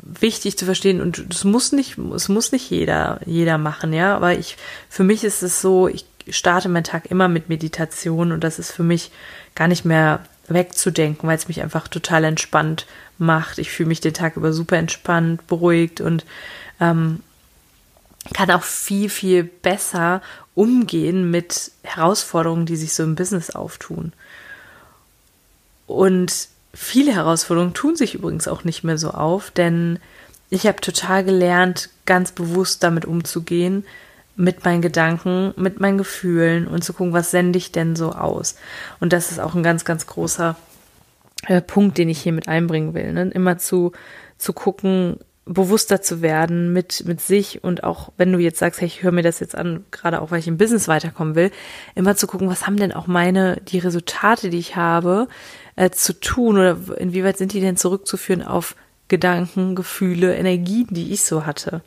wichtig 0.00 0.58
zu 0.58 0.64
verstehen 0.64 1.00
und 1.00 1.26
es 1.30 1.44
muss 1.44 1.72
nicht, 1.72 1.98
es 2.14 2.28
muss 2.28 2.52
nicht 2.52 2.70
jeder, 2.70 3.20
jeder 3.24 3.58
machen, 3.58 3.92
ja. 3.92 4.14
Aber 4.14 4.38
ich, 4.38 4.56
für 4.90 5.04
mich 5.04 5.24
ist 5.24 5.42
es 5.42 5.62
so, 5.62 5.88
ich 5.88 6.04
starte 6.30 6.68
meinen 6.68 6.84
Tag 6.84 7.10
immer 7.10 7.28
mit 7.28 7.48
Meditation 7.48 8.32
und 8.32 8.42
das 8.44 8.58
ist 8.58 8.72
für 8.72 8.82
mich 8.82 9.10
gar 9.54 9.68
nicht 9.68 9.84
mehr 9.84 10.20
wegzudenken, 10.48 11.28
weil 11.28 11.36
es 11.36 11.48
mich 11.48 11.62
einfach 11.62 11.88
total 11.88 12.24
entspannt 12.24 12.86
macht. 13.18 13.58
Ich 13.58 13.70
fühle 13.70 13.88
mich 13.88 14.00
den 14.00 14.14
Tag 14.14 14.36
über 14.36 14.52
super 14.52 14.76
entspannt, 14.76 15.46
beruhigt 15.46 16.00
und 16.00 16.24
ähm, 16.80 17.20
kann 18.34 18.50
auch 18.50 18.62
viel, 18.62 19.08
viel 19.08 19.44
besser 19.44 20.22
umgehen 20.54 21.30
mit 21.30 21.70
Herausforderungen, 21.82 22.66
die 22.66 22.76
sich 22.76 22.92
so 22.94 23.02
im 23.02 23.14
Business 23.14 23.50
auftun. 23.50 24.12
Und 25.86 26.48
viele 26.74 27.14
Herausforderungen 27.14 27.74
tun 27.74 27.96
sich 27.96 28.14
übrigens 28.14 28.48
auch 28.48 28.64
nicht 28.64 28.84
mehr 28.84 28.98
so 28.98 29.10
auf, 29.10 29.50
denn 29.50 29.98
ich 30.50 30.66
habe 30.66 30.80
total 30.80 31.24
gelernt, 31.24 31.90
ganz 32.06 32.32
bewusst 32.32 32.82
damit 32.82 33.04
umzugehen, 33.04 33.84
mit 34.38 34.64
meinen 34.64 34.80
Gedanken, 34.80 35.52
mit 35.56 35.80
meinen 35.80 35.98
Gefühlen 35.98 36.68
und 36.68 36.84
zu 36.84 36.92
gucken, 36.92 37.12
was 37.12 37.32
sende 37.32 37.58
ich 37.58 37.72
denn 37.72 37.96
so 37.96 38.12
aus. 38.12 38.54
Und 39.00 39.12
das 39.12 39.32
ist 39.32 39.40
auch 39.40 39.54
ein 39.54 39.64
ganz, 39.64 39.84
ganz 39.84 40.06
großer 40.06 40.56
äh, 41.48 41.60
Punkt, 41.60 41.98
den 41.98 42.08
ich 42.08 42.20
hier 42.20 42.32
mit 42.32 42.46
einbringen 42.46 42.94
will. 42.94 43.12
Ne? 43.12 43.30
Immer 43.34 43.58
zu, 43.58 43.92
zu 44.38 44.52
gucken, 44.52 45.18
bewusster 45.44 46.02
zu 46.02 46.22
werden 46.22 46.72
mit, 46.72 47.04
mit 47.04 47.20
sich 47.20 47.64
und 47.64 47.82
auch, 47.82 48.12
wenn 48.16 48.32
du 48.32 48.38
jetzt 48.38 48.60
sagst, 48.60 48.80
hey, 48.80 48.86
ich 48.86 49.02
höre 49.02 49.10
mir 49.10 49.22
das 49.22 49.40
jetzt 49.40 49.56
an, 49.56 49.84
gerade 49.90 50.22
auch, 50.22 50.30
weil 50.30 50.38
ich 50.38 50.46
im 50.46 50.58
Business 50.58 50.86
weiterkommen 50.86 51.34
will, 51.34 51.50
immer 51.96 52.14
zu 52.14 52.28
gucken, 52.28 52.48
was 52.48 52.66
haben 52.66 52.76
denn 52.76 52.92
auch 52.92 53.08
meine, 53.08 53.60
die 53.66 53.78
Resultate, 53.78 54.50
die 54.50 54.58
ich 54.58 54.76
habe, 54.76 55.26
äh, 55.74 55.90
zu 55.90 56.12
tun 56.12 56.58
oder 56.58 56.76
inwieweit 56.98 57.38
sind 57.38 57.54
die 57.54 57.60
denn 57.60 57.76
zurückzuführen 57.76 58.42
auf 58.42 58.76
Gedanken, 59.08 59.74
Gefühle, 59.74 60.36
Energien, 60.36 60.86
die 60.90 61.12
ich 61.12 61.24
so 61.24 61.44
hatte 61.44 61.82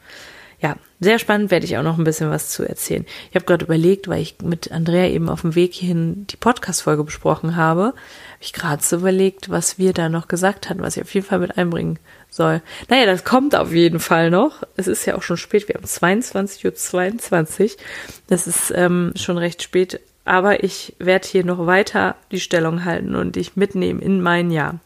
ja, 0.62 0.76
sehr 1.00 1.17
spannend 1.17 1.50
werde 1.50 1.65
ich 1.65 1.78
auch 1.78 1.84
noch 1.84 1.97
ein 1.97 2.04
bisschen 2.04 2.30
was 2.30 2.50
zu 2.50 2.63
erzählen. 2.63 3.06
Ich 3.30 3.36
habe 3.36 3.45
gerade 3.45 3.65
überlegt, 3.65 4.08
weil 4.08 4.21
ich 4.21 4.36
mit 4.43 4.71
Andrea 4.71 5.08
eben 5.08 5.28
auf 5.28 5.41
dem 5.41 5.56
Weg 5.56 5.74
hierhin 5.74 6.28
die 6.28 6.38
Podcast-Folge 6.38 7.04
besprochen 7.04 7.56
habe, 7.56 7.86
habe 7.86 7.95
ich 8.39 8.54
gerade 8.54 8.84
so 8.84 8.97
überlegt, 8.97 9.50
was 9.50 9.80
wir 9.80 9.93
da 9.93 10.08
noch 10.08 10.28
gesagt 10.28 10.69
hatten, 10.69 10.82
was 10.82 10.97
ich 10.97 11.04
auf 11.04 11.13
jeden 11.15 11.26
Fall 11.26 11.39
mit 11.39 11.58
einbringen 11.58 11.97
soll. 12.30 12.62
Naja, 12.89 13.08
das 13.08 13.24
kommt 13.24 13.56
auf 13.56 13.74
jeden 13.74 14.00
Fall 14.00 14.30
noch. 14.30 14.62
Es 14.78 14.88
ist 14.88 15.06
ja 15.06 15.15
auch 15.15 15.24
schon 15.24 15.38
spät, 15.38 15.67
wir 15.67 15.76
haben 15.76 15.86
22.22 15.86 16.65
Uhr. 16.65 16.76
22. 16.76 17.78
Das 18.27 18.46
ist 18.46 18.71
ähm, 18.75 19.13
schon 19.15 19.40
recht 19.40 19.63
spät, 19.63 20.00
aber 20.25 20.63
ich 20.63 20.96
werde 21.00 21.27
hier 21.27 21.44
noch 21.44 21.65
weiter 21.65 22.15
die 22.31 22.40
Stellung 22.40 22.85
halten 22.85 23.15
und 23.15 23.35
dich 23.35 23.56
mitnehmen 23.56 24.00
in 24.00 24.21
mein 24.21 24.52
Jahr. 24.52 24.79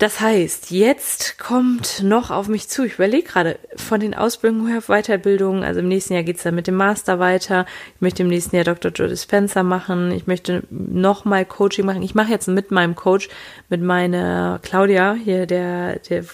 Das 0.00 0.18
heißt, 0.18 0.70
jetzt 0.70 1.38
kommt 1.38 2.02
noch 2.02 2.30
auf 2.30 2.48
mich 2.48 2.70
zu, 2.70 2.84
ich 2.86 2.94
überlege 2.94 3.28
gerade, 3.28 3.58
von 3.76 4.00
den 4.00 4.14
Ausbildungen 4.14 4.80
Weiterbildungen, 4.80 5.62
also 5.62 5.80
im 5.80 5.88
nächsten 5.88 6.14
Jahr 6.14 6.22
geht's 6.22 6.42
dann 6.42 6.54
mit 6.54 6.66
dem 6.66 6.76
Master 6.76 7.18
weiter, 7.18 7.66
ich 7.96 8.00
möchte 8.00 8.22
im 8.22 8.30
nächsten 8.30 8.56
Jahr 8.56 8.64
Dr. 8.64 8.92
Joe 8.92 9.08
Dispenza 9.08 9.62
machen, 9.62 10.10
ich 10.12 10.26
möchte 10.26 10.62
nochmal 10.70 11.44
Coaching 11.44 11.84
machen. 11.84 12.02
Ich 12.02 12.14
mache 12.14 12.30
jetzt 12.30 12.48
mit 12.48 12.70
meinem 12.70 12.94
Coach, 12.94 13.28
mit 13.68 13.82
meiner 13.82 14.58
Claudia, 14.62 15.12
hier 15.22 15.44
der, 15.44 15.98
der 15.98 16.24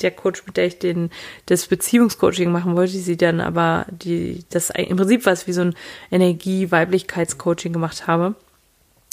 der 0.00 0.10
Coach, 0.12 0.46
mit 0.46 0.56
der 0.56 0.66
ich 0.66 0.78
den, 0.78 1.10
das 1.46 1.66
Beziehungscoaching 1.66 2.50
machen 2.50 2.74
wollte, 2.74 2.96
sie 2.96 3.16
dann 3.18 3.40
aber 3.40 3.84
die, 3.90 4.44
das 4.48 4.70
im 4.70 4.96
Prinzip 4.96 5.26
was 5.26 5.46
wie 5.46 5.52
so 5.52 5.60
ein 5.60 5.74
Energie-Weiblichkeitscoaching 6.10 7.72
gemacht 7.72 8.06
habe. 8.06 8.34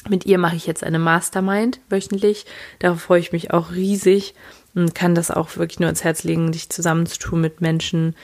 Mit 0.07 0.25
ihr 0.25 0.37
mache 0.37 0.55
ich 0.55 0.67
jetzt 0.67 0.83
eine 0.83 0.99
Mastermind 0.99 1.79
wöchentlich. 1.89 2.45
Darauf 2.79 3.01
freue 3.01 3.19
ich 3.19 3.31
mich 3.31 3.51
auch 3.51 3.71
riesig 3.71 4.35
und 4.75 4.93
kann 4.93 5.15
das 5.15 5.31
auch 5.31 5.57
wirklich 5.57 5.79
nur 5.79 5.87
ans 5.87 6.03
Herz 6.03 6.23
legen, 6.23 6.51
dich 6.51 6.69
zusammenzutun 6.69 7.41
mit 7.41 7.61
Menschen, 7.61 8.15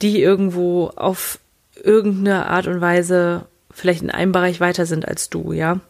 die 0.00 0.20
irgendwo 0.20 0.88
auf 0.88 1.40
irgendeine 1.74 2.46
Art 2.46 2.66
und 2.66 2.80
Weise 2.80 3.46
vielleicht 3.70 4.02
in 4.02 4.10
einem 4.10 4.32
Bereich 4.32 4.60
weiter 4.60 4.86
sind 4.86 5.06
als 5.08 5.30
du, 5.30 5.52
ja. 5.52 5.80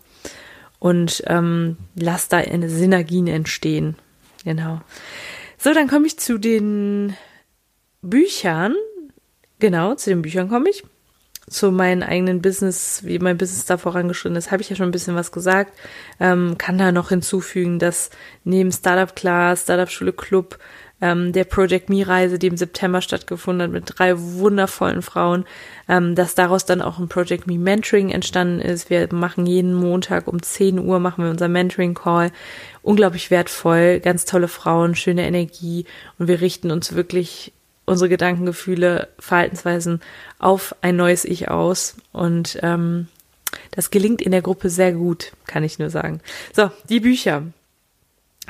Und 0.79 1.25
ähm, 1.27 1.77
lass 1.95 2.29
da 2.29 2.43
Synergien 2.69 3.27
entstehen. 3.27 3.97
Genau. 4.45 4.81
So, 5.59 5.75
dann 5.75 5.89
komme 5.89 6.07
ich 6.07 6.19
zu 6.19 6.39
den 6.39 7.17
Büchern. 8.01 8.75
Genau, 9.59 9.97
zu 9.97 10.11
den 10.11 10.23
Büchern 10.23 10.49
komme 10.49 10.71
ich. 10.71 10.85
Zu 11.49 11.71
meinem 11.73 12.03
eigenen 12.03 12.43
Business, 12.43 13.03
wie 13.05 13.19
mein 13.19 13.39
Business 13.39 13.65
da 13.65 13.79
vorangeschritten 13.79 14.37
ist, 14.37 14.51
habe 14.51 14.63
ich 14.63 14.71
ja 14.71 14.77
schon 14.77 14.89
ein 14.89 14.93
bisschen 14.93 15.17
was 15.17 15.33
gesagt. 15.33 15.73
Ähm, 16.21 16.57
kann 16.59 16.79
da 16.79 16.93
noch 16.93 17.09
hinzufügen, 17.09 17.79
dass 17.79 18.11
neben 18.45 18.73
Startup 18.73 19.15
Class, 19.15 19.63
Startup 19.63 19.91
Schule 19.91 20.13
Club, 20.13 20.59
ähm, 21.01 21.33
der 21.33 21.45
Project 21.45 21.91
Me 21.91 22.07
Reise, 22.07 22.39
die 22.39 22.49
im 22.49 22.57
September 22.57 23.01
stattgefunden 23.01 23.63
hat 23.63 23.71
mit 23.71 23.85
drei 23.87 24.15
wundervollen 24.19 25.03
Frauen, 25.03 25.45
ähm, 25.89 26.15
dass 26.15 26.35
daraus 26.35 26.65
dann 26.65 26.83
auch 26.83 26.99
ein 26.99 27.09
Project 27.09 27.47
Me 27.47 27.59
Mentoring 27.59 28.11
entstanden 28.11 28.61
ist. 28.61 28.91
Wir 28.91 29.13
machen 29.13 29.47
jeden 29.47 29.75
Montag 29.75 30.27
um 30.27 30.43
10 30.43 30.79
Uhr 30.79 30.99
machen 30.99 31.25
wir 31.25 31.31
unser 31.31 31.49
Mentoring 31.49 31.95
Call. 31.95 32.33
Unglaublich 32.83 33.31
wertvoll, 33.31 34.01
ganz 34.01 34.25
tolle 34.25 34.49
Frauen, 34.49 34.95
schöne 34.95 35.27
Energie 35.27 35.85
und 36.19 36.29
wir 36.29 36.41
richten 36.41 36.71
uns 36.71 36.95
wirklich 36.95 37.53
unsere 37.89 38.09
Gedanken, 38.09 38.47
Gefühle, 38.47 39.09
Verhaltensweisen 39.19 40.01
auf 40.39 40.75
ein 40.83 40.97
neues 40.97 41.25
Ich 41.25 41.49
aus 41.49 41.97
und 42.13 42.59
ähm, 42.63 43.09
das 43.71 43.91
gelingt 43.91 44.23
in 44.23 44.33
der 44.33 44.43
Gruppe 44.43 44.71
sehr 44.71 44.93
gut, 44.93 45.33
kann 45.47 45.65
ich 45.65 45.79
nur 45.79 45.91
sagen. 45.91 46.21
So, 46.53 46.71
die 46.89 47.01
Bücher. 47.01 47.45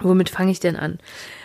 Womit 0.01 0.31
fange 0.31 0.53
ich 0.53 0.61
denn 0.61 0.77
an? 0.77 0.99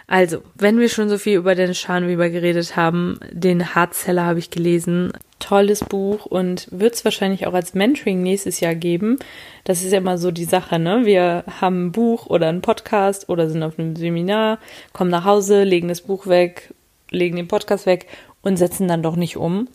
Also, 0.05 0.43
wenn 0.55 0.79
wir 0.79 0.89
schon 0.89 1.09
so 1.09 1.17
viel 1.17 1.37
über 1.37 1.55
Dennis 1.55 1.79
Scharnweber 1.79 2.29
geredet 2.29 2.75
haben, 2.75 3.19
den 3.31 3.73
Hardseller 3.73 4.25
habe 4.25 4.39
ich 4.39 4.51
gelesen. 4.51 5.13
Tolles 5.39 5.79
Buch 5.79 6.25
und 6.25 6.67
wird 6.71 6.93
es 6.93 7.03
wahrscheinlich 7.03 7.47
auch 7.47 7.53
als 7.53 7.73
Mentoring 7.73 8.21
nächstes 8.21 8.59
Jahr 8.59 8.75
geben. 8.75 9.17
Das 9.63 9.83
ist 9.83 9.91
ja 9.91 9.97
immer 9.97 10.17
so 10.17 10.31
die 10.31 10.45
Sache, 10.45 10.77
ne? 10.77 11.05
Wir 11.05 11.43
haben 11.59 11.87
ein 11.87 11.91
Buch 11.91 12.27
oder 12.27 12.47
einen 12.47 12.61
Podcast 12.61 13.27
oder 13.27 13.49
sind 13.49 13.63
auf 13.63 13.79
einem 13.79 13.95
Seminar, 13.95 14.59
kommen 14.93 15.09
nach 15.09 15.25
Hause, 15.25 15.63
legen 15.63 15.87
das 15.87 16.01
Buch 16.01 16.27
weg, 16.27 16.73
legen 17.13 17.37
den 17.37 17.47
Podcast 17.47 17.85
weg 17.85 18.07
und 18.41 18.57
setzen 18.57 18.87
dann 18.87 19.03
doch 19.03 19.15
nicht 19.15 19.37
um 19.37 19.67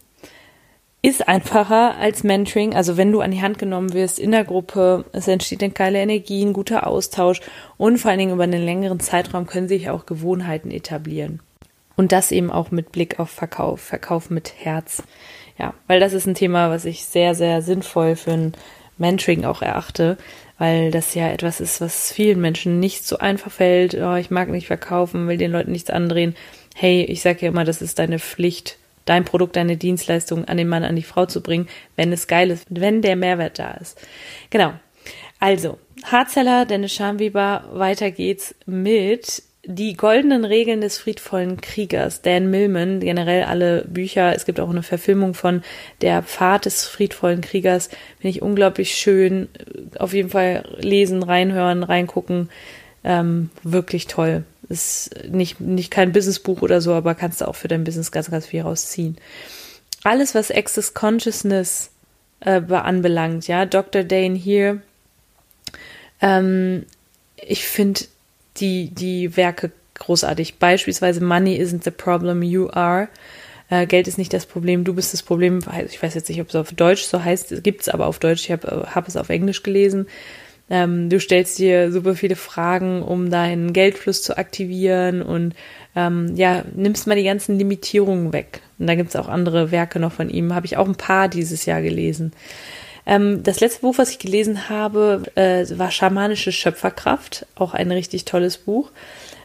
ist 1.01 1.29
einfacher 1.29 1.97
als 1.97 2.25
Mentoring. 2.25 2.75
Also 2.75 2.97
wenn 2.97 3.13
du 3.13 3.21
an 3.21 3.31
die 3.31 3.43
Hand 3.43 3.59
genommen 3.59 3.93
wirst 3.93 4.19
in 4.19 4.33
der 4.33 4.45
Gruppe, 4.45 5.05
es 5.13 5.29
entsteht 5.29 5.63
eine 5.63 5.73
geile 5.73 6.01
Energie, 6.01 6.45
ein 6.45 6.53
guter 6.53 6.87
Austausch 6.87 7.41
und 7.77 7.99
vor 7.99 8.11
allen 8.11 8.19
Dingen 8.19 8.33
über 8.33 8.45
einen 8.45 8.65
längeren 8.65 9.01
Zeitraum 9.01 9.47
können 9.47 9.69
sich 9.69 9.91
auch 9.91 10.07
Gewohnheiten 10.07 10.71
etablieren. 10.71 11.41
Und 11.97 12.13
das 12.13 12.33
eben 12.33 12.51
auch 12.51 12.71
mit 12.71 12.93
Blick 12.93 13.19
auf 13.19 13.31
Verkauf, 13.31 13.81
Verkauf 13.81 14.31
mit 14.31 14.55
Herz. 14.59 15.03
Ja, 15.59 15.75
weil 15.89 15.99
das 15.99 16.13
ist 16.13 16.27
ein 16.27 16.35
Thema, 16.35 16.71
was 16.71 16.85
ich 16.85 17.05
sehr, 17.05 17.35
sehr 17.35 17.63
sinnvoll 17.63 18.15
für 18.15 18.33
ein 18.33 18.53
Mentoring 18.99 19.45
auch 19.45 19.63
erachte, 19.63 20.17
weil 20.59 20.91
das 20.91 21.15
ja 21.15 21.29
etwas 21.29 21.61
ist, 21.61 21.81
was 21.81 22.13
vielen 22.13 22.41
Menschen 22.41 22.79
nicht 22.81 23.05
so 23.05 23.19
einfach 23.19 23.51
fällt. 23.51 23.95
Oh, 23.95 24.15
ich 24.15 24.31
mag 24.31 24.49
nicht 24.49 24.67
verkaufen, 24.67 25.29
will 25.29 25.37
den 25.37 25.53
Leuten 25.53 25.73
nichts 25.73 25.91
andrehen. 25.91 26.37
Hey, 26.81 27.03
ich 27.03 27.23
sage 27.23 27.41
ja 27.41 27.49
immer, 27.49 27.65
das 27.65 27.83
ist 27.83 27.99
deine 27.99 28.21
Pflicht, 28.21 28.79
dein 29.05 29.25
Produkt, 29.25 29.57
deine 29.57 29.77
Dienstleistung 29.77 30.45
an 30.45 30.59
den 30.59 30.69
Mann, 30.69 30.85
an 30.85 30.95
die 30.95 31.03
Frau 31.03 31.27
zu 31.27 31.43
bringen, 31.43 31.67
wenn 31.97 32.13
es 32.13 32.29
geil 32.29 32.53
ist, 32.53 32.67
wenn 32.71 33.03
der 33.03 33.17
Mehrwert 33.17 33.59
da 33.59 33.73
ist. 33.73 34.01
Genau. 34.51 34.75
Also, 35.41 35.81
Hardseller, 36.05 36.67
Dennis 36.67 36.95
Schamweber, 36.95 37.65
weiter 37.73 38.13
geht's 38.13 38.55
mit 38.65 39.43
die 39.65 39.95
goldenen 39.95 40.45
Regeln 40.45 40.81
des 40.81 40.99
friedvollen 40.99 41.61
Kriegers, 41.61 42.23
Dan 42.23 42.49
Millman, 42.49 43.01
generell 43.01 43.43
alle 43.43 43.85
Bücher, 43.89 44.33
es 44.37 44.47
gibt 44.47 44.61
auch 44.61 44.71
eine 44.71 44.85
Verfilmung 44.85 45.35
von 45.35 45.65
Der 46.01 46.23
Pfad 46.23 46.67
des 46.67 46.87
friedvollen 46.87 47.41
Kriegers, 47.41 47.89
finde 48.21 48.37
ich 48.37 48.41
unglaublich 48.41 48.95
schön. 48.95 49.49
Auf 49.99 50.15
jeden 50.15 50.31
Fall 50.31 50.77
lesen, 50.79 51.25
reinhören, 51.25 51.83
reingucken, 51.83 52.51
ähm, 53.03 53.51
wirklich 53.65 54.07
toll. 54.07 54.45
Ist 54.69 55.11
nicht, 55.31 55.61
nicht 55.61 55.91
kein 55.91 56.13
Businessbuch 56.13 56.63
oder 56.63 56.81
so, 56.81 56.93
aber 56.93 57.15
kannst 57.15 57.41
du 57.41 57.49
auch 57.49 57.55
für 57.55 57.69
dein 57.69 57.85
Business 57.85 58.13
ganz, 58.13 58.31
ganz 58.31 58.47
viel 58.47 58.63
rausziehen. 58.63 59.17
Alles, 60.05 60.35
was 60.35 60.51
Access 60.51 60.95
Consciousness 60.95 61.91
äh, 62.41 62.61
anbelangt, 62.71 63.49
ja, 63.49 63.65
Dr. 63.65 64.05
Dane 64.05 64.37
hier, 64.37 64.83
ähm, 66.21 66.85
ich 67.37 67.65
finde 67.65 68.01
die, 68.59 68.91
die 68.91 69.37
Werke 69.37 69.71
großartig. 69.95 70.57
Beispielsweise 70.59 71.23
Money 71.23 71.61
isn't 71.61 71.85
the 71.85 71.91
problem, 71.91 72.43
you 72.43 72.69
are. 72.71 73.09
Äh, 73.71 73.87
Geld 73.87 74.09
ist 74.09 74.19
nicht 74.19 74.33
das 74.33 74.47
Problem, 74.47 74.85
du 74.85 74.95
bist 74.95 75.13
das 75.13 75.23
Problem. 75.23 75.61
Ich 75.87 76.03
weiß 76.03 76.15
jetzt 76.15 76.29
nicht, 76.29 76.41
ob 76.41 76.49
es 76.49 76.55
auf 76.55 76.73
Deutsch 76.73 77.03
so 77.03 77.23
heißt, 77.23 77.63
gibt 77.63 77.83
es 77.83 77.89
aber 77.89 78.07
auf 78.07 78.19
Deutsch. 78.19 78.45
Ich 78.45 78.53
habe 78.53 78.89
hab 78.95 79.09
es 79.09 79.17
auf 79.17 79.29
Englisch 79.29 79.63
gelesen. 79.63 80.07
Ähm, 80.71 81.09
du 81.09 81.19
stellst 81.19 81.59
dir 81.59 81.91
super 81.93 82.15
viele 82.15 82.37
Fragen, 82.37 83.03
um 83.03 83.31
deinen 83.31 83.73
Geldfluss 83.73 84.23
zu 84.23 84.37
aktivieren 84.37 85.23
und 85.23 85.55
ähm, 85.97 86.37
ja, 86.37 86.65
nimmst 86.75 87.07
mal 87.07 87.17
die 87.17 87.25
ganzen 87.25 87.59
Limitierungen 87.59 88.33
weg. 88.33 88.61
Und 88.79 88.87
da 88.87 88.95
gibt's 88.95 89.17
auch 89.17 89.29
andere 89.29 89.71
Werke 89.71 89.99
noch 89.99 90.13
von 90.13 90.29
ihm, 90.29 90.55
habe 90.55 90.67
ich 90.67 90.77
auch 90.77 90.87
ein 90.87 90.95
paar 90.95 91.29
dieses 91.29 91.65
Jahr 91.65 91.81
gelesen. 91.81 92.33
Ähm, 93.07 93.43
das 93.43 93.61
letzte 93.61 93.81
Buch, 93.81 93.97
was 93.97 94.11
ich 94.11 94.19
gelesen 94.19 94.69
habe, 94.69 95.23
äh, 95.35 95.65
war 95.79 95.91
Schamanische 95.91 96.53
Schöpferkraft, 96.53 97.47
auch 97.55 97.73
ein 97.73 97.91
richtig 97.91 98.27
tolles 98.27 98.59
Buch. 98.59 98.91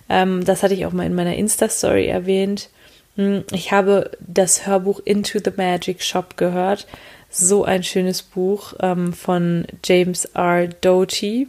Ähm, 0.10 0.44
das 0.44 0.64
hatte 0.64 0.74
ich 0.74 0.86
auch 0.86 0.92
mal 0.92 1.06
in 1.06 1.16
meiner 1.16 1.36
Insta-Story 1.36 2.08
erwähnt. 2.08 2.70
Hm, 3.16 3.46
ich 3.52 3.72
habe 3.72 4.12
das 4.20 4.68
Hörbuch 4.68 5.00
Into 5.06 5.40
the 5.44 5.52
Magic 5.56 6.04
Shop 6.04 6.36
gehört 6.36 6.88
so 7.34 7.66
ein 7.66 7.84
schönes 7.84 8.22
Buch 8.22 8.74
ähm, 8.80 9.14
von 9.14 9.66
James 9.84 10.26
R. 10.26 10.68
Doty. 10.68 11.48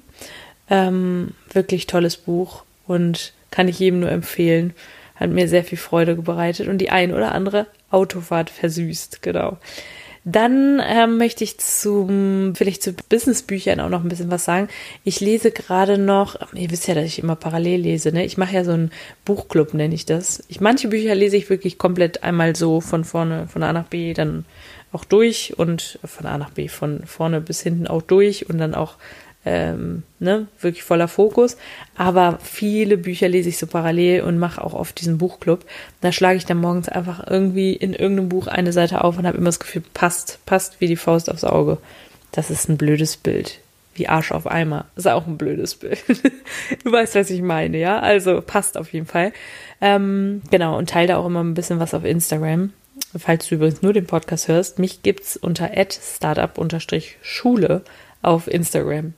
Ähm, 0.70 1.32
wirklich 1.52 1.86
tolles 1.86 2.16
Buch 2.16 2.64
und 2.86 3.32
kann 3.50 3.68
ich 3.68 3.78
jedem 3.78 4.00
nur 4.00 4.10
empfehlen. 4.10 4.72
Hat 5.14 5.30
mir 5.30 5.48
sehr 5.48 5.62
viel 5.62 5.78
Freude 5.78 6.16
bereitet 6.16 6.68
und 6.68 6.78
die 6.78 6.90
ein 6.90 7.12
oder 7.12 7.32
andere 7.32 7.66
Autofahrt 7.90 8.50
versüßt, 8.50 9.22
genau. 9.22 9.58
Dann 10.26 10.82
ähm, 10.82 11.18
möchte 11.18 11.44
ich 11.44 11.58
zum, 11.58 12.54
vielleicht 12.54 12.82
zu 12.82 12.94
Businessbüchern 12.94 13.78
auch 13.78 13.90
noch 13.90 14.02
ein 14.02 14.08
bisschen 14.08 14.30
was 14.30 14.46
sagen. 14.46 14.68
Ich 15.04 15.20
lese 15.20 15.50
gerade 15.50 15.98
noch, 15.98 16.36
ihr 16.54 16.70
wisst 16.70 16.88
ja, 16.88 16.94
dass 16.94 17.04
ich 17.04 17.18
immer 17.18 17.36
parallel 17.36 17.82
lese, 17.82 18.10
ne? 18.10 18.24
Ich 18.24 18.38
mache 18.38 18.54
ja 18.54 18.64
so 18.64 18.72
einen 18.72 18.90
Buchclub, 19.26 19.74
nenne 19.74 19.94
ich 19.94 20.06
das. 20.06 20.42
Ich, 20.48 20.62
manche 20.62 20.88
Bücher 20.88 21.14
lese 21.14 21.36
ich 21.36 21.50
wirklich 21.50 21.76
komplett 21.76 22.22
einmal 22.22 22.56
so 22.56 22.80
von 22.80 23.04
vorne, 23.04 23.48
von 23.48 23.62
A 23.62 23.74
nach 23.74 23.84
B, 23.84 24.14
dann 24.14 24.46
auch 24.94 25.04
durch 25.04 25.54
und 25.58 25.98
von 26.04 26.26
A 26.26 26.38
nach 26.38 26.50
B, 26.50 26.68
von 26.68 27.04
vorne 27.04 27.40
bis 27.40 27.60
hinten 27.60 27.86
auch 27.86 28.02
durch 28.02 28.48
und 28.48 28.58
dann 28.58 28.74
auch 28.74 28.96
ähm, 29.44 30.04
ne, 30.20 30.46
wirklich 30.60 30.84
voller 30.84 31.08
Fokus. 31.08 31.56
Aber 31.96 32.38
viele 32.42 32.96
Bücher 32.96 33.28
lese 33.28 33.48
ich 33.48 33.58
so 33.58 33.66
parallel 33.66 34.22
und 34.22 34.38
mache 34.38 34.62
auch 34.62 34.74
oft 34.74 34.98
diesen 35.00 35.18
Buchclub. 35.18 35.64
Da 36.00 36.12
schlage 36.12 36.36
ich 36.36 36.46
dann 36.46 36.58
morgens 36.58 36.88
einfach 36.88 37.26
irgendwie 37.28 37.74
in 37.74 37.92
irgendeinem 37.92 38.28
Buch 38.28 38.46
eine 38.46 38.72
Seite 38.72 39.04
auf 39.04 39.18
und 39.18 39.26
habe 39.26 39.36
immer 39.36 39.46
das 39.46 39.60
Gefühl, 39.60 39.82
passt, 39.92 40.38
passt 40.46 40.80
wie 40.80 40.86
die 40.86 40.96
Faust 40.96 41.30
aufs 41.30 41.44
Auge. 41.44 41.78
Das 42.32 42.50
ist 42.50 42.68
ein 42.68 42.76
blödes 42.78 43.16
Bild. 43.16 43.60
Wie 43.96 44.08
Arsch 44.08 44.32
auf 44.32 44.46
Eimer. 44.46 44.86
Ist 44.96 45.06
auch 45.06 45.26
ein 45.26 45.38
blödes 45.38 45.76
Bild. 45.76 45.98
du 46.84 46.90
weißt, 46.90 47.14
was 47.14 47.30
ich 47.30 47.42
meine, 47.42 47.78
ja? 47.78 48.00
Also 48.00 48.40
passt 48.40 48.76
auf 48.76 48.92
jeden 48.92 49.06
Fall. 49.06 49.32
Ähm, 49.80 50.42
genau, 50.50 50.78
und 50.78 50.88
teile 50.88 51.08
da 51.08 51.16
auch 51.18 51.26
immer 51.26 51.44
ein 51.44 51.54
bisschen 51.54 51.78
was 51.78 51.94
auf 51.94 52.04
Instagram. 52.04 52.72
Falls 53.16 53.48
du 53.48 53.56
übrigens 53.56 53.82
nur 53.82 53.92
den 53.92 54.06
Podcast 54.06 54.48
hörst, 54.48 54.78
mich 54.78 55.02
gibt's 55.02 55.36
unter 55.36 55.70
startup-schule 55.90 57.82
auf 58.22 58.48
Instagram. 58.48 59.14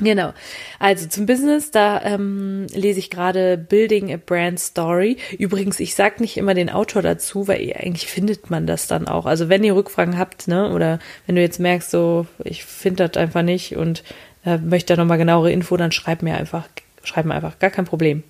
Genau. 0.00 0.32
Also 0.80 1.06
zum 1.06 1.26
Business, 1.26 1.70
da 1.70 2.02
ähm, 2.02 2.66
lese 2.74 2.98
ich 2.98 3.10
gerade 3.10 3.56
Building 3.56 4.12
a 4.12 4.16
Brand 4.16 4.58
Story. 4.58 5.18
Übrigens, 5.38 5.78
ich 5.78 5.94
sag 5.94 6.18
nicht 6.18 6.36
immer 6.36 6.54
den 6.54 6.68
Autor 6.68 7.00
dazu, 7.00 7.46
weil 7.46 7.72
eigentlich 7.76 8.08
findet 8.08 8.50
man 8.50 8.66
das 8.66 8.88
dann 8.88 9.06
auch. 9.06 9.24
Also 9.24 9.48
wenn 9.48 9.62
ihr 9.62 9.76
Rückfragen 9.76 10.18
habt, 10.18 10.48
ne, 10.48 10.72
oder 10.72 10.98
wenn 11.26 11.36
du 11.36 11.42
jetzt 11.42 11.60
merkst, 11.60 11.90
so 11.92 12.26
ich 12.42 12.64
finde 12.64 13.06
das 13.06 13.16
einfach 13.16 13.42
nicht 13.42 13.76
und 13.76 14.02
äh, 14.44 14.58
möchte 14.58 14.96
da 14.96 15.00
nochmal 15.00 15.18
genauere 15.18 15.52
Info, 15.52 15.76
dann 15.76 15.92
schreib 15.92 16.22
mir 16.22 16.34
einfach 16.34 16.68
schreiben 17.04 17.32
einfach, 17.32 17.58
gar 17.58 17.70
kein 17.70 17.84
Problem. 17.84 18.22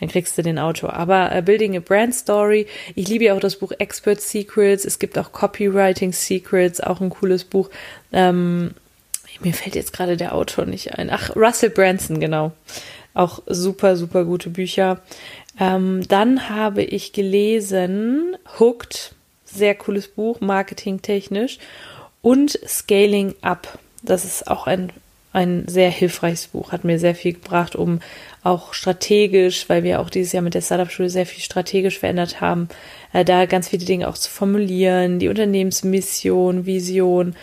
Dann 0.00 0.08
kriegst 0.08 0.36
du 0.36 0.42
den 0.42 0.58
Autor. 0.58 0.94
Aber 0.94 1.34
äh, 1.34 1.42
Building 1.42 1.76
a 1.76 1.80
Brand 1.80 2.14
Story, 2.14 2.66
ich 2.94 3.08
liebe 3.08 3.24
ja 3.24 3.34
auch 3.34 3.40
das 3.40 3.56
Buch 3.56 3.72
Expert 3.78 4.20
Secrets. 4.20 4.84
Es 4.84 4.98
gibt 4.98 5.18
auch 5.18 5.32
Copywriting 5.32 6.12
Secrets, 6.12 6.80
auch 6.80 7.00
ein 7.00 7.10
cooles 7.10 7.44
Buch. 7.44 7.70
Ähm, 8.12 8.72
mir 9.40 9.54
fällt 9.54 9.74
jetzt 9.74 9.92
gerade 9.92 10.16
der 10.16 10.34
Autor 10.34 10.66
nicht 10.66 10.98
ein. 10.98 11.10
Ach, 11.10 11.34
Russell 11.36 11.70
Branson, 11.70 12.20
genau. 12.20 12.52
Auch 13.14 13.42
super, 13.46 13.96
super 13.96 14.24
gute 14.24 14.50
Bücher. 14.50 15.00
Ähm, 15.58 16.06
dann 16.08 16.48
habe 16.48 16.82
ich 16.82 17.12
gelesen 17.12 18.36
Hooked, 18.58 19.14
sehr 19.44 19.74
cooles 19.74 20.08
Buch, 20.08 20.40
marketingtechnisch. 20.40 21.58
Und 22.22 22.58
Scaling 22.66 23.34
Up. 23.42 23.78
Das 24.02 24.24
ist 24.24 24.48
auch 24.48 24.66
ein 24.66 24.92
ein 25.32 25.66
sehr 25.66 25.90
hilfreiches 25.90 26.48
Buch, 26.48 26.72
hat 26.72 26.84
mir 26.84 26.98
sehr 26.98 27.14
viel 27.14 27.32
gebracht, 27.34 27.74
um 27.74 28.00
auch 28.42 28.74
strategisch, 28.74 29.68
weil 29.68 29.82
wir 29.82 30.00
auch 30.00 30.10
dieses 30.10 30.32
Jahr 30.32 30.42
mit 30.42 30.54
der 30.54 30.60
Startup-Schule 30.60 31.08
sehr 31.08 31.26
viel 31.26 31.42
strategisch 31.42 31.98
verändert 31.98 32.40
haben, 32.40 32.68
äh, 33.12 33.24
da 33.24 33.46
ganz 33.46 33.68
viele 33.68 33.84
Dinge 33.84 34.08
auch 34.08 34.18
zu 34.18 34.30
formulieren, 34.30 35.18
die 35.18 35.28
Unternehmensmission, 35.28 36.66
Vision, 36.66 37.34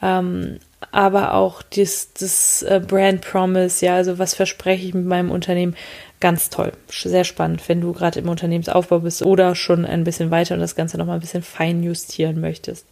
ähm, 0.00 0.58
aber 0.90 1.34
auch 1.34 1.62
das, 1.62 2.12
das 2.12 2.62
äh, 2.62 2.80
Brand 2.86 3.22
Promise, 3.22 3.86
ja, 3.86 3.96
also 3.96 4.18
was 4.18 4.34
verspreche 4.34 4.86
ich 4.86 4.94
mit 4.94 5.06
meinem 5.06 5.30
Unternehmen, 5.30 5.76
ganz 6.20 6.50
toll, 6.50 6.72
sehr 6.88 7.24
spannend, 7.24 7.68
wenn 7.68 7.80
du 7.80 7.92
gerade 7.92 8.20
im 8.20 8.28
Unternehmensaufbau 8.28 9.00
bist 9.00 9.22
oder 9.22 9.56
schon 9.56 9.84
ein 9.84 10.04
bisschen 10.04 10.30
weiter 10.30 10.54
und 10.54 10.60
das 10.60 10.76
Ganze 10.76 10.96
nochmal 10.96 11.16
ein 11.16 11.20
bisschen 11.20 11.42
fein 11.42 11.82
justieren 11.82 12.40
möchtest. 12.40 12.86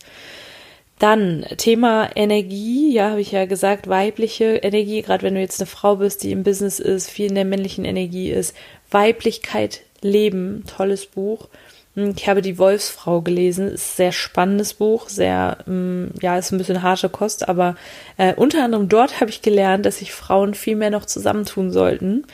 Dann 1.01 1.47
Thema 1.57 2.11
Energie, 2.15 2.93
ja, 2.93 3.13
habe 3.13 3.23
ich 3.23 3.33
ja 3.33 3.47
gesagt, 3.47 3.89
weibliche 3.89 4.57
Energie, 4.57 5.01
gerade 5.01 5.23
wenn 5.23 5.35
du 5.35 5.41
jetzt 5.41 5.59
eine 5.59 5.67
Frau 5.67 5.97
bist, 5.97 6.23
die 6.23 6.31
im 6.31 6.43
Business 6.43 6.79
ist, 6.79 7.09
viel 7.09 7.31
in 7.31 7.35
der 7.35 7.47
männlichen 7.47 7.87
Energie 7.87 8.31
ist. 8.31 8.55
Weiblichkeit 8.91 9.81
leben, 10.03 10.63
tolles 10.67 11.07
Buch. 11.07 11.49
Hm, 11.95 12.13
ich 12.15 12.29
habe 12.29 12.43
die 12.43 12.59
Wolfsfrau 12.59 13.23
gelesen, 13.23 13.69
ist 13.69 13.93
ein 13.93 13.97
sehr 13.97 14.13
spannendes 14.13 14.75
Buch, 14.75 15.09
sehr, 15.09 15.59
hm, 15.65 16.11
ja, 16.21 16.37
ist 16.37 16.53
ein 16.53 16.59
bisschen 16.59 16.83
harte 16.83 17.09
Kost, 17.09 17.49
aber 17.49 17.77
äh, 18.19 18.35
unter 18.35 18.63
anderem 18.63 18.91
dort 18.91 19.23
habe 19.23 19.31
ich 19.31 19.41
gelernt, 19.41 19.87
dass 19.87 20.01
sich 20.01 20.13
Frauen 20.13 20.53
viel 20.53 20.77
mehr 20.77 20.91
noch 20.91 21.07
zusammentun 21.07 21.71
sollten. 21.71 22.27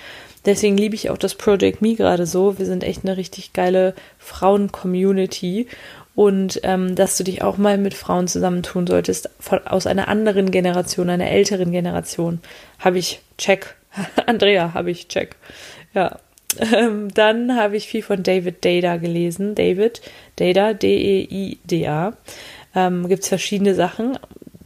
Deswegen 0.44 0.76
liebe 0.76 0.96
ich 0.96 1.10
auch 1.10 1.18
das 1.18 1.36
Project 1.36 1.82
Me 1.82 1.94
gerade 1.94 2.26
so. 2.26 2.58
Wir 2.58 2.66
sind 2.66 2.82
echt 2.82 3.04
eine 3.04 3.16
richtig 3.16 3.52
geile 3.52 3.94
Frauen-Community 4.18 5.68
und 6.16 6.60
ähm, 6.62 6.96
dass 6.96 7.18
du 7.18 7.24
dich 7.24 7.42
auch 7.42 7.58
mal 7.58 7.76
mit 7.76 7.92
Frauen 7.92 8.26
zusammentun 8.26 8.86
solltest, 8.86 9.28
von, 9.38 9.64
aus 9.66 9.86
einer 9.86 10.08
anderen 10.08 10.50
Generation, 10.50 11.10
einer 11.10 11.30
älteren 11.30 11.70
Generation. 11.70 12.40
Habe 12.78 12.98
ich 12.98 13.20
check. 13.36 13.76
Andrea, 14.26 14.72
habe 14.72 14.90
ich 14.90 15.08
check. 15.08 15.36
Ja. 15.92 16.18
Ähm, 16.58 17.12
dann 17.12 17.54
habe 17.54 17.76
ich 17.76 17.86
viel 17.86 18.02
von 18.02 18.22
David 18.22 18.64
Data 18.64 18.96
gelesen. 18.96 19.54
David 19.54 20.00
Data, 20.36 20.72
D-E-I-D-A. 20.72 22.14
Ähm, 22.74 23.08
Gibt 23.08 23.22
es 23.22 23.28
verschiedene 23.28 23.74
Sachen. 23.74 24.18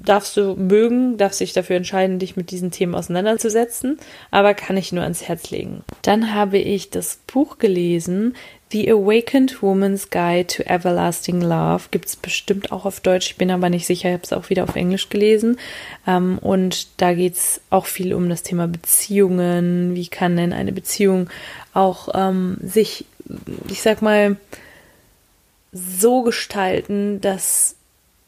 Darfst 0.04 0.36
du 0.36 0.54
mögen, 0.56 1.16
darfst 1.16 1.40
dich 1.40 1.52
dafür 1.52 1.76
entscheiden, 1.76 2.18
dich 2.18 2.36
mit 2.36 2.50
diesen 2.50 2.70
Themen 2.70 2.94
auseinanderzusetzen, 2.94 3.98
aber 4.30 4.54
kann 4.54 4.76
ich 4.76 4.92
nur 4.92 5.02
ans 5.02 5.22
Herz 5.22 5.50
legen. 5.50 5.82
Dann 6.02 6.34
habe 6.34 6.58
ich 6.58 6.90
das 6.90 7.20
Buch 7.26 7.58
gelesen, 7.58 8.34
The 8.72 8.88
Awakened 8.92 9.62
Woman's 9.62 10.10
Guide 10.10 10.46
to 10.46 10.62
Everlasting 10.62 11.40
Love 11.40 11.88
gibt 11.90 12.06
es 12.06 12.14
bestimmt 12.14 12.70
auch 12.70 12.84
auf 12.84 13.00
Deutsch. 13.00 13.30
Ich 13.30 13.36
bin 13.36 13.50
aber 13.50 13.68
nicht 13.68 13.84
sicher, 13.84 14.10
ich 14.10 14.14
habe 14.14 14.22
es 14.22 14.32
auch 14.32 14.48
wieder 14.48 14.62
auf 14.62 14.76
Englisch 14.76 15.08
gelesen. 15.08 15.58
Ähm, 16.06 16.38
und 16.38 16.86
da 17.00 17.12
geht 17.12 17.34
es 17.34 17.60
auch 17.70 17.86
viel 17.86 18.14
um 18.14 18.28
das 18.28 18.44
Thema 18.44 18.68
Beziehungen. 18.68 19.96
Wie 19.96 20.06
kann 20.06 20.36
denn 20.36 20.52
eine 20.52 20.70
Beziehung 20.70 21.28
auch 21.74 22.10
ähm, 22.14 22.58
sich, 22.62 23.06
ich 23.68 23.82
sag 23.82 24.02
mal, 24.02 24.36
so 25.72 26.22
gestalten, 26.22 27.20
dass, 27.20 27.74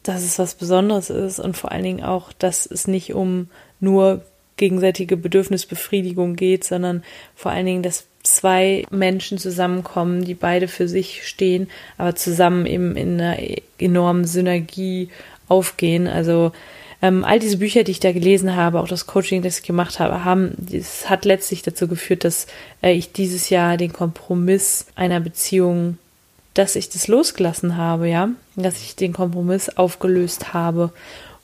dass 0.03 0.23
es 0.23 0.39
was 0.39 0.55
Besonderes 0.55 1.09
ist 1.09 1.39
und 1.39 1.57
vor 1.57 1.71
allen 1.71 1.83
Dingen 1.83 2.03
auch, 2.03 2.31
dass 2.33 2.65
es 2.65 2.87
nicht 2.87 3.13
um 3.13 3.49
nur 3.79 4.21
gegenseitige 4.57 5.17
Bedürfnisbefriedigung 5.17 6.35
geht, 6.35 6.63
sondern 6.63 7.03
vor 7.35 7.51
allen 7.51 7.65
Dingen, 7.65 7.83
dass 7.83 8.05
zwei 8.21 8.85
Menschen 8.89 9.37
zusammenkommen, 9.37 10.23
die 10.23 10.35
beide 10.35 10.67
für 10.67 10.87
sich 10.87 11.27
stehen, 11.27 11.69
aber 11.97 12.15
zusammen 12.15 12.65
eben 12.65 12.95
in 12.95 13.19
einer 13.19 13.37
enormen 13.79 14.25
Synergie 14.25 15.09
aufgehen. 15.49 16.07
Also 16.07 16.51
ähm, 17.01 17.25
all 17.25 17.39
diese 17.39 17.57
Bücher, 17.57 17.83
die 17.83 17.91
ich 17.91 17.99
da 17.99 18.13
gelesen 18.13 18.55
habe, 18.55 18.79
auch 18.79 18.87
das 18.87 19.07
Coaching, 19.07 19.41
das 19.41 19.59
ich 19.59 19.65
gemacht 19.65 19.99
habe, 19.99 20.23
haben, 20.23 20.53
das 20.57 21.09
hat 21.09 21.25
letztlich 21.25 21.61
dazu 21.61 21.89
geführt, 21.89 22.23
dass 22.23 22.47
äh, 22.81 22.93
ich 22.93 23.11
dieses 23.11 23.49
Jahr 23.49 23.75
den 23.75 23.91
Kompromiss 23.91 24.85
einer 24.95 25.19
Beziehung, 25.19 25.97
dass 26.53 26.75
ich 26.75 26.89
das 26.89 27.07
losgelassen 27.07 27.77
habe, 27.77 28.07
ja, 28.07 28.29
dass 28.55 28.81
ich 28.81 28.95
den 28.95 29.13
Kompromiss 29.13 29.69
aufgelöst 29.69 30.53
habe 30.53 30.91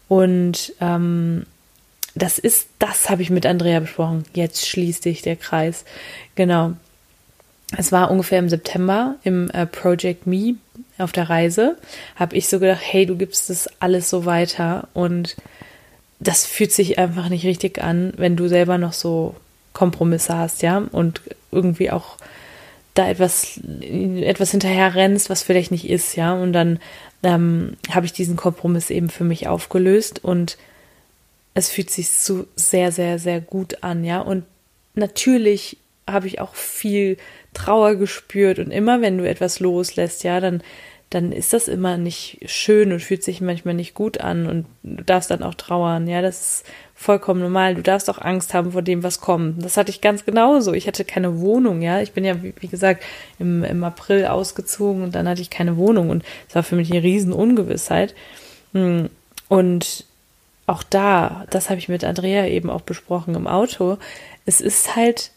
und 0.08 0.74
ähm, 0.82 1.46
das 2.16 2.40
ist, 2.40 2.68
das 2.80 3.10
habe 3.10 3.22
ich 3.22 3.30
mit 3.30 3.46
Andrea 3.46 3.80
besprochen. 3.80 4.24
Jetzt 4.34 4.68
schließt 4.68 5.04
sich 5.04 5.22
der 5.22 5.36
Kreis. 5.36 5.86
Genau. 6.36 6.74
Es 7.78 7.92
war 7.92 8.10
ungefähr 8.10 8.40
im 8.40 8.50
September 8.50 9.16
im 9.24 9.50
äh, 9.52 9.68
Project 9.68 10.26
Me 10.26 10.56
auf 10.98 11.12
der 11.12 11.30
Reise. 11.30 11.78
Habe 12.16 12.36
ich 12.36 12.50
so 12.50 12.60
gedacht, 12.60 12.82
hey, 12.82 13.06
du 13.06 13.16
gibst 13.16 13.50
das 13.50 13.70
alles 13.80 14.10
so 14.10 14.26
weiter 14.26 14.88
und 14.94 15.38
das 16.20 16.46
fühlt 16.46 16.74
sich 16.74 16.98
einfach 16.98 17.30
nicht 17.30 17.46
richtig 17.46 17.82
an, 17.82 18.12
wenn 18.18 18.36
du 18.36 18.48
selber 18.48 18.78
noch 18.78 18.94
so 18.94 19.36
Kompromisse 19.72 20.36
hast, 20.36 20.62
ja, 20.64 20.80
und 20.92 21.22
irgendwie 21.52 21.92
auch 21.92 22.18
da 22.94 23.10
etwas, 23.10 23.60
etwas 23.82 24.52
hinterher 24.52 24.96
rennst, 24.96 25.30
was 25.30 25.44
vielleicht 25.44 25.72
nicht 25.72 25.90
ist, 25.90 26.16
ja. 26.16 26.34
Und 26.34 26.54
dann 26.54 26.80
ähm, 27.24 27.78
habe 27.92 28.06
ich 28.06 28.14
diesen 28.14 28.36
Kompromiss 28.36 28.90
eben 28.90 29.10
für 29.10 29.24
mich 29.24 29.48
aufgelöst 29.48 30.24
und 30.24 30.58
es 31.54 31.70
fühlt 31.70 31.90
sich 31.90 32.12
so 32.12 32.46
sehr, 32.56 32.92
sehr, 32.92 33.20
sehr 33.20 33.42
gut 33.42 33.84
an, 33.84 34.04
ja. 34.04 34.20
Und 34.20 34.46
natürlich 34.96 35.78
habe 36.10 36.28
ich 36.28 36.42
auch 36.42 36.56
viel 36.56 37.18
Trauer 37.54 37.96
gespürt 37.96 38.60
und 38.60 38.72
immer 38.72 39.02
wenn 39.02 39.18
du 39.18 39.28
etwas 39.28 39.60
loslässt, 39.60 40.24
ja, 40.24 40.40
dann 40.40 40.64
dann 41.10 41.32
ist 41.32 41.54
das 41.54 41.68
immer 41.68 41.98
nicht 41.98 42.40
schön 42.46 42.92
und 42.92 43.02
fühlt 43.02 43.24
sich 43.24 43.42
manchmal 43.42 43.74
nicht 43.74 43.96
gut 43.96 44.20
an 44.20 44.46
und 44.46 44.66
du 44.84 45.04
darfst 45.04 45.32
dann 45.32 45.42
auch 45.42 45.56
trauern, 45.56 46.08
ja, 46.08 46.22
das 46.22 46.40
ist 46.40 46.66
vollkommen 47.00 47.40
normal. 47.40 47.76
Du 47.76 47.82
darfst 47.82 48.10
auch 48.10 48.20
Angst 48.20 48.54
haben 48.54 48.74
vor 48.74 48.82
dem, 48.82 49.04
was 49.04 49.22
kommt. 49.22 49.64
Das 49.64 49.78
hatte 49.78 49.90
ich 49.90 50.02
ganz 50.02 50.26
genauso. 50.26 50.74
Ich 50.74 50.86
hatte 50.86 51.06
keine 51.06 51.40
Wohnung, 51.40 51.82
ja. 51.82 52.02
Ich 52.02 52.12
bin 52.12 52.26
ja, 52.26 52.36
wie, 52.44 52.68
gesagt, 52.68 53.04
im, 53.40 53.64
im 53.64 53.86
April 53.86 54.26
ausgezogen 54.26 55.04
und 55.04 55.16
dann 55.16 55.26
hatte 55.26 55.42
ich 55.42 55.50
keine 55.50 55.78
Wohnung 55.78 56.10
und 56.10 56.26
es 56.50 56.56
war 56.56 56.64
für 56.64 56.76
mich 56.76 56.92
eine 56.92 57.02
riesen 57.02 57.32
Ungewissheit. 57.32 58.16
Hm. 58.74 59.10
Und 59.48 60.04
auch 60.68 60.84
da, 60.84 61.46
das 61.50 61.70
habe 61.70 61.80
ich 61.80 61.88
mit 61.88 62.04
Andrea 62.04 62.46
eben 62.48 62.70
auch 62.70 62.82
besprochen 62.82 63.34
im 63.34 63.48
Auto, 63.48 63.98
es 64.46 64.60
ist 64.60 64.98
halt 64.98 65.32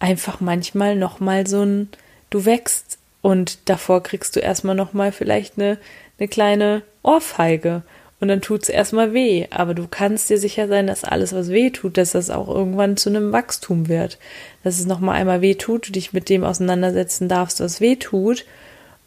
einfach 0.00 0.40
manchmal 0.40 0.96
nochmal 0.96 1.46
so 1.46 1.62
ein, 1.62 1.88
du 2.30 2.44
wächst 2.44 2.98
und 3.22 3.70
davor 3.70 4.02
kriegst 4.02 4.34
du 4.34 4.40
erstmal 4.40 4.74
nochmal 4.74 5.12
vielleicht 5.12 5.56
eine, 5.56 5.78
eine 6.18 6.26
kleine 6.26 6.82
Ohrfeige 7.04 7.82
und 8.18 8.28
dann 8.28 8.40
tut 8.40 8.62
es 8.62 8.68
erstmal 8.70 9.12
weh, 9.12 9.46
aber 9.50 9.74
du 9.74 9.86
kannst 9.88 10.30
dir 10.30 10.38
sicher 10.38 10.68
sein, 10.68 10.86
dass 10.86 11.04
alles, 11.04 11.34
was 11.34 11.50
weh 11.50 11.70
tut, 11.70 11.98
dass 11.98 12.12
das 12.12 12.30
auch 12.30 12.48
irgendwann 12.48 12.96
zu 12.96 13.10
einem 13.10 13.30
Wachstum 13.32 13.88
wird, 13.88 14.18
dass 14.64 14.78
es 14.78 14.86
nochmal 14.86 15.16
einmal 15.16 15.42
weh 15.42 15.54
tut, 15.54 15.88
du 15.88 15.92
dich 15.92 16.12
mit 16.14 16.30
dem 16.30 16.42
auseinandersetzen 16.42 17.28
darfst, 17.28 17.60
was 17.60 17.80
weh 17.80 17.96
tut 17.96 18.46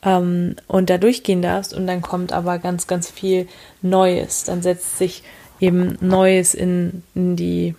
ähm, 0.03 0.55
und 0.67 0.91
da 0.91 0.99
durchgehen 0.99 1.41
darfst 1.41 1.73
und 1.73 1.87
dann 1.87 2.03
kommt 2.03 2.33
aber 2.33 2.59
ganz, 2.59 2.85
ganz 2.85 3.09
viel 3.09 3.47
Neues, 3.81 4.43
dann 4.43 4.61
setzt 4.61 4.99
sich 4.99 5.23
eben 5.59 5.97
Neues 6.01 6.53
in, 6.53 7.03
in 7.15 7.35
die, 7.35 7.75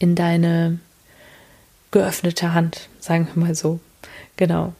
in 0.00 0.16
deine 0.16 0.80
geöffnete 1.92 2.52
Hand, 2.52 2.88
sagen 2.98 3.28
wir 3.32 3.44
mal 3.44 3.54
so. 3.54 3.78
Genau. 4.36 4.74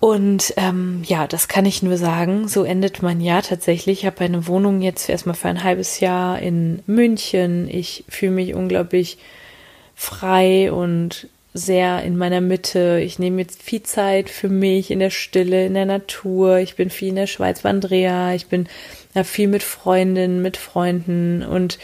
Und 0.00 0.52
ähm, 0.58 1.02
ja, 1.06 1.26
das 1.26 1.48
kann 1.48 1.64
ich 1.64 1.82
nur 1.82 1.96
sagen. 1.96 2.46
So 2.48 2.64
endet 2.64 3.02
mein 3.02 3.20
Jahr 3.20 3.42
tatsächlich. 3.42 4.00
Ich 4.00 4.06
habe 4.06 4.20
eine 4.20 4.46
Wohnung 4.46 4.82
jetzt 4.82 5.08
erstmal 5.08 5.34
für 5.34 5.48
ein 5.48 5.64
halbes 5.64 6.00
Jahr 6.00 6.38
in 6.40 6.82
München. 6.86 7.68
Ich 7.70 8.04
fühle 8.08 8.32
mich 8.32 8.54
unglaublich 8.54 9.18
frei 9.94 10.70
und 10.70 11.28
sehr 11.54 12.02
in 12.02 12.16
meiner 12.16 12.40
Mitte. 12.40 13.00
Ich 13.00 13.18
nehme 13.18 13.40
jetzt 13.40 13.62
viel 13.62 13.82
Zeit 13.84 14.28
für 14.28 14.48
mich 14.48 14.90
in 14.90 14.98
der 14.98 15.10
Stille, 15.10 15.64
in 15.64 15.74
der 15.74 15.86
Natur. 15.86 16.58
Ich 16.58 16.74
bin 16.74 16.90
viel 16.90 17.10
in 17.10 17.16
der 17.16 17.28
Schweiz 17.28 17.62
bei 17.62 17.70
Andrea. 17.70 18.34
Ich 18.34 18.48
bin 18.48 18.68
ja, 19.14 19.22
viel 19.22 19.46
mit 19.46 19.62
Freundinnen, 19.62 20.42
mit 20.42 20.56
Freunden 20.56 21.44
und 21.44 21.78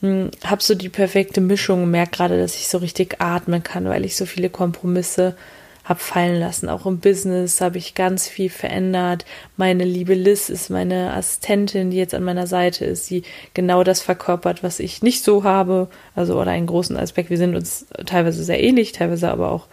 hm, 0.00 0.30
habe 0.44 0.62
so 0.62 0.74
die 0.74 0.88
perfekte 0.88 1.40
Mischung. 1.40 1.88
Merke 1.88 2.16
gerade, 2.16 2.38
dass 2.38 2.56
ich 2.56 2.66
so 2.66 2.78
richtig 2.78 3.20
atmen 3.20 3.62
kann, 3.62 3.84
weil 3.84 4.04
ich 4.04 4.16
so 4.16 4.26
viele 4.26 4.50
Kompromisse 4.50 5.36
fallen 5.84 6.38
lassen. 6.38 6.68
Auch 6.68 6.86
im 6.86 6.98
Business 6.98 7.60
habe 7.60 7.78
ich 7.78 7.94
ganz 7.94 8.28
viel 8.28 8.50
verändert. 8.50 9.24
Meine 9.56 9.84
liebe 9.84 10.14
Liz 10.14 10.48
ist 10.48 10.70
meine 10.70 11.12
Assistentin, 11.12 11.90
die 11.90 11.96
jetzt 11.96 12.14
an 12.14 12.24
meiner 12.24 12.46
Seite 12.46 12.84
ist, 12.84 13.10
die 13.10 13.22
genau 13.54 13.84
das 13.84 14.00
verkörpert, 14.00 14.62
was 14.62 14.80
ich 14.80 15.02
nicht 15.02 15.24
so 15.24 15.44
habe. 15.44 15.88
Also 16.14 16.40
oder 16.40 16.52
einen 16.52 16.66
großen 16.66 16.96
Aspekt. 16.96 17.30
Wir 17.30 17.38
sind 17.38 17.56
uns 17.56 17.86
teilweise 18.06 18.44
sehr 18.44 18.62
ähnlich, 18.62 18.92
teilweise 18.92 19.30
aber 19.30 19.50
auch 19.50 19.66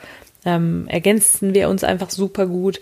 ähm, 0.45 0.88
ergänzen 0.88 1.53
wir 1.53 1.70
uns 1.70 1.84
einfach 1.84 2.10
super 2.10 2.47
gut. 2.47 2.80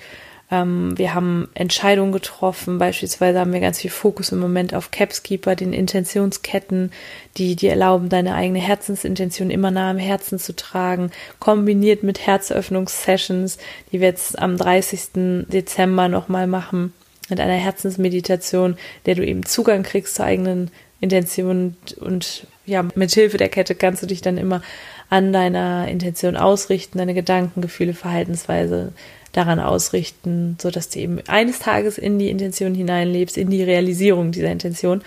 Ähm, 0.49 0.97
wir 0.97 1.13
haben 1.13 1.49
Entscheidungen 1.53 2.11
getroffen. 2.11 2.77
Beispielsweise 2.77 3.39
haben 3.39 3.53
wir 3.53 3.59
ganz 3.59 3.79
viel 3.79 3.91
Fokus 3.91 4.31
im 4.31 4.39
Moment 4.39 4.73
auf 4.73 4.91
Capskeeper, 4.91 5.55
den 5.55 5.73
Intentionsketten, 5.73 6.91
die 7.37 7.55
dir 7.55 7.71
erlauben, 7.71 8.09
deine 8.09 8.35
eigene 8.35 8.59
Herzensintention 8.59 9.49
immer 9.49 9.71
nah 9.71 9.91
am 9.91 9.97
Herzen 9.97 10.39
zu 10.39 10.55
tragen, 10.55 11.11
kombiniert 11.39 12.03
mit 12.03 12.25
Herzöffnungssessions, 12.25 13.57
die 13.91 13.99
wir 13.99 14.07
jetzt 14.07 14.39
am 14.39 14.57
30. 14.57 15.45
Dezember 15.47 16.07
nochmal 16.07 16.47
machen, 16.47 16.93
mit 17.29 17.41
einer 17.41 17.53
Herzensmeditation, 17.53 18.77
der 19.05 19.15
du 19.15 19.25
eben 19.25 19.45
Zugang 19.45 19.83
kriegst 19.83 20.15
zur 20.15 20.25
eigenen 20.25 20.71
Intention 20.99 21.49
und, 21.49 21.97
und 21.97 22.47
ja, 22.65 22.85
mit 22.95 23.11
Hilfe 23.11 23.37
der 23.37 23.49
Kette 23.49 23.75
kannst 23.75 24.01
du 24.01 24.07
dich 24.07 24.21
dann 24.21 24.37
immer 24.37 24.61
an 25.09 25.31
deiner 25.31 25.87
Intention 25.87 26.35
ausrichten, 26.35 26.97
deine 26.97 27.13
Gedanken, 27.13 27.61
Gefühle, 27.61 27.93
Verhaltensweise 27.93 28.93
daran 29.37 29.59
ausrichten, 29.59 30.57
so 30.59 30.71
dass 30.71 30.89
du 30.89 30.99
eben 30.99 31.19
eines 31.27 31.59
Tages 31.59 31.99
in 31.99 32.17
die 32.17 32.29
Intention 32.29 32.73
hineinlebst, 32.73 33.37
in 33.37 33.51
die 33.51 33.61
Realisierung 33.61 34.31
dieser 34.31 34.51
Intention. 34.51 35.03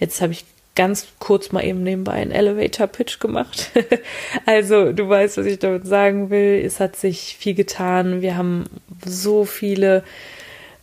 Jetzt 0.00 0.22
habe 0.22 0.32
ich 0.32 0.46
ganz 0.74 1.06
kurz 1.18 1.52
mal 1.52 1.64
eben 1.64 1.82
nebenbei 1.82 2.12
einen 2.14 2.30
Elevator 2.30 2.86
Pitch 2.86 3.20
gemacht. 3.20 3.70
also 4.46 4.92
du 4.92 5.06
weißt, 5.06 5.36
was 5.36 5.44
ich 5.44 5.58
damit 5.58 5.86
sagen 5.86 6.30
will. 6.30 6.62
Es 6.64 6.80
hat 6.80 6.96
sich 6.96 7.36
viel 7.38 7.54
getan. 7.54 8.22
Wir 8.22 8.38
haben 8.38 8.64
so 9.04 9.44
viele 9.44 10.02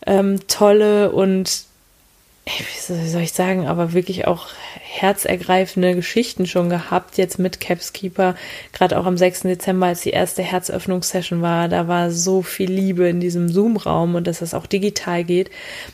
ähm, 0.05 0.47
tolle 0.47 1.11
und 1.11 1.65
wie 2.45 3.09
soll 3.09 3.21
ich 3.21 3.33
sagen, 3.33 3.67
aber 3.67 3.93
wirklich 3.93 4.25
auch 4.25 4.47
herzergreifende 4.79 5.95
Geschichten 5.95 6.47
schon 6.47 6.69
gehabt, 6.69 7.17
jetzt 7.17 7.37
mit 7.37 7.59
Capskeeper, 7.59 8.35
gerade 8.73 8.97
auch 8.97 9.05
am 9.05 9.15
6. 9.15 9.41
Dezember, 9.41 9.87
als 9.87 10.01
die 10.01 10.09
erste 10.09 10.41
Herzöffnungssession 10.41 11.41
war, 11.41 11.69
da 11.69 11.87
war 11.87 12.11
so 12.11 12.41
viel 12.41 12.71
Liebe 12.71 13.07
in 13.07 13.19
diesem 13.19 13.49
Zoom-Raum 13.49 14.15
und 14.15 14.25
dass 14.25 14.39
das 14.39 14.55
auch 14.55 14.65
digital 14.65 15.23
geht. 15.23 15.51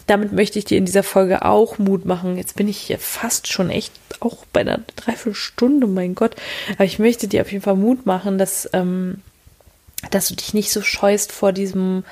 Damit 0.08 0.32
möchte 0.32 0.58
ich 0.58 0.66
dir 0.66 0.78
in 0.78 0.86
dieser 0.86 1.04
Folge 1.04 1.44
auch 1.44 1.80
Mut 1.80 2.06
machen. 2.06 2.38
Jetzt 2.38 2.56
bin 2.56 2.70
ich 2.70 2.78
hier 2.78 2.98
fast 2.98 3.48
schon 3.48 3.70
echt 3.70 3.92
auch 4.22 4.46
bei 4.54 4.62
einer 4.62 4.80
Dreiviertelstunde, 4.96 5.86
mein 5.86 6.16
Gott. 6.16 6.36
Aber 6.76 6.86
ich 6.86 6.98
möchte 6.98 7.28
dir 7.28 7.42
auf 7.42 7.52
jeden 7.52 7.64
Fall 7.64 7.76
Mut 7.76 8.06
machen, 8.06 8.38
dass, 8.38 8.70
ähm, 8.72 9.22
dass 10.12 10.30
du 10.30 10.36
dich 10.36 10.54
nicht 10.54 10.72
so 10.72 10.82
scheust 10.82 11.34
vor 11.34 11.52
diesem 11.52 12.04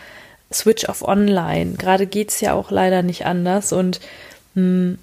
Switch 0.55 0.85
auf 0.85 1.07
Online. 1.07 1.73
Gerade 1.73 2.07
geht 2.07 2.29
es 2.29 2.41
ja 2.41 2.53
auch 2.53 2.71
leider 2.71 3.03
nicht 3.03 3.25
anders 3.25 3.71
und 3.73 3.99
mh, 4.55 4.61
hm, 4.61 4.99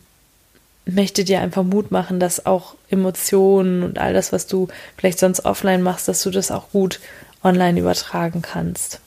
möchte 0.84 1.24
dir 1.24 1.40
einfach 1.40 1.62
Mut 1.62 1.90
machen, 1.90 2.18
dass 2.18 2.46
auch 2.46 2.74
Emotionen 2.90 3.82
und 3.82 3.98
all 3.98 4.12
das, 4.12 4.32
was 4.32 4.46
du 4.46 4.68
vielleicht 4.96 5.18
sonst 5.18 5.44
offline 5.44 5.82
machst, 5.82 6.08
dass 6.08 6.22
du 6.22 6.30
das 6.30 6.50
auch 6.50 6.70
gut 6.70 7.00
online 7.44 7.78
übertragen 7.78 8.42
kannst. 8.42 9.00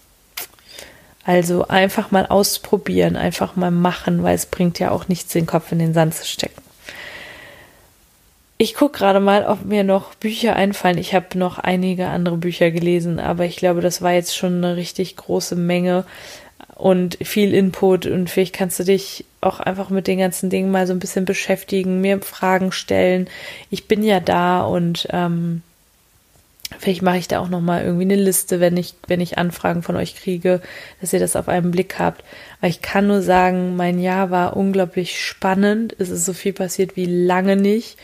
Also 1.25 1.67
einfach 1.67 2.11
mal 2.11 2.27
ausprobieren, 2.27 3.15
einfach 3.15 3.55
mal 3.55 3.71
machen, 3.71 4.23
weil 4.23 4.35
es 4.35 4.45
bringt 4.45 4.79
ja 4.79 4.91
auch 4.91 5.07
nichts, 5.07 5.33
den 5.33 5.47
Kopf 5.47 5.71
in 5.71 5.79
den 5.79 5.93
Sand 5.93 6.13
zu 6.13 6.25
stecken. 6.25 6.61
Ich 8.57 8.73
gucke 8.73 8.99
gerade 8.99 9.19
mal, 9.19 9.45
ob 9.45 9.65
mir 9.65 9.83
noch 9.83 10.15
Bücher 10.15 10.55
einfallen. 10.55 10.97
Ich 10.97 11.13
habe 11.13 11.37
noch 11.37 11.59
einige 11.59 12.07
andere 12.07 12.37
Bücher 12.37 12.71
gelesen, 12.71 13.19
aber 13.19 13.43
ich 13.45 13.57
glaube, 13.57 13.81
das 13.81 14.01
war 14.01 14.13
jetzt 14.13 14.35
schon 14.35 14.63
eine 14.63 14.77
richtig 14.77 15.17
große 15.17 15.57
Menge 15.57 16.05
und 16.75 17.17
viel 17.21 17.53
Input 17.53 18.05
und 18.05 18.29
vielleicht 18.29 18.55
kannst 18.55 18.79
du 18.79 18.83
dich 18.83 19.25
auch 19.41 19.59
einfach 19.59 19.89
mit 19.89 20.07
den 20.07 20.19
ganzen 20.19 20.49
Dingen 20.49 20.71
mal 20.71 20.87
so 20.87 20.93
ein 20.93 20.99
bisschen 20.99 21.25
beschäftigen, 21.25 21.99
mir 21.99 22.21
Fragen 22.21 22.71
stellen. 22.71 23.29
Ich 23.69 23.87
bin 23.87 24.03
ja 24.03 24.21
da 24.21 24.61
und 24.63 25.07
ähm, 25.11 25.61
vielleicht 26.79 27.01
mache 27.01 27.17
ich 27.17 27.27
da 27.27 27.39
auch 27.39 27.49
noch 27.49 27.61
mal 27.61 27.83
irgendwie 27.83 28.03
eine 28.03 28.15
Liste, 28.15 28.61
wenn 28.61 28.77
ich 28.77 28.95
wenn 29.07 29.19
ich 29.19 29.37
Anfragen 29.37 29.83
von 29.83 29.97
euch 29.97 30.15
kriege, 30.15 30.61
dass 31.01 31.11
ihr 31.11 31.19
das 31.19 31.35
auf 31.35 31.49
einen 31.49 31.71
Blick 31.71 31.99
habt. 31.99 32.23
Aber 32.59 32.69
ich 32.69 32.81
kann 32.81 33.07
nur 33.07 33.21
sagen, 33.21 33.75
mein 33.75 33.99
Jahr 33.99 34.31
war 34.31 34.55
unglaublich 34.55 35.21
spannend. 35.21 35.93
Es 35.99 36.09
ist 36.09 36.23
so 36.23 36.33
viel 36.33 36.53
passiert 36.53 36.95
wie 36.95 37.05
lange 37.05 37.57
nicht. 37.57 37.97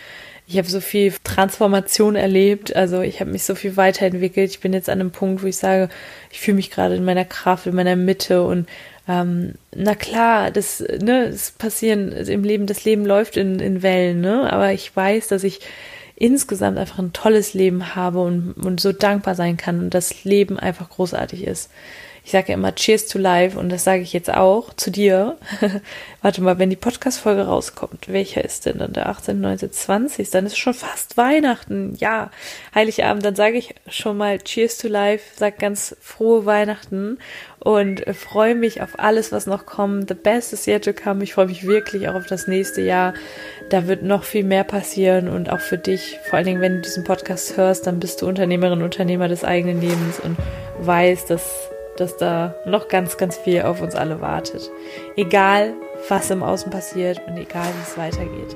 Ich 0.48 0.58
habe 0.58 0.68
so 0.68 0.82
viel 0.82 1.14
Transformation 1.24 2.16
erlebt, 2.16 2.76
also 2.76 3.02
ich 3.02 3.22
habe 3.22 3.32
mich 3.32 3.44
so 3.44 3.56
viel 3.56 3.78
weiterentwickelt. 3.78 4.52
Ich 4.52 4.60
bin 4.60 4.74
jetzt 4.74 4.90
an 4.90 5.00
einem 5.00 5.12
Punkt, 5.12 5.44
wo 5.44 5.48
ich 5.48 5.58
sage, 5.58 5.90
ich 6.30 6.42
fühle 6.42 6.56
mich 6.56 6.72
gerade 6.72 6.96
in 6.96 7.06
meiner 7.06 7.26
Kraft, 7.26 7.68
in 7.68 7.76
meiner 7.76 7.96
Mitte 7.96 8.44
und 8.44 8.68
ähm, 9.08 9.56
na 9.74 9.96
klar, 9.96 10.52
das, 10.52 10.82
ne, 11.02 11.26
es 11.26 11.52
passieren 11.52 12.12
im 12.12 12.44
Leben, 12.44 12.68
das 12.68 12.86
Leben 12.86 13.06
läuft 13.06 13.38
in, 13.38 13.60
in 13.60 13.82
Wellen, 13.82 14.22
ne? 14.22 14.52
Aber 14.52 14.74
ich 14.74 14.96
weiß, 14.96 15.30
dass 15.30 15.44
ich 15.44 15.62
insgesamt 16.16 16.78
einfach 16.78 17.00
ein 17.00 17.14
tolles 17.14 17.54
Leben 17.54 17.96
habe 17.96 18.20
und, 18.20 18.54
und 18.54 18.80
so 18.80 18.92
dankbar 18.92 19.36
sein 19.36 19.58
kann 19.58 19.80
und 19.80 19.94
das 19.94 20.24
Leben 20.24 20.60
einfach 20.60 20.90
großartig 20.90 21.48
ist 21.48 21.72
ich 22.24 22.32
sage 22.32 22.50
ja 22.50 22.54
immer 22.54 22.76
Cheers 22.76 23.08
to 23.08 23.18
Life 23.18 23.58
und 23.58 23.70
das 23.70 23.84
sage 23.84 24.04
ich 24.04 24.14
jetzt 24.14 24.32
auch 24.32 24.74
zu 24.76 24.92
dir. 24.92 25.38
Warte 26.22 26.42
mal, 26.42 26.60
wenn 26.60 26.70
die 26.70 26.76
Podcast-Folge 26.76 27.48
rauskommt, 27.48 28.10
welcher 28.10 28.46
ist 28.46 28.68
denn 28.68 28.78
dann 28.78 28.94
der 28.94 29.10
18., 29.10 29.42
19., 29.42 29.72
20. 29.72 30.30
Dann 30.30 30.46
ist 30.46 30.58
schon 30.58 30.76
fast 30.76 31.18
Weihnachten. 31.18 31.96
Ja, 31.98 32.30
Heiligabend, 32.76 33.26
dann 33.26 33.36
sage 33.36 33.58
ich 33.58 33.74
schon 33.88 34.18
mal 34.18 34.38
Cheers 34.38 34.78
to 34.78 34.88
Life, 34.88 35.32
sag 35.36 35.58
ganz 35.58 35.96
frohe 36.00 36.46
Weihnachten 36.46 37.18
und 37.58 38.04
freue 38.16 38.54
mich 38.54 38.84
auf 38.84 39.00
alles, 39.00 39.32
was 39.32 39.48
noch 39.48 39.66
kommt. 39.66 40.08
The 40.08 40.14
best 40.14 40.54
is 40.54 40.68
yet 40.68 40.86
to 40.86 40.94
come. 40.94 41.24
Ich 41.24 41.34
freue 41.34 41.48
mich 41.48 41.66
wirklich 41.66 42.08
auch 42.08 42.16
auf 42.16 42.28
das 42.28 42.48
nächste 42.48 42.82
Jahr. 42.82 43.16
Da 43.70 43.88
wird 43.88 44.04
noch 44.04 44.24
viel 44.26 44.44
mehr 44.44 44.64
passieren 44.64 45.28
und 45.28 45.50
auch 45.50 45.60
für 45.60 45.80
dich, 45.80 46.20
vor 46.30 46.38
allen 46.38 46.46
Dingen, 46.46 46.62
wenn 46.62 46.76
du 46.76 46.82
diesen 46.82 47.04
Podcast 47.04 47.58
hörst, 47.58 47.88
dann 47.88 48.00
bist 48.00 48.22
du 48.22 48.28
Unternehmerin, 48.28 48.84
Unternehmer 48.84 49.28
des 49.28 49.44
eigenen 49.44 49.82
Lebens 49.82 50.20
und 50.20 50.38
weißt, 50.82 51.32
dass 51.32 51.72
dass 51.98 52.18
da 52.18 52.56
noch 52.66 52.88
ganz, 52.88 53.18
ganz 53.18 53.38
viel 53.38 53.62
auf 53.64 53.82
uns 53.82 53.96
alle 53.96 54.22
wartet. 54.22 54.70
Egal, 55.16 55.74
was 56.10 56.30
im 56.30 56.44
Außen 56.44 56.72
passiert 56.72 57.22
und 57.28 57.38
egal, 57.38 57.66
wie 57.66 57.84
es 57.84 57.98
weitergeht. 57.98 58.56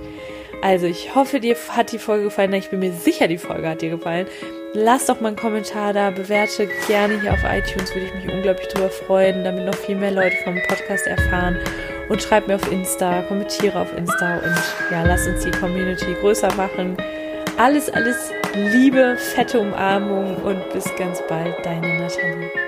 Also, 0.62 0.88
ich 0.88 1.14
hoffe, 1.14 1.40
dir 1.40 1.56
hat 1.70 1.92
die 1.92 2.00
Folge 2.00 2.26
gefallen. 2.26 2.54
Ich 2.54 2.70
bin 2.70 2.80
mir 2.80 2.94
sicher, 2.94 3.28
die 3.28 3.38
Folge 3.38 3.70
hat 3.70 3.82
dir 3.82 3.92
gefallen. 3.92 4.28
Lass 4.74 5.06
doch 5.06 5.22
mal 5.22 5.30
einen 5.30 5.38
Kommentar 5.38 5.94
da, 5.94 6.10
bewerte 6.10 6.68
gerne 6.88 7.22
hier 7.22 7.34
auf 7.34 7.44
iTunes, 7.44 7.94
würde 7.94 8.08
ich 8.08 8.14
mich 8.16 8.34
unglaublich 8.34 8.68
drüber 8.70 8.90
freuen, 8.90 9.44
damit 9.44 9.66
noch 9.66 9.76
viel 9.76 9.96
mehr 9.96 10.12
Leute 10.12 10.36
vom 10.44 10.58
Podcast 10.68 11.08
erfahren. 11.08 11.60
Und 12.10 12.22
schreib 12.22 12.48
mir 12.48 12.56
auf 12.56 12.72
Insta, 12.72 13.22
kommentiere 13.24 13.80
auf 13.80 13.96
Insta 13.98 14.38
und 14.38 14.92
ja, 14.92 15.04
lass 15.04 15.28
uns 15.28 15.44
die 15.44 15.52
Community 15.52 16.14
größer 16.20 16.54
machen. 16.56 16.98
Alles, 17.58 17.90
alles 17.90 18.32
Liebe, 18.54 19.18
fette 19.18 19.60
Umarmung 19.60 20.36
und 20.38 20.70
bis 20.74 20.86
ganz 20.98 21.22
bald, 21.28 21.56
deine 21.66 22.00
Nathalie. 22.00 22.65